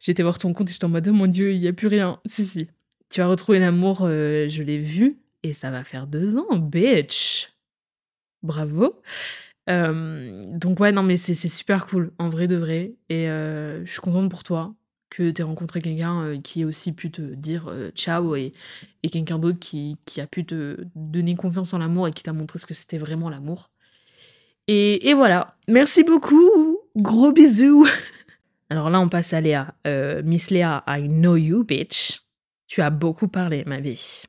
J'étais 0.00 0.22
voir 0.22 0.38
ton 0.38 0.52
compte 0.52 0.68
et 0.68 0.72
j'étais 0.72 0.84
en 0.84 0.90
mode, 0.90 1.08
oh 1.08 1.12
mon 1.12 1.26
dieu, 1.26 1.52
il 1.52 1.60
n'y 1.60 1.68
a 1.68 1.72
plus 1.72 1.86
rien. 1.86 2.20
Si, 2.26 2.44
si. 2.44 2.68
Tu 3.08 3.20
as 3.20 3.26
retrouvé 3.26 3.58
l'amour, 3.58 4.02
euh, 4.02 4.48
je 4.48 4.62
l'ai 4.62 4.78
vu, 4.78 5.18
et 5.42 5.52
ça 5.52 5.70
va 5.70 5.84
faire 5.84 6.06
deux 6.06 6.36
ans, 6.36 6.56
bitch. 6.56 7.52
Bravo. 8.42 9.00
Euh, 9.68 10.42
donc 10.52 10.80
ouais, 10.80 10.92
non, 10.92 11.02
mais 11.02 11.16
c'est 11.16 11.34
super 11.34 11.86
cool, 11.86 12.12
en 12.18 12.28
vrai 12.28 12.46
de 12.46 12.56
vrai. 12.56 12.94
Et 13.08 13.26
je 13.26 13.82
suis 13.86 14.00
contente 14.00 14.30
pour 14.30 14.42
toi 14.42 14.74
que 15.10 15.30
tu 15.30 15.42
aies 15.42 15.44
rencontré 15.44 15.80
quelqu'un 15.80 16.22
euh, 16.22 16.40
qui 16.40 16.62
ait 16.62 16.64
aussi 16.64 16.92
pu 16.92 17.10
te 17.10 17.20
dire 17.20 17.68
euh, 17.68 17.90
ciao 17.90 18.36
et, 18.36 18.54
quelqu'un 19.10 19.38
d'autre 19.38 19.58
qui, 19.58 19.96
qui, 20.06 20.20
a 20.20 20.26
pu 20.26 20.46
te 20.46 20.78
donner 20.94 21.34
confiance 21.34 21.74
en 21.74 21.78
l'amour 21.78 22.08
et 22.08 22.12
qui 22.12 22.22
t'a 22.22 22.32
montré 22.32 22.58
ce 22.58 22.66
que 22.66 22.74
c'était 22.74 22.98
vraiment 22.98 23.28
l'amour. 23.28 23.70
Et, 24.68 25.08
et, 25.08 25.14
voilà. 25.14 25.56
Merci 25.68 26.04
beaucoup. 26.04 26.78
Gros 26.96 27.32
bisous. 27.32 27.86
Alors 28.70 28.88
là, 28.88 29.00
on 29.00 29.08
passe 29.08 29.32
à 29.32 29.40
Léa. 29.40 29.74
Euh, 29.86 30.22
Miss 30.24 30.50
Léa, 30.50 30.84
I 30.86 31.08
know 31.08 31.36
you, 31.36 31.64
bitch. 31.64 32.20
Tu 32.68 32.80
as 32.80 32.90
beaucoup 32.90 33.26
parlé, 33.26 33.64
ma 33.66 33.80
vie. 33.80 34.22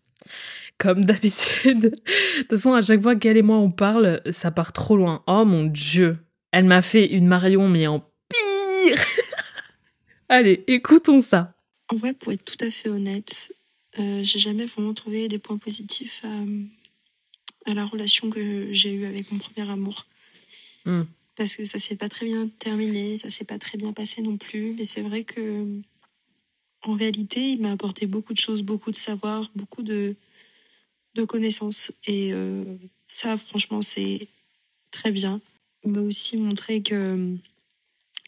Comme 0.80 1.06
d'habitude. 1.06 1.82
De 1.82 1.90
toute 1.90 2.50
façon, 2.50 2.74
à 2.74 2.82
chaque 2.82 3.04
fois 3.04 3.16
qu'elle 3.16 3.38
et 3.38 3.44
moi 3.44 3.58
on 3.58 3.70
parle, 3.70 4.20
ça 4.32 4.50
part 4.50 4.74
trop 4.74 4.98
loin. 4.98 5.22
Oh 5.28 5.46
mon 5.46 5.66
dieu. 5.66 6.18
Elle 6.52 6.66
m'a 6.66 6.82
fait 6.82 7.06
une 7.06 7.28
Marion, 7.28 7.70
mais 7.70 7.86
en 7.86 8.00
pire. 8.00 8.98
Allez, 10.32 10.64
écoutons 10.68 11.20
ça. 11.20 11.54
En 11.90 11.98
vrai, 11.98 12.14
pour 12.14 12.32
être 12.32 12.46
tout 12.46 12.64
à 12.64 12.70
fait 12.70 12.88
honnête, 12.88 13.54
euh, 14.00 14.24
j'ai 14.24 14.40
jamais 14.40 14.66
vraiment 14.66 14.94
trouvé 14.94 15.28
des 15.28 15.40
points 15.40 15.58
positifs 15.58 16.24
à, 17.66 17.74
la 17.74 17.84
relation 17.84 18.30
que 18.30 18.72
j'ai 18.72 18.94
eue 18.94 19.04
avec 19.04 19.30
mon 19.34 19.40
premier 19.40 19.70
amour. 19.70 20.06
Hmm. 20.86 21.02
Parce 21.36 21.58
que 21.58 21.66
ça 21.66 21.80
s'est 21.80 21.98
pas 21.98 22.08
très 22.08 22.26
bien 22.26 22.48
terminé, 22.48 23.18
ça 23.18 23.30
s'est 23.30 23.44
pas 23.44 23.60
très 23.60 23.78
bien 23.78 23.92
passé 23.92 24.22
non 24.22 24.38
plus. 24.38 24.74
Mais 24.78 24.86
c'est 24.86 25.02
vrai 25.02 25.26
que, 25.26 25.66
en 26.84 26.94
réalité, 26.94 27.52
il 27.52 27.60
m'a 27.60 27.74
apporté 27.74 28.06
beaucoup 28.06 28.32
de 28.32 28.40
choses, 28.40 28.62
beaucoup 28.62 28.92
de 28.92 28.96
savoir, 28.96 29.52
beaucoup 29.54 29.84
de, 29.84 30.16
de 31.16 31.26
connaissances. 31.26 31.92
Et 32.08 32.32
euh, 32.32 32.64
ça, 33.06 33.38
franchement, 33.38 33.82
c'est 33.82 34.30
très 34.92 35.12
bien. 35.12 35.42
Il 35.84 35.92
m'a 35.92 36.00
aussi 36.00 36.38
montré 36.38 36.82
que 36.82 37.36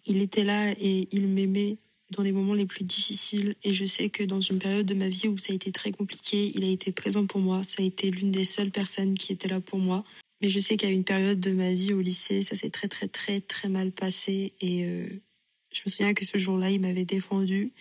il 0.06 0.18
était 0.18 0.44
là 0.44 0.72
et 0.72 1.08
il 1.14 1.30
m'aimait 1.30 1.78
dans 2.14 2.24
les 2.24 2.32
moments 2.32 2.54
les 2.54 2.66
plus 2.66 2.84
difficiles. 2.84 3.56
Et 3.64 3.74
je 3.74 3.86
sais 3.86 4.10
que 4.10 4.24
dans 4.24 4.42
une 4.42 4.60
période 4.60 4.86
de 4.86 4.94
ma 4.94 5.10
vie 5.10 5.28
où 5.28 5.38
ça 5.38 5.52
a 5.52 5.56
été 5.56 5.72
très 5.72 5.92
compliqué, 5.92 6.52
il 6.56 6.64
a 6.64 6.68
été 6.68 6.92
présent 6.92 7.26
pour 7.26 7.42
moi. 7.42 7.62
Ça 7.64 7.82
a 7.82 7.86
été 7.86 8.10
l'une 8.12 8.32
des 8.32 8.46
seules 8.46 8.72
personnes 8.72 9.16
qui 9.16 9.34
était 9.34 9.48
là 9.48 9.60
pour 9.60 9.80
moi. 9.80 10.04
Mais 10.42 10.50
je 10.50 10.60
sais 10.60 10.84
a 10.84 10.90
une 10.90 11.06
période 11.06 11.40
de 11.40 11.52
ma 11.52 11.72
vie 11.72 11.94
au 11.94 12.02
lycée, 12.02 12.44
ça 12.44 12.56
s'est 12.56 12.70
très 12.70 12.90
très 12.90 13.08
très 13.08 13.40
très 13.40 13.70
mal 13.70 13.92
passé. 13.92 14.54
Et 14.60 14.86
euh, 14.86 15.08
je 15.72 15.82
me 15.86 15.92
souviens 15.92 16.14
que 16.14 16.26
ce 16.26 16.38
jour-là, 16.38 16.70
il 16.70 16.82
m'avait 16.82 17.06
défendu 17.06 17.72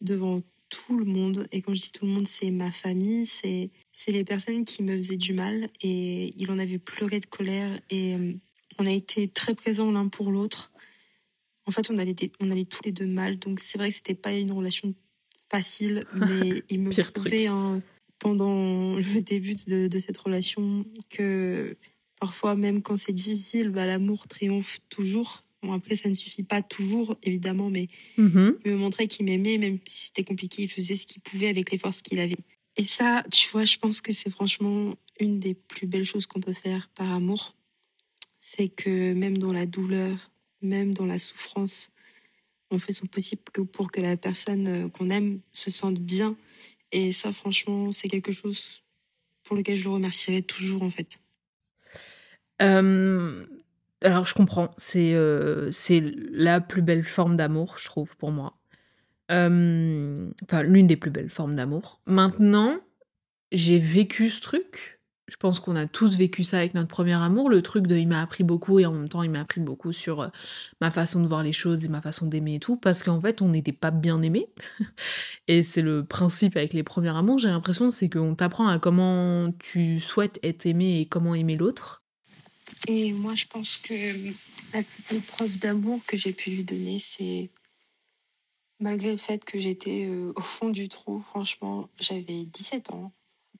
devant 0.00 0.42
tout 0.70 0.98
le 0.98 1.04
monde. 1.04 1.46
Et 1.52 1.60
quand 1.60 1.74
je 1.74 1.82
dis 1.82 1.92
tout 1.92 2.06
le 2.06 2.12
monde, 2.12 2.26
c'est 2.26 2.50
ma 2.50 2.70
famille, 2.70 3.26
c'est 3.26 3.70
c'est 3.92 4.12
les 4.12 4.24
personnes 4.24 4.64
qui 4.64 4.82
me 4.82 4.96
faisaient 4.96 5.16
du 5.16 5.34
mal. 5.34 5.68
Et 5.82 6.32
il 6.38 6.50
en 6.50 6.58
avait 6.58 6.78
pleuré 6.78 7.20
de 7.20 7.26
colère. 7.26 7.78
Et 7.90 8.14
euh, 8.14 8.32
on 8.78 8.86
a 8.86 8.90
été 8.90 9.28
très 9.28 9.54
présents 9.54 9.90
l'un 9.92 10.08
pour 10.08 10.30
l'autre 10.30 10.72
en 11.66 11.70
fait, 11.70 11.90
on 11.90 11.98
allait, 11.98 12.14
on 12.40 12.50
allait 12.50 12.64
tous 12.64 12.80
les 12.84 12.92
deux 12.92 13.06
mal. 13.06 13.38
Donc, 13.38 13.60
c'est 13.60 13.78
vrai 13.78 13.88
que 13.88 13.96
c'était 13.96 14.14
pas 14.14 14.32
une 14.32 14.52
relation 14.52 14.94
facile, 15.50 16.04
mais 16.14 16.62
il 16.68 16.80
me 16.80 16.90
prouvait 17.12 17.46
hein, 17.46 17.82
pendant 18.18 18.96
le 18.96 19.20
début 19.22 19.56
de, 19.66 19.98
cette 19.98 20.18
relation 20.18 20.84
que 21.10 21.76
parfois, 22.20 22.54
même 22.54 22.82
quand 22.82 22.96
c'est 22.96 23.12
difficile, 23.12 23.70
bah, 23.70 23.86
l'amour 23.86 24.26
triomphe 24.26 24.78
toujours. 24.88 25.44
Bon, 25.62 25.72
après, 25.72 25.96
ça 25.96 26.10
ne 26.10 26.14
suffit 26.14 26.42
pas 26.42 26.60
toujours, 26.62 27.16
évidemment, 27.22 27.70
mais 27.70 27.88
mm-hmm. 28.18 28.56
il 28.64 28.72
me 28.72 28.76
montrait 28.76 29.06
qu'il 29.06 29.24
m'aimait, 29.24 29.56
même 29.56 29.78
si 29.86 30.06
c'était 30.06 30.24
compliqué, 30.24 30.64
il 30.64 30.68
faisait 30.68 30.96
ce 30.96 31.06
qu'il 31.06 31.22
pouvait 31.22 31.48
avec 31.48 31.70
les 31.70 31.78
forces 31.78 32.02
qu'il 32.02 32.18
avait. 32.18 32.36
Et 32.76 32.84
ça, 32.84 33.22
tu 33.32 33.48
vois, 33.50 33.64
je 33.64 33.78
pense 33.78 34.00
que 34.00 34.12
c'est 34.12 34.30
franchement 34.30 34.94
une 35.20 35.38
des 35.38 35.54
plus 35.54 35.86
belles 35.86 36.04
choses 36.04 36.26
qu'on 36.26 36.40
peut 36.40 36.52
faire 36.52 36.88
par 36.94 37.10
amour. 37.10 37.54
C'est 38.38 38.68
que 38.68 39.14
même 39.14 39.38
dans 39.38 39.52
la 39.52 39.64
douleur, 39.64 40.30
même 40.64 40.94
dans 40.94 41.06
la 41.06 41.18
souffrance, 41.18 41.90
on 42.70 42.78
fait 42.78 42.92
son 42.92 43.06
possible 43.06 43.42
pour 43.72 43.90
que 43.90 44.00
la 44.00 44.16
personne 44.16 44.66
euh, 44.66 44.88
qu'on 44.88 45.10
aime 45.10 45.40
se 45.52 45.70
sente 45.70 45.98
bien. 45.98 46.36
Et 46.92 47.12
ça, 47.12 47.32
franchement, 47.32 47.92
c'est 47.92 48.08
quelque 48.08 48.32
chose 48.32 48.82
pour 49.42 49.56
lequel 49.56 49.76
je 49.76 49.84
le 49.84 49.90
remercierai 49.90 50.42
toujours, 50.42 50.82
en 50.82 50.90
fait. 50.90 51.18
Euh, 52.62 53.44
alors, 54.02 54.26
je 54.26 54.34
comprends. 54.34 54.70
C'est 54.76 55.12
euh, 55.14 55.70
la 56.30 56.60
plus 56.60 56.82
belle 56.82 57.04
forme 57.04 57.36
d'amour, 57.36 57.76
je 57.78 57.86
trouve, 57.86 58.16
pour 58.16 58.30
moi. 58.30 58.56
enfin, 59.28 60.62
l'une 60.62 60.86
des 60.86 60.96
plus 60.96 61.10
belles 61.10 61.30
formes 61.30 61.56
d'amour. 61.56 62.00
Maintenant, 62.06 62.80
j'ai 63.52 63.78
vécu 63.78 64.30
ce 64.30 64.40
truc 64.40 64.93
je 65.26 65.36
pense 65.36 65.58
qu'on 65.58 65.74
a 65.74 65.86
tous 65.86 66.16
vécu 66.16 66.44
ça 66.44 66.58
avec 66.58 66.74
notre 66.74 66.88
premier 66.88 67.14
amour, 67.14 67.48
le 67.48 67.62
truc 67.62 67.86
de 67.86 67.96
il 67.96 68.08
m'a 68.08 68.20
appris 68.20 68.44
beaucoup 68.44 68.78
et 68.78 68.86
en 68.86 68.92
même 68.92 69.08
temps 69.08 69.22
il 69.22 69.30
m'a 69.30 69.40
appris 69.40 69.60
beaucoup 69.60 69.92
sur 69.92 70.20
euh, 70.20 70.28
ma 70.80 70.90
façon 70.90 71.22
de 71.22 71.26
voir 71.26 71.42
les 71.42 71.52
choses 71.52 71.84
et 71.84 71.88
ma 71.88 72.02
façon 72.02 72.26
d'aimer 72.26 72.56
et 72.56 72.60
tout, 72.60 72.76
parce 72.76 73.02
qu'en 73.02 73.20
fait 73.20 73.40
on 73.40 73.48
n'était 73.48 73.72
pas 73.72 73.90
bien 73.90 74.20
aimé. 74.22 74.48
et 75.48 75.62
c'est 75.62 75.82
le 75.82 76.04
principe 76.04 76.56
avec 76.56 76.74
les 76.74 76.82
premiers 76.82 77.16
amours, 77.16 77.38
j'ai 77.38 77.48
l'impression, 77.48 77.90
c'est 77.90 78.10
qu'on 78.10 78.34
t'apprend 78.34 78.68
à 78.68 78.78
comment 78.78 79.50
tu 79.58 79.98
souhaites 79.98 80.38
être 80.42 80.66
aimé 80.66 81.00
et 81.00 81.06
comment 81.06 81.34
aimer 81.34 81.56
l'autre. 81.56 82.02
Et 82.86 83.12
moi 83.12 83.34
je 83.34 83.46
pense 83.46 83.78
que 83.78 83.94
la 84.74 84.82
plus 84.82 85.02
belle 85.08 85.22
preuve 85.22 85.58
d'amour 85.58 86.00
que 86.06 86.18
j'ai 86.18 86.32
pu 86.32 86.50
lui 86.50 86.64
donner, 86.64 86.98
c'est 86.98 87.48
malgré 88.78 89.12
le 89.12 89.16
fait 89.16 89.42
que 89.42 89.58
j'étais 89.58 90.06
euh, 90.10 90.32
au 90.36 90.40
fond 90.42 90.68
du 90.68 90.88
trou, 90.88 91.22
franchement, 91.30 91.88
j'avais 91.98 92.44
17 92.44 92.90
ans 92.90 93.12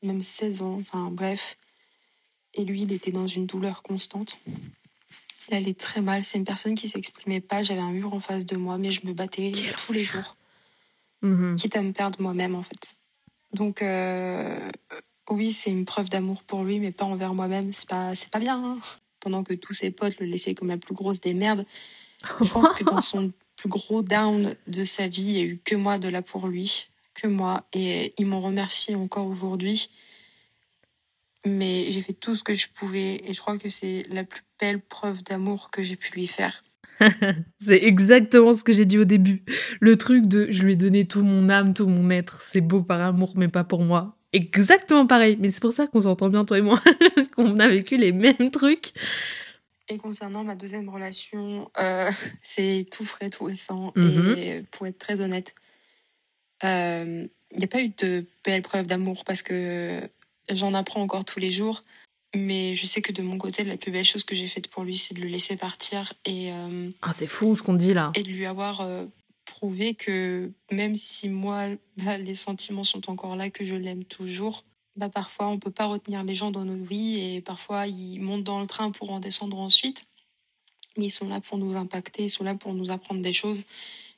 même 0.06 0.22
16 0.22 0.62
ans, 0.62 0.78
enfin 0.80 1.10
bref. 1.10 1.56
Et 2.54 2.64
lui, 2.64 2.82
il 2.82 2.92
était 2.92 3.10
dans 3.10 3.26
une 3.26 3.46
douleur 3.46 3.82
constante. 3.82 4.36
Il 5.48 5.54
allait 5.54 5.74
très 5.74 6.00
mal. 6.00 6.22
C'est 6.22 6.38
une 6.38 6.44
personne 6.44 6.74
qui 6.74 6.88
s'exprimait 6.88 7.40
pas. 7.40 7.62
J'avais 7.62 7.80
un 7.80 7.90
mur 7.90 8.14
en 8.14 8.20
face 8.20 8.46
de 8.46 8.56
moi, 8.56 8.78
mais 8.78 8.92
je 8.92 9.06
me 9.06 9.12
battais 9.12 9.52
tous 9.76 9.92
les 9.92 10.04
jours. 10.04 10.36
Mhm. 11.22 11.56
Quitte 11.56 11.76
à 11.76 11.82
me 11.82 11.92
perdre 11.92 12.20
moi-même, 12.20 12.54
en 12.54 12.62
fait. 12.62 12.96
Donc, 13.52 13.82
euh, 13.82 14.70
oui, 15.30 15.52
c'est 15.52 15.70
une 15.70 15.84
preuve 15.84 16.08
d'amour 16.08 16.42
pour 16.44 16.64
lui, 16.64 16.80
mais 16.80 16.92
pas 16.92 17.04
envers 17.04 17.34
moi-même. 17.34 17.72
C'est 17.72 17.88
pas, 17.88 18.14
c'est 18.14 18.30
pas 18.30 18.38
bien. 18.38 18.62
Hein. 18.62 18.78
Pendant 19.20 19.42
que 19.42 19.54
tous 19.54 19.72
ses 19.72 19.90
potes 19.90 20.18
le 20.20 20.26
laissaient 20.26 20.54
comme 20.54 20.68
la 20.68 20.78
plus 20.78 20.94
grosse 20.94 21.20
des 21.20 21.34
merdes. 21.34 21.66
Je 22.40 22.48
pense 22.48 22.68
que 22.70 22.84
dans 22.84 23.02
son 23.02 23.32
plus 23.56 23.68
gros 23.68 24.02
down 24.02 24.54
de 24.66 24.84
sa 24.84 25.08
vie, 25.08 25.22
il 25.22 25.32
n'y 25.32 25.40
a 25.40 25.44
eu 25.44 25.60
que 25.62 25.74
moi 25.74 25.98
de 25.98 26.08
là 26.08 26.22
pour 26.22 26.46
lui 26.46 26.88
que 27.14 27.26
moi. 27.26 27.66
Et 27.72 28.12
ils 28.18 28.26
m'en 28.26 28.40
remercient 28.40 28.94
encore 28.94 29.26
aujourd'hui. 29.26 29.90
Mais 31.46 31.86
j'ai 31.90 32.02
fait 32.02 32.14
tout 32.14 32.36
ce 32.36 32.42
que 32.42 32.54
je 32.54 32.68
pouvais 32.74 33.20
et 33.26 33.34
je 33.34 33.40
crois 33.40 33.58
que 33.58 33.68
c'est 33.68 34.06
la 34.08 34.24
plus 34.24 34.42
belle 34.58 34.80
preuve 34.80 35.22
d'amour 35.22 35.70
que 35.70 35.82
j'ai 35.82 35.96
pu 35.96 36.12
lui 36.14 36.26
faire. 36.26 36.64
c'est 37.60 37.82
exactement 37.82 38.54
ce 38.54 38.64
que 38.64 38.72
j'ai 38.72 38.86
dit 38.86 38.98
au 38.98 39.04
début. 39.04 39.42
Le 39.80 39.96
truc 39.96 40.26
de 40.26 40.46
je 40.50 40.62
lui 40.62 40.72
ai 40.72 40.76
donné 40.76 41.06
tout 41.06 41.22
mon 41.22 41.50
âme, 41.50 41.74
tout 41.74 41.86
mon 41.86 42.08
être, 42.10 42.40
c'est 42.42 42.60
beau 42.60 42.82
par 42.82 43.00
amour, 43.00 43.34
mais 43.36 43.48
pas 43.48 43.64
pour 43.64 43.82
moi. 43.82 44.16
Exactement 44.32 45.06
pareil. 45.06 45.36
Mais 45.38 45.50
c'est 45.50 45.60
pour 45.60 45.72
ça 45.72 45.86
qu'on 45.86 46.00
s'entend 46.00 46.28
bien, 46.28 46.44
toi 46.44 46.58
et 46.58 46.62
moi, 46.62 46.80
parce 47.14 47.28
qu'on 47.28 47.58
a 47.60 47.68
vécu 47.68 47.96
les 47.96 48.12
mêmes 48.12 48.50
trucs. 48.50 48.92
Et 49.88 49.98
concernant 49.98 50.44
ma 50.44 50.54
deuxième 50.54 50.88
relation, 50.88 51.70
euh, 51.78 52.10
c'est 52.42 52.86
tout 52.90 53.04
frais, 53.04 53.30
tout 53.30 53.44
récent. 53.44 53.92
Mhm. 53.96 54.34
Et 54.38 54.64
pour 54.70 54.86
être 54.86 54.98
très 54.98 55.20
honnête, 55.20 55.54
il 56.64 56.68
euh, 56.68 57.26
n'y 57.56 57.64
a 57.64 57.68
pas 57.68 57.82
eu 57.82 57.90
de 57.90 58.26
belle 58.44 58.62
preuve 58.62 58.86
d'amour 58.86 59.24
parce 59.24 59.42
que 59.42 60.00
j'en 60.48 60.74
apprends 60.74 61.02
encore 61.02 61.24
tous 61.24 61.38
les 61.38 61.52
jours. 61.52 61.84
Mais 62.34 62.74
je 62.74 62.84
sais 62.86 63.00
que 63.00 63.12
de 63.12 63.22
mon 63.22 63.38
côté, 63.38 63.62
la 63.62 63.76
plus 63.76 63.92
belle 63.92 64.04
chose 64.04 64.24
que 64.24 64.34
j'ai 64.34 64.48
faite 64.48 64.66
pour 64.66 64.82
lui, 64.82 64.96
c'est 64.96 65.14
de 65.14 65.20
le 65.20 65.28
laisser 65.28 65.56
partir 65.56 66.14
et. 66.24 66.50
Euh, 66.52 66.90
ah, 67.02 67.12
c'est 67.12 67.28
fou 67.28 67.54
ce 67.54 67.62
qu'on 67.62 67.74
dit 67.74 67.94
là. 67.94 68.10
Et 68.16 68.24
de 68.24 68.28
lui 68.28 68.44
avoir 68.44 68.88
prouvé 69.44 69.94
que 69.94 70.50
même 70.72 70.96
si 70.96 71.28
moi, 71.28 71.68
bah, 71.96 72.18
les 72.18 72.34
sentiments 72.34 72.82
sont 72.82 73.08
encore 73.08 73.36
là, 73.36 73.50
que 73.50 73.64
je 73.64 73.76
l'aime 73.76 74.04
toujours, 74.04 74.64
bah, 74.96 75.08
parfois 75.08 75.48
on 75.48 75.58
peut 75.58 75.70
pas 75.70 75.86
retenir 75.86 76.24
les 76.24 76.34
gens 76.34 76.50
dans 76.50 76.64
nos 76.64 76.82
vies 76.82 77.18
et 77.36 77.40
parfois 77.40 77.86
ils 77.86 78.20
montent 78.20 78.44
dans 78.44 78.60
le 78.60 78.66
train 78.66 78.90
pour 78.90 79.10
en 79.10 79.20
descendre 79.20 79.58
ensuite. 79.58 80.06
Mais 80.96 81.06
ils 81.06 81.10
sont 81.10 81.28
là 81.28 81.40
pour 81.40 81.58
nous 81.58 81.76
impacter, 81.76 82.24
ils 82.24 82.30
sont 82.30 82.44
là 82.44 82.54
pour 82.54 82.74
nous 82.74 82.90
apprendre 82.90 83.20
des 83.20 83.32
choses. 83.32 83.64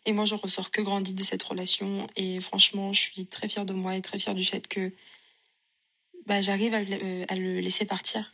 Et 0.06 0.12
moi, 0.12 0.24
je 0.24 0.36
ressors 0.36 0.70
que 0.70 0.80
grandi 0.80 1.14
de 1.14 1.22
cette 1.24 1.42
relation. 1.42 2.06
Et 2.16 2.40
franchement, 2.40 2.92
je 2.92 3.00
suis 3.00 3.26
très 3.26 3.48
fière 3.48 3.64
de 3.64 3.72
moi 3.72 3.96
et 3.96 4.00
très 4.00 4.20
fière 4.20 4.36
du 4.36 4.44
fait 4.44 4.66
que 4.68 4.92
bah, 6.26 6.40
j'arrive 6.40 6.74
à, 6.74 6.78
euh, 6.78 7.24
le 7.32 7.60
laisser 7.60 7.84
partir. 7.84 8.32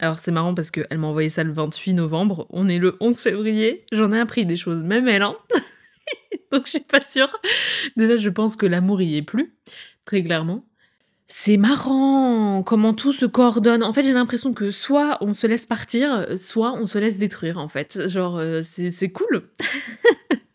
Alors 0.00 0.18
c'est 0.18 0.32
marrant 0.32 0.54
parce 0.54 0.70
qu'elle 0.70 0.98
m'a 0.98 1.08
envoyé 1.08 1.30
ça 1.30 1.44
le 1.44 1.52
28 1.52 1.94
novembre. 1.94 2.46
On 2.50 2.68
est 2.68 2.78
le 2.78 2.96
11 3.00 3.20
février. 3.20 3.84
J'en 3.92 4.12
ai 4.12 4.18
appris 4.18 4.46
des 4.46 4.56
choses, 4.56 4.82
même 4.82 5.06
elle. 5.08 5.22
Hein 5.22 5.36
Donc 6.52 6.66
je 6.66 6.70
suis 6.70 6.80
pas 6.80 7.04
sûre. 7.04 7.38
Déjà, 7.96 8.16
je 8.16 8.30
pense 8.30 8.56
que 8.56 8.66
l'amour 8.66 9.00
y 9.00 9.16
est 9.16 9.22
plus, 9.22 9.54
très 10.04 10.24
clairement. 10.24 10.64
C'est 11.28 11.58
marrant 11.58 12.64
comment 12.64 12.94
tout 12.94 13.12
se 13.12 13.26
coordonne. 13.26 13.84
En 13.84 13.92
fait, 13.92 14.02
j'ai 14.02 14.12
l'impression 14.12 14.52
que 14.52 14.72
soit 14.72 15.18
on 15.20 15.32
se 15.32 15.46
laisse 15.46 15.66
partir, 15.66 16.26
soit 16.36 16.72
on 16.72 16.86
se 16.86 16.98
laisse 16.98 17.18
détruire, 17.18 17.58
en 17.58 17.68
fait. 17.68 18.08
Genre, 18.08 18.38
euh, 18.38 18.62
c'est 18.64 19.12
cool. 19.12 19.48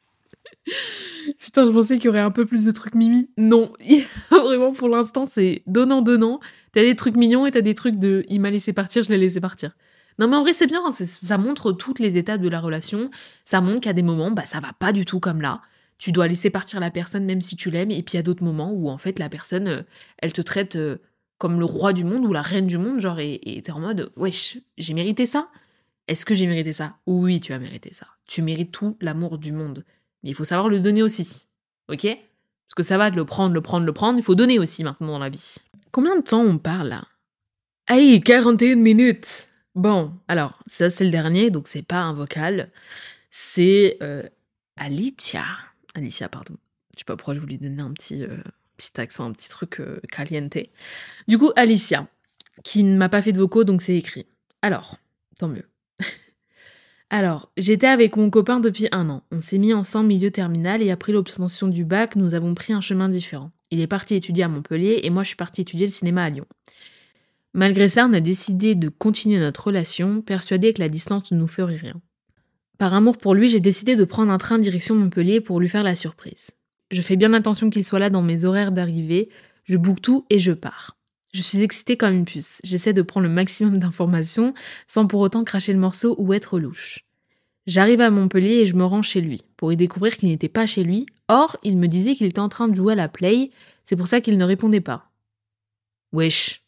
Putain, 1.39 1.65
je 1.65 1.71
pensais 1.71 1.97
qu'il 1.97 2.05
y 2.05 2.09
aurait 2.09 2.19
un 2.19 2.31
peu 2.31 2.45
plus 2.45 2.65
de 2.65 2.71
trucs 2.71 2.95
mimi. 2.95 3.29
Non, 3.37 3.71
vraiment 4.31 4.73
pour 4.73 4.89
l'instant, 4.89 5.25
c'est 5.25 5.63
donnant-donnant. 5.67 6.39
T'as 6.71 6.81
des 6.81 6.95
trucs 6.95 7.15
mignons 7.15 7.45
et 7.45 7.51
t'as 7.51 7.61
des 7.61 7.75
trucs 7.75 7.97
de 7.97 8.23
il 8.27 8.41
m'a 8.41 8.51
laissé 8.51 8.73
partir, 8.73 9.03
je 9.03 9.09
l'ai 9.09 9.17
laissé 9.17 9.39
partir. 9.39 9.75
Non, 10.17 10.27
mais 10.27 10.35
en 10.37 10.41
vrai, 10.41 10.53
c'est 10.53 10.67
bien. 10.67 10.91
Ça 10.91 11.37
montre 11.37 11.71
toutes 11.71 11.99
les 11.99 12.17
étapes 12.17 12.41
de 12.41 12.49
la 12.49 12.59
relation. 12.59 13.09
Ça 13.43 13.59
montre 13.61 13.81
qu'à 13.81 13.93
des 13.93 14.01
moments, 14.01 14.31
bah, 14.31 14.45
ça 14.45 14.59
va 14.59 14.71
pas 14.73 14.93
du 14.93 15.05
tout 15.05 15.19
comme 15.19 15.41
là 15.41 15.61
tu 15.97 16.11
dois 16.11 16.27
laisser 16.27 16.49
partir 16.49 16.79
la 16.79 16.91
personne 16.91 17.25
même 17.25 17.41
si 17.41 17.55
tu 17.55 17.71
l'aimes. 17.71 17.91
Et 17.91 18.03
puis 18.03 18.13
il 18.13 18.17
y 18.17 18.19
a 18.19 18.23
d'autres 18.23 18.43
moments 18.43 18.71
où 18.71 18.89
en 18.89 18.97
fait 18.97 19.19
la 19.19 19.29
personne, 19.29 19.67
euh, 19.67 19.81
elle 20.17 20.33
te 20.33 20.41
traite 20.41 20.75
euh, 20.75 20.97
comme 21.37 21.59
le 21.59 21.65
roi 21.65 21.93
du 21.93 22.03
monde 22.03 22.25
ou 22.25 22.33
la 22.33 22.41
reine 22.41 22.67
du 22.67 22.77
monde, 22.77 23.01
genre, 23.01 23.19
et 23.19 23.61
t'es 23.63 23.71
en 23.71 23.79
mode, 23.79 24.11
wesh, 24.15 24.57
j'ai 24.77 24.93
mérité 24.93 25.25
ça? 25.25 25.49
Est-ce 26.07 26.25
que 26.25 26.33
j'ai 26.33 26.47
mérité 26.47 26.71
ça? 26.71 26.97
Oui, 27.07 27.39
tu 27.39 27.51
as 27.51 27.59
mérité 27.59 27.91
ça. 27.93 28.07
Tu 28.27 28.41
mérites 28.41 28.71
tout 28.71 28.95
l'amour 29.01 29.37
du 29.37 29.51
monde. 29.51 29.83
Il 30.25 30.35
faut 30.35 30.45
savoir 30.45 30.69
le 30.69 30.79
donner 30.79 31.03
aussi. 31.03 31.47
Ok? 31.87 32.03
Parce 32.03 32.75
que 32.75 32.83
ça 32.83 32.97
va 32.97 33.11
de 33.11 33.15
le 33.15 33.25
prendre, 33.25 33.53
le 33.53 33.61
prendre, 33.61 33.85
le 33.85 33.93
prendre, 33.93 34.17
il 34.17 34.23
faut 34.23 34.35
donner 34.35 34.59
aussi 34.59 34.83
maintenant 34.83 35.07
dans 35.07 35.19
la 35.19 35.29
vie. 35.29 35.55
Combien 35.91 36.15
de 36.15 36.21
temps 36.21 36.41
on 36.41 36.57
parle 36.57 36.89
là? 36.89 37.07
Aïe, 37.87 38.19
41 38.19 38.75
minutes 38.75 39.49
Bon, 39.75 40.13
alors, 40.27 40.63
ça 40.65 40.89
c'est 40.89 41.03
le 41.03 41.11
dernier, 41.11 41.51
donc 41.51 41.67
c'est 41.67 41.81
pas 41.81 42.01
un 42.01 42.13
vocal. 42.13 42.71
C'est 43.29 43.97
euh, 44.01 44.23
Alicia 44.77 45.45
Alicia, 45.93 46.29
pardon. 46.29 46.55
Je 46.93 46.99
sais 46.99 47.05
pas 47.05 47.15
pourquoi 47.15 47.33
je 47.33 47.39
voulais 47.39 47.57
donner 47.57 47.81
un 47.81 47.91
petit, 47.91 48.23
euh, 48.23 48.37
petit 48.77 48.99
accent, 48.99 49.25
un 49.25 49.33
petit 49.33 49.49
truc 49.49 49.79
euh, 49.79 49.99
caliente. 50.11 50.57
Du 51.27 51.37
coup, 51.37 51.51
Alicia, 51.55 52.07
qui 52.63 52.83
ne 52.83 52.97
m'a 52.97 53.09
pas 53.09 53.21
fait 53.21 53.33
de 53.33 53.39
vocaux, 53.39 53.63
donc 53.63 53.81
c'est 53.81 53.95
écrit. 53.95 54.27
Alors, 54.61 54.97
tant 55.37 55.49
mieux. 55.49 55.67
Alors, 57.09 57.51
j'étais 57.55 57.87
avec 57.87 58.17
mon 58.17 58.29
copain 58.29 58.59
depuis 58.59 58.87
un 58.91 59.09
an. 59.09 59.23
On 59.31 59.39
s'est 59.39 59.57
mis 59.57 59.73
ensemble 59.73 60.07
milieu 60.07 60.31
terminal 60.31 60.81
et 60.81 60.91
après 60.91 61.13
l'obtention 61.13 61.67
du 61.67 61.85
bac, 61.85 62.15
nous 62.15 62.33
avons 62.33 62.55
pris 62.55 62.73
un 62.73 62.81
chemin 62.81 63.09
différent. 63.09 63.51
Il 63.71 63.79
est 63.79 63.87
parti 63.87 64.15
étudier 64.15 64.43
à 64.43 64.47
Montpellier 64.47 65.01
et 65.03 65.09
moi 65.09 65.23
je 65.23 65.27
suis 65.27 65.35
partie 65.35 65.61
étudier 65.61 65.85
le 65.85 65.91
cinéma 65.91 66.23
à 66.23 66.29
Lyon. 66.29 66.45
Malgré 67.53 67.87
ça, 67.87 68.05
on 68.09 68.13
a 68.13 68.19
décidé 68.19 68.75
de 68.75 68.89
continuer 68.89 69.39
notre 69.39 69.67
relation, 69.67 70.21
persuadé 70.21 70.73
que 70.73 70.81
la 70.81 70.89
distance 70.89 71.31
ne 71.31 71.37
nous 71.37 71.47
ferait 71.47 71.77
rien. 71.77 72.01
Par 72.77 72.93
amour 72.93 73.17
pour 73.17 73.33
lui, 73.33 73.47
j'ai 73.47 73.61
décidé 73.61 73.95
de 73.95 74.03
prendre 74.03 74.31
un 74.31 74.37
train 74.37 74.59
direction 74.59 74.95
Montpellier 74.95 75.39
pour 75.39 75.59
lui 75.59 75.69
faire 75.69 75.83
la 75.83 75.95
surprise. 75.95 76.51
Je 76.91 77.01
fais 77.01 77.15
bien 77.15 77.33
attention 77.33 77.69
qu'il 77.69 77.85
soit 77.85 77.99
là 77.99 78.09
dans 78.09 78.21
mes 78.21 78.45
horaires 78.45 78.71
d'arrivée, 78.71 79.29
je 79.63 79.77
boucle 79.77 80.01
tout 80.01 80.25
et 80.29 80.39
je 80.39 80.51
pars. 80.51 80.97
Je 81.35 81.41
suis 81.41 81.61
excitée 81.63 81.97
comme 81.97 82.13
une 82.13 82.23
puce. 82.23 82.61
J'essaie 82.63 82.93
de 82.93 83.01
prendre 83.01 83.27
le 83.27 83.33
maximum 83.33 83.77
d'informations 83.77 84.53
sans 84.87 85.05
pour 85.05 85.19
autant 85.19 85.43
cracher 85.43 85.73
le 85.73 85.79
morceau 85.79 86.15
ou 86.17 86.33
être 86.33 86.59
louche. 86.59 87.03
J'arrive 87.67 87.99
à 87.99 88.09
Montpellier 88.09 88.61
et 88.61 88.65
je 88.65 88.73
me 88.73 88.85
rends 88.85 89.01
chez 89.01 89.19
lui 89.19 89.43
pour 89.57 89.73
y 89.73 89.75
découvrir 89.75 90.15
qu'il 90.15 90.29
n'était 90.29 90.47
pas 90.47 90.65
chez 90.65 90.85
lui. 90.85 91.07
Or, 91.27 91.57
il 91.61 91.75
me 91.75 91.89
disait 91.89 92.15
qu'il 92.15 92.27
était 92.27 92.39
en 92.39 92.47
train 92.47 92.69
de 92.69 92.75
jouer 92.75 92.93
à 92.93 92.95
la 92.95 93.09
play, 93.09 93.49
c'est 93.83 93.97
pour 93.97 94.07
ça 94.07 94.21
qu'il 94.21 94.37
ne 94.37 94.45
répondait 94.45 94.79
pas. 94.79 95.11
Wesh, 96.13 96.63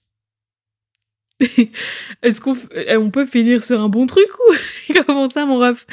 Est-ce 2.22 2.42
qu'on 2.42 2.56
on 3.02 3.10
peut 3.10 3.26
finir 3.26 3.64
sur 3.64 3.80
un 3.80 3.88
bon 3.88 4.06
truc 4.06 4.28
ou 4.38 4.94
comment 5.06 5.30
ça, 5.30 5.46
mon 5.46 5.60
ref? 5.60 5.88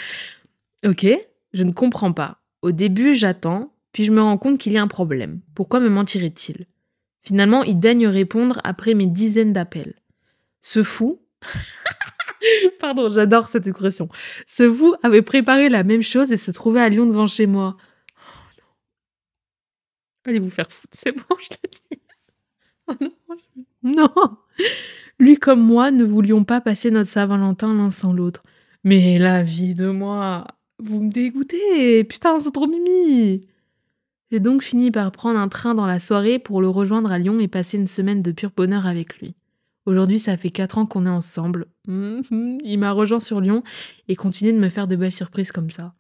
Ok, 0.85 1.07
je 1.53 1.63
ne 1.63 1.71
comprends 1.71 2.13
pas. 2.13 2.41
Au 2.63 2.73
début, 2.73 3.15
j'attends, 3.15 3.73
puis 3.93 4.05
je 4.05 4.11
me 4.11 4.21
rends 4.21 4.39
compte 4.39 4.59
qu'il 4.59 4.73
y 4.73 4.79
a 4.79 4.83
un 4.83 4.89
problème. 4.89 5.43
Pourquoi 5.55 5.79
me 5.79 5.91
mentirait-il? 5.91 6.67
Finalement, 7.25 7.63
il 7.63 7.79
daigne 7.79 8.07
répondre 8.07 8.61
après 8.65 8.95
mes 8.95 9.07
dizaines 9.07 9.53
d'appels. 9.53 9.95
Ce 10.61 10.83
fou, 10.83 11.21
pardon, 12.81 13.09
j'adore 13.09 13.49
cette 13.49 13.67
expression. 13.67 14.09
Ce 14.47 14.71
fou 14.71 14.95
avait 15.03 15.23
préparé 15.23 15.69
la 15.69 15.85
même 15.85 16.03
chose 16.03 16.33
et 16.33 16.37
se 16.37 16.51
trouvait 16.51 16.83
à 16.83 16.89
Lyon 16.89 17.07
devant 17.07 17.27
chez 17.27 17.47
moi. 17.47 17.77
Oh 18.17 18.51
non. 18.59 18.65
Allez 20.27 20.39
vous 20.39 20.51
faire 20.51 20.71
foutre, 20.71 20.93
c'est 20.93 21.13
bon, 21.13 21.37
je 21.39 21.49
l'ai 21.51 21.71
dit. 21.71 22.03
Oh 22.89 22.95
non. 23.01 23.13
Non. 23.83 24.37
Lui 25.19 25.37
comme 25.37 25.61
moi 25.61 25.91
ne 25.91 26.05
voulions 26.05 26.45
pas 26.45 26.61
passer 26.61 26.91
notre 26.91 27.09
Saint-Valentin 27.09 27.75
l'un 27.75 27.91
sans 27.91 28.13
l'autre. 28.13 28.43
Mais 28.83 29.19
la 29.19 29.43
vie 29.43 29.75
de 29.75 29.89
moi, 29.89 30.47
vous 30.79 31.03
me 31.03 31.11
dégoûtez, 31.11 32.05
putain, 32.05 32.41
c'est 32.41 32.51
trop 32.51 32.67
mimi. 32.67 33.47
J'ai 34.31 34.41
donc 34.41 34.63
fini 34.63 34.91
par 34.91 35.13
prendre 35.13 35.39
un 35.39 35.49
train 35.49 35.75
dans 35.75 35.87
la 35.87 36.01
soirée 36.01 36.39
pour 36.39 36.61
le 36.61 36.69
rejoindre 36.69 37.13
à 37.13 37.19
Lyon 37.19 37.39
et 37.39 37.49
passer 37.49 37.77
une 37.77 37.87
semaine 37.87 38.23
de 38.23 38.33
pur 38.33 38.51
bonheur 38.57 38.87
avec 38.87 39.19
lui. 39.19 39.35
Aujourd'hui, 39.87 40.19
ça 40.19 40.37
fait 40.37 40.51
quatre 40.51 40.79
ans 40.79 40.87
qu'on 40.87 41.07
est 41.07 41.11
ensemble. 41.11 41.67
Mhm. 41.87 42.59
Il 42.65 42.79
m'a 42.79 42.93
rejoint 42.93 43.21
sur 43.21 43.41
Lyon 43.41 43.63
et 44.09 44.17
continue 44.17 44.53
de 44.53 44.59
me 44.59 44.71
faire 44.71 44.89
de 44.89 44.97
belles 44.97 45.13
surprises 45.13 45.53
comme 45.53 45.71
ça. 45.71 45.95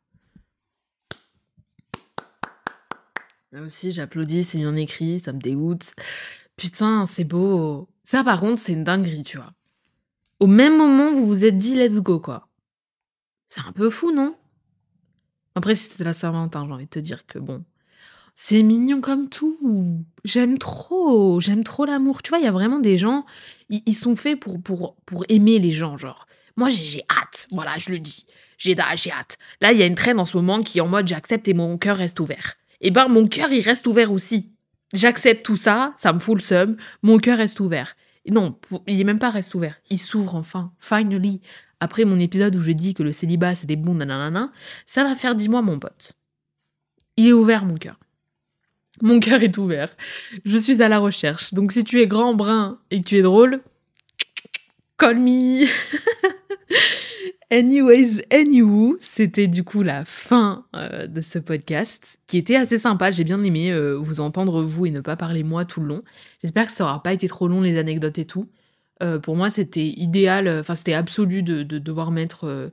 Là 3.52 3.62
aussi, 3.62 3.92
j'applaudis, 3.92 4.42
c'est 4.42 4.58
bien 4.58 4.74
écrit, 4.74 5.20
ça 5.20 5.32
me 5.32 5.38
dégoûte. 5.38 5.92
Putain, 6.56 7.04
c'est 7.04 7.24
beau. 7.24 7.88
Ça, 8.02 8.24
par 8.24 8.40
contre, 8.40 8.58
c'est 8.58 8.72
une 8.72 8.84
dinguerie, 8.84 9.22
tu 9.22 9.36
vois. 9.36 9.52
Au 10.40 10.46
même 10.46 10.76
moment, 10.76 11.12
vous 11.12 11.26
vous 11.26 11.44
êtes 11.44 11.56
dit 11.56 11.76
let's 11.76 12.00
go, 12.00 12.18
quoi. 12.18 12.48
C'est 13.48 13.60
un 13.60 13.72
peu 13.72 13.90
fou, 13.90 14.12
non? 14.12 14.34
Après, 15.54 15.74
c'était 15.76 16.02
la 16.02 16.12
Saint-Valentin, 16.12 16.66
j'ai 16.66 16.72
envie 16.72 16.84
de 16.86 16.90
te 16.90 16.98
dire 16.98 17.26
que 17.26 17.38
bon. 17.38 17.64
C'est 18.34 18.62
mignon 18.62 19.00
comme 19.00 19.28
tout. 19.28 20.04
J'aime 20.24 20.58
trop. 20.58 21.40
J'aime 21.40 21.64
trop 21.64 21.84
l'amour. 21.84 22.22
Tu 22.22 22.30
vois, 22.30 22.38
il 22.38 22.44
y 22.44 22.48
a 22.48 22.52
vraiment 22.52 22.80
des 22.80 22.96
gens, 22.96 23.24
ils, 23.70 23.94
sont 23.94 24.16
faits 24.16 24.40
pour, 24.40 24.60
pour, 24.60 24.96
pour 25.06 25.24
aimer 25.28 25.58
les 25.58 25.72
gens, 25.72 25.96
genre. 25.96 26.26
Moi, 26.56 26.68
j'ai 26.68 27.04
hâte. 27.10 27.48
Voilà, 27.52 27.78
je 27.78 27.90
le 27.90 27.98
dis. 27.98 28.26
J'ai 28.58 28.78
hâte. 28.78 29.38
Là, 29.60 29.72
il 29.72 29.78
y 29.78 29.82
a 29.82 29.86
une 29.86 29.94
traîne 29.94 30.18
en 30.18 30.24
ce 30.24 30.36
moment 30.36 30.60
qui 30.60 30.78
est 30.78 30.80
en 30.80 30.88
mode 30.88 31.08
j'accepte 31.08 31.48
et 31.48 31.54
mon 31.54 31.78
cœur 31.78 31.96
reste 31.96 32.18
ouvert. 32.20 32.54
Et 32.80 32.88
eh 32.88 32.90
ben, 32.90 33.08
mon 33.08 33.26
cœur, 33.26 33.50
il 33.52 33.60
reste 33.60 33.86
ouvert 33.86 34.12
aussi. 34.12 34.50
J'accepte 34.92 35.44
tout 35.44 35.56
ça, 35.56 35.92
ça 35.96 36.12
me 36.12 36.18
fout 36.18 36.38
le 36.38 36.42
seum, 36.42 36.76
mon 37.02 37.18
cœur 37.18 37.38
reste 37.38 37.58
ouvert. 37.60 37.96
Non, 38.28 38.58
il 38.86 39.00
est 39.00 39.04
même 39.04 39.18
pas 39.18 39.30
reste 39.30 39.54
ouvert, 39.54 39.76
il 39.90 39.98
s'ouvre 39.98 40.34
enfin, 40.36 40.72
finally. 40.78 41.40
Après 41.80 42.04
mon 42.04 42.18
épisode 42.18 42.54
où 42.56 42.60
je 42.60 42.72
dis 42.72 42.94
que 42.94 43.02
le 43.02 43.12
célibat 43.12 43.54
c'est 43.54 43.66
des 43.66 43.76
bons 43.76 43.94
nanana, 43.94 44.52
ça 44.86 45.02
va 45.02 45.14
faire 45.14 45.34
dix 45.34 45.48
mois 45.48 45.62
mon 45.62 45.78
pote. 45.78 46.12
Il 47.16 47.28
est 47.28 47.32
ouvert 47.32 47.64
mon 47.64 47.76
cœur. 47.76 47.98
Mon 49.02 49.20
cœur 49.20 49.42
est 49.42 49.58
ouvert. 49.58 49.94
Je 50.44 50.58
suis 50.58 50.82
à 50.82 50.88
la 50.88 50.98
recherche. 50.98 51.52
Donc 51.54 51.72
si 51.72 51.84
tu 51.84 52.00
es 52.00 52.06
grand, 52.06 52.34
brun 52.34 52.78
et 52.90 53.00
que 53.00 53.06
tu 53.06 53.18
es 53.18 53.22
drôle, 53.22 53.60
call 54.98 55.18
me 55.18 55.66
Anyways, 57.50 58.24
anywho, 58.30 58.96
c'était 59.00 59.46
du 59.46 59.64
coup 59.64 59.82
la 59.82 60.04
fin 60.04 60.64
euh, 60.74 61.06
de 61.06 61.20
ce 61.20 61.38
podcast 61.38 62.18
qui 62.26 62.38
était 62.38 62.56
assez 62.56 62.78
sympa. 62.78 63.10
J'ai 63.10 63.22
bien 63.22 63.42
aimé 63.44 63.70
euh, 63.70 63.94
vous 63.94 64.20
entendre 64.20 64.62
vous 64.62 64.86
et 64.86 64.90
ne 64.90 65.00
pas 65.00 65.16
parler 65.16 65.42
moi 65.42 65.64
tout 65.64 65.80
le 65.80 65.86
long. 65.86 66.02
J'espère 66.42 66.66
que 66.66 66.72
ça 66.72 66.84
aura 66.84 67.02
pas 67.02 67.12
été 67.12 67.28
trop 67.28 67.46
long 67.46 67.60
les 67.60 67.76
anecdotes 67.76 68.18
et 68.18 68.24
tout. 68.24 68.50
Euh, 69.02 69.18
pour 69.18 69.36
moi, 69.36 69.50
c'était 69.50 69.86
idéal, 69.86 70.48
enfin 70.48 70.74
c'était 70.74 70.94
absolu 70.94 71.42
de, 71.42 71.62
devoir 71.62 72.10
mettre 72.10 72.72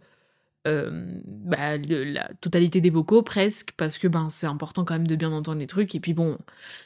bah, 0.65 1.77
la 1.77 2.29
totalité 2.39 2.81
des 2.81 2.89
vocaux 2.89 3.23
presque, 3.23 3.71
parce 3.77 3.97
que 3.97 4.07
ben, 4.07 4.29
c'est 4.29 4.47
important 4.47 4.85
quand 4.85 4.93
même 4.93 5.07
de 5.07 5.15
bien 5.15 5.31
entendre 5.31 5.59
les 5.59 5.67
trucs. 5.67 5.95
Et 5.95 5.99
puis 5.99 6.13
bon, 6.13 6.37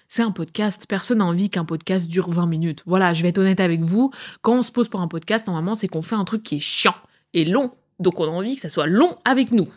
c'est 0.07 0.23
un 0.23 0.31
podcast, 0.31 0.85
personne 0.87 1.17
n'a 1.17 1.25
envie 1.25 1.49
qu'un 1.49 1.65
podcast 1.65 2.07
dure 2.07 2.29
20 2.29 2.47
minutes. 2.47 2.83
Voilà, 2.85 3.13
je 3.13 3.21
vais 3.21 3.29
être 3.29 3.39
honnête 3.39 3.59
avec 3.59 3.81
vous, 3.81 4.11
quand 4.41 4.57
on 4.57 4.63
se 4.63 4.71
pose 4.71 4.89
pour 4.89 5.01
un 5.01 5.07
podcast, 5.07 5.47
normalement, 5.47 5.75
c'est 5.75 5.87
qu'on 5.87 6.01
fait 6.01 6.15
un 6.15 6.25
truc 6.25 6.43
qui 6.43 6.57
est 6.57 6.61
chiant 6.61 6.95
et 7.33 7.45
long. 7.45 7.73
Donc 7.99 8.19
on 8.19 8.25
a 8.25 8.29
envie 8.29 8.55
que 8.55 8.61
ça 8.61 8.69
soit 8.69 8.87
long 8.87 9.15
avec 9.25 9.51
nous. 9.51 9.67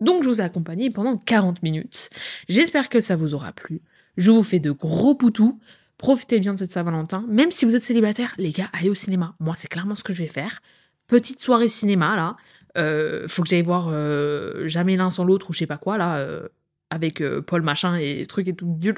Donc 0.00 0.22
je 0.22 0.28
vous 0.28 0.40
ai 0.40 0.44
accompagné 0.44 0.90
pendant 0.90 1.16
40 1.16 1.62
minutes. 1.62 2.10
J'espère 2.48 2.88
que 2.88 3.00
ça 3.00 3.16
vous 3.16 3.34
aura 3.34 3.52
plu. 3.52 3.80
Je 4.16 4.30
vous 4.30 4.42
fais 4.42 4.58
de 4.58 4.70
gros 4.70 5.14
poutous. 5.14 5.58
Profitez 5.98 6.40
bien 6.40 6.54
de 6.54 6.58
cette 6.58 6.72
Saint-Valentin. 6.72 7.24
Même 7.28 7.50
si 7.50 7.64
vous 7.64 7.74
êtes 7.74 7.82
célibataire, 7.82 8.34
les 8.36 8.50
gars, 8.50 8.68
allez 8.72 8.90
au 8.90 8.94
cinéma. 8.94 9.34
Moi, 9.38 9.54
c'est 9.56 9.68
clairement 9.68 9.94
ce 9.94 10.04
que 10.04 10.12
je 10.12 10.22
vais 10.22 10.28
faire. 10.28 10.60
Petite 11.06 11.40
soirée 11.40 11.68
cinéma, 11.68 12.16
là. 12.16 12.36
Euh, 12.76 13.26
faut 13.28 13.42
que 13.42 13.48
j'aille 13.48 13.62
voir 13.62 13.88
euh, 13.90 14.66
Jamais 14.66 14.96
l'un 14.96 15.10
sans 15.10 15.24
l'autre 15.24 15.50
ou 15.50 15.52
je 15.52 15.58
sais 15.58 15.66
pas 15.66 15.76
quoi, 15.76 15.98
là. 15.98 16.16
Euh, 16.16 16.48
avec 16.90 17.24
Paul 17.46 17.62
machin 17.62 17.96
et 17.96 18.24
truc 18.26 18.46
et 18.46 18.54
tout 18.54 18.78
nul. 18.80 18.94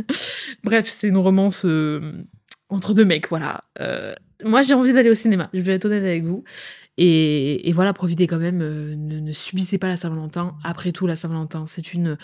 Bref, 0.64 0.86
c'est 0.86 1.06
une 1.06 1.18
romance 1.18 1.64
entre 2.68 2.94
deux 2.94 3.04
mecs, 3.04 3.28
voilà. 3.28 3.62
moi, 4.44 4.62
j'ai 4.62 4.74
envie 4.74 4.92
d'aller 4.92 5.10
au 5.10 5.14
cinéma. 5.14 5.48
Je 5.52 5.60
vais 5.60 5.74
être 5.74 5.84
honnête 5.84 6.02
avec 6.02 6.24
vous. 6.24 6.42
Et, 6.96 7.70
voilà, 7.74 7.92
profitez 7.92 8.26
quand 8.26 8.38
même. 8.38 8.58
Ne, 8.58 9.30
subissez 9.30 9.78
pas 9.78 9.86
la 9.86 9.96
Saint-Valentin. 9.96 10.56
Après 10.64 10.90
tout, 10.90 11.06
la 11.06 11.14
Saint-Valentin, 11.14 11.64
c'est 11.66 11.94
une 11.94 12.16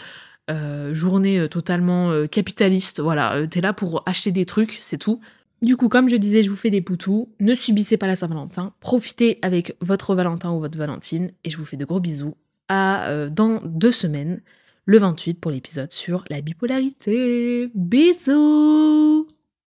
journée 0.92 1.48
totalement 1.48 2.26
capitaliste. 2.26 2.98
Voilà, 3.00 3.46
t'es 3.46 3.60
là 3.60 3.72
pour 3.72 4.02
acheter 4.06 4.32
des 4.32 4.46
trucs, 4.46 4.78
c'est 4.80 4.98
tout. 4.98 5.20
Du 5.64 5.76
coup, 5.76 5.88
comme 5.88 6.08
je 6.08 6.16
disais, 6.16 6.42
je 6.42 6.50
vous 6.50 6.56
fais 6.56 6.70
des 6.70 6.82
poutous. 6.82 7.30
Ne 7.40 7.54
subissez 7.54 7.96
pas 7.96 8.06
la 8.06 8.16
Saint-Valentin. 8.16 8.74
Profitez 8.80 9.38
avec 9.42 9.76
votre 9.80 10.14
Valentin 10.14 10.52
ou 10.52 10.60
votre 10.60 10.78
Valentine. 10.78 11.32
Et 11.42 11.50
je 11.50 11.56
vous 11.56 11.64
fais 11.64 11.76
de 11.76 11.84
gros 11.84 12.00
bisous. 12.00 12.34
À 12.68 13.28
dans 13.28 13.60
deux 13.64 13.92
semaines, 13.92 14.40
le 14.86 14.98
28 14.98 15.40
pour 15.40 15.50
l'épisode 15.50 15.92
sur 15.92 16.24
la 16.30 16.40
bipolarité. 16.40 17.70
Bisous 17.74 19.26